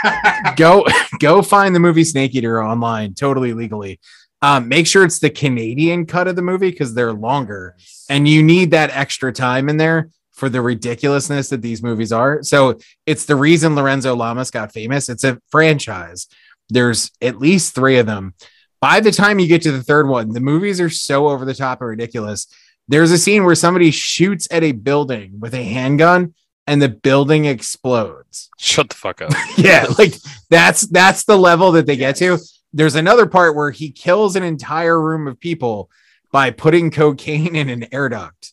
go 0.56 0.86
go 1.20 1.42
find 1.42 1.74
the 1.74 1.78
movie 1.78 2.04
Snake 2.04 2.34
Eater 2.34 2.64
online 2.64 3.12
totally 3.12 3.52
legally. 3.52 4.00
Um, 4.40 4.66
make 4.68 4.86
sure 4.86 5.04
it's 5.04 5.18
the 5.18 5.28
Canadian 5.28 6.06
cut 6.06 6.26
of 6.26 6.36
the 6.36 6.42
movie 6.42 6.70
because 6.70 6.94
they're 6.94 7.12
longer 7.12 7.76
and 8.08 8.26
you 8.26 8.42
need 8.42 8.70
that 8.70 8.96
extra 8.96 9.30
time 9.30 9.68
in 9.68 9.76
there 9.76 10.08
for 10.30 10.48
the 10.48 10.62
ridiculousness 10.62 11.50
that 11.50 11.60
these 11.60 11.82
movies 11.82 12.12
are. 12.12 12.42
So 12.42 12.78
it's 13.04 13.26
the 13.26 13.36
reason 13.36 13.76
Lorenzo 13.76 14.16
Lamas 14.16 14.50
got 14.50 14.72
famous. 14.72 15.10
It's 15.10 15.22
a 15.22 15.38
franchise. 15.50 16.28
There's 16.70 17.10
at 17.20 17.40
least 17.40 17.74
three 17.74 17.98
of 17.98 18.06
them. 18.06 18.32
By 18.80 19.00
the 19.00 19.12
time 19.12 19.38
you 19.38 19.48
get 19.48 19.60
to 19.62 19.72
the 19.72 19.82
third 19.82 20.08
one, 20.08 20.30
the 20.30 20.40
movies 20.40 20.80
are 20.80 20.88
so 20.88 21.28
over 21.28 21.44
the 21.44 21.52
top 21.52 21.82
and 21.82 21.90
ridiculous. 21.90 22.46
There's 22.92 23.10
a 23.10 23.16
scene 23.16 23.44
where 23.44 23.54
somebody 23.54 23.90
shoots 23.90 24.46
at 24.50 24.62
a 24.62 24.72
building 24.72 25.40
with 25.40 25.54
a 25.54 25.64
handgun 25.64 26.34
and 26.66 26.82
the 26.82 26.90
building 26.90 27.46
explodes. 27.46 28.50
Shut 28.58 28.90
the 28.90 28.94
fuck 28.94 29.22
up. 29.22 29.32
yeah 29.56 29.86
like 29.98 30.12
that's 30.50 30.82
that's 30.88 31.24
the 31.24 31.38
level 31.38 31.72
that 31.72 31.86
they 31.86 31.96
get 31.96 32.16
to. 32.16 32.36
There's 32.74 32.94
another 32.94 33.24
part 33.26 33.56
where 33.56 33.70
he 33.70 33.92
kills 33.92 34.36
an 34.36 34.42
entire 34.42 35.00
room 35.00 35.26
of 35.26 35.40
people 35.40 35.90
by 36.32 36.50
putting 36.50 36.90
cocaine 36.90 37.56
in 37.56 37.70
an 37.70 37.86
air 37.92 38.10
duct. 38.10 38.52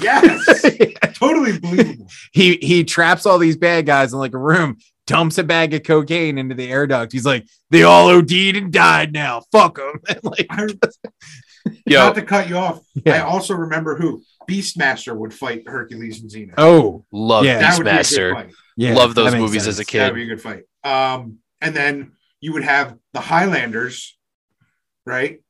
Yes. 0.00 0.64
totally 1.14 1.58
believable. 1.58 2.06
he 2.30 2.58
he 2.62 2.84
traps 2.84 3.26
all 3.26 3.40
these 3.40 3.56
bad 3.56 3.84
guys 3.84 4.12
in 4.12 4.20
like 4.20 4.34
a 4.34 4.38
room 4.38 4.78
dumps 5.08 5.38
a 5.38 5.42
bag 5.42 5.74
of 5.74 5.82
cocaine 5.82 6.38
into 6.38 6.54
the 6.54 6.70
air 6.70 6.86
duct. 6.86 7.10
He's 7.10 7.26
like 7.26 7.48
they 7.70 7.82
all 7.82 8.10
OD'd 8.10 8.32
and 8.32 8.72
died 8.72 9.12
now. 9.12 9.42
Fuck 9.50 9.78
them 9.78 10.00
like 10.22 10.46
I, 10.50 10.68
Yo, 11.86 11.98
Not 11.98 12.14
to 12.16 12.22
cut 12.22 12.48
you 12.48 12.56
off. 12.56 12.80
I 13.06 13.20
also 13.20 13.54
remember 13.54 13.96
who 13.96 14.22
Beastmaster 14.48 15.16
would 15.16 15.32
fight 15.32 15.68
Hercules 15.68 16.20
and 16.20 16.30
Xena. 16.30 16.54
oh 16.58 17.04
love 17.12 17.44
Yeah. 17.44 17.58
that 17.60 17.78
would 17.78 17.84
be 17.84 17.90
a 17.90 17.94
good 17.94 18.00
Beastmaster. 18.04 18.52
yeah 18.76 18.94
Love 18.94 19.14
those 19.14 19.26
that 19.32 19.38
makes 19.38 19.48
movies 19.48 19.66
as 19.68 19.78
a 19.78 19.84
kid. 19.84 20.00
That 20.00 20.12
would 20.12 20.16
be 20.16 20.24
a 20.24 20.26
good 20.26 20.40
fight. 20.42 20.64
Um, 20.84 21.38
and 21.60 21.74
then 21.76 22.12
you 22.40 22.52
would 22.54 22.64
have 22.64 22.96
the 23.12 23.20
Highlanders, 23.20 24.18
right? 25.06 25.40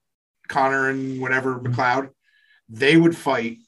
Connor 0.48 0.90
and 0.90 1.20
whatever 1.20 1.61
MacLeod. 1.61 2.11
They 2.68 2.96
would 2.96 3.16
fight 3.16 3.59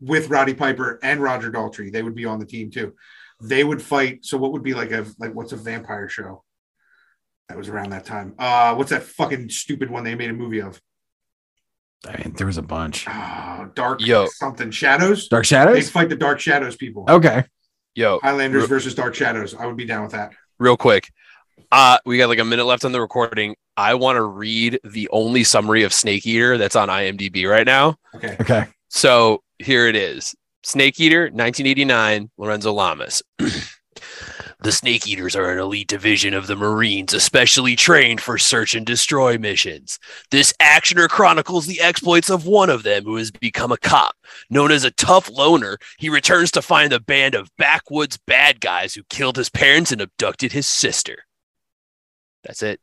with 0.00 0.28
Roddy 0.28 0.54
Piper 0.54 0.98
and 1.02 1.20
Roger 1.20 1.50
Daltrey. 1.50 1.90
They 1.92 2.02
would 2.02 2.14
be 2.14 2.24
on 2.24 2.38
the 2.38 2.46
team 2.46 2.70
too. 2.70 2.94
They 3.42 3.64
would 3.64 3.82
fight. 3.82 4.24
So 4.24 4.38
what 4.38 4.52
would 4.52 4.62
be 4.62 4.74
like 4.74 4.92
a 4.92 5.06
like 5.18 5.34
what's 5.34 5.52
a 5.52 5.56
vampire 5.56 6.08
show? 6.08 6.44
That 7.48 7.56
was 7.58 7.68
around 7.68 7.90
that 7.90 8.04
time. 8.04 8.34
Uh, 8.38 8.74
what's 8.74 8.90
that 8.90 9.02
fucking 9.04 9.48
stupid 9.48 9.90
one 9.90 10.04
they 10.04 10.14
made 10.14 10.30
a 10.30 10.34
movie 10.34 10.60
of? 10.60 10.80
I 12.06 12.16
mean, 12.18 12.34
there 12.36 12.46
was 12.46 12.58
a 12.58 12.62
bunch 12.62 13.06
Oh, 13.08 13.70
dark 13.74 14.00
Yo. 14.04 14.26
something 14.26 14.70
shadows. 14.70 15.28
dark 15.28 15.44
shadows. 15.44 15.74
They 15.74 15.82
fight 15.82 16.08
the 16.08 16.16
Dark 16.16 16.38
Shadows 16.40 16.76
people. 16.76 17.04
okay 17.08 17.44
Yo, 17.94 18.20
Highlanders 18.22 18.60
Real- 18.62 18.68
versus 18.68 18.94
Dark 18.94 19.14
Shadows. 19.16 19.54
I 19.54 19.66
would 19.66 19.76
be 19.76 19.84
down 19.84 20.02
with 20.04 20.12
that. 20.12 20.32
real 20.58 20.76
quick. 20.76 21.10
Uh, 21.72 21.98
we 22.06 22.16
got 22.16 22.28
like 22.28 22.38
a 22.38 22.44
minute 22.44 22.64
left 22.64 22.84
on 22.84 22.92
the 22.92 23.00
recording. 23.00 23.56
I 23.76 23.94
want 23.94 24.16
to 24.16 24.22
read 24.22 24.78
the 24.84 25.08
only 25.10 25.42
summary 25.44 25.82
of 25.82 25.92
Snake 25.92 26.24
Eater 26.26 26.56
that's 26.58 26.76
on 26.76 26.88
IMDb 26.88 27.48
right 27.50 27.66
now. 27.66 27.96
Okay. 28.14 28.36
okay 28.40 28.66
So 28.88 29.42
here 29.58 29.86
it 29.88 29.96
is 29.96 30.34
Snake 30.62 30.98
Eater, 31.00 31.22
1989, 31.24 32.30
Lorenzo 32.38 32.72
Lamas. 32.72 33.22
the 34.60 34.72
Snake 34.72 35.06
Eaters 35.06 35.36
are 35.36 35.52
an 35.52 35.58
elite 35.58 35.86
division 35.86 36.34
of 36.34 36.48
the 36.48 36.56
Marines, 36.56 37.14
especially 37.14 37.76
trained 37.76 38.20
for 38.20 38.38
search 38.38 38.74
and 38.74 38.84
destroy 38.84 39.38
missions. 39.38 40.00
This 40.32 40.52
actioner 40.60 41.08
chronicles 41.08 41.66
the 41.66 41.80
exploits 41.80 42.28
of 42.28 42.44
one 42.44 42.68
of 42.68 42.82
them 42.82 43.04
who 43.04 43.16
has 43.16 43.30
become 43.30 43.70
a 43.70 43.76
cop. 43.76 44.16
Known 44.50 44.72
as 44.72 44.82
a 44.82 44.90
tough 44.90 45.30
loner, 45.30 45.78
he 45.98 46.08
returns 46.08 46.50
to 46.52 46.62
find 46.62 46.90
the 46.90 46.98
band 46.98 47.36
of 47.36 47.54
backwoods 47.56 48.18
bad 48.26 48.60
guys 48.60 48.94
who 48.94 49.04
killed 49.08 49.36
his 49.36 49.48
parents 49.48 49.92
and 49.92 50.00
abducted 50.00 50.50
his 50.50 50.66
sister. 50.66 51.24
That's 52.42 52.62
it. 52.62 52.80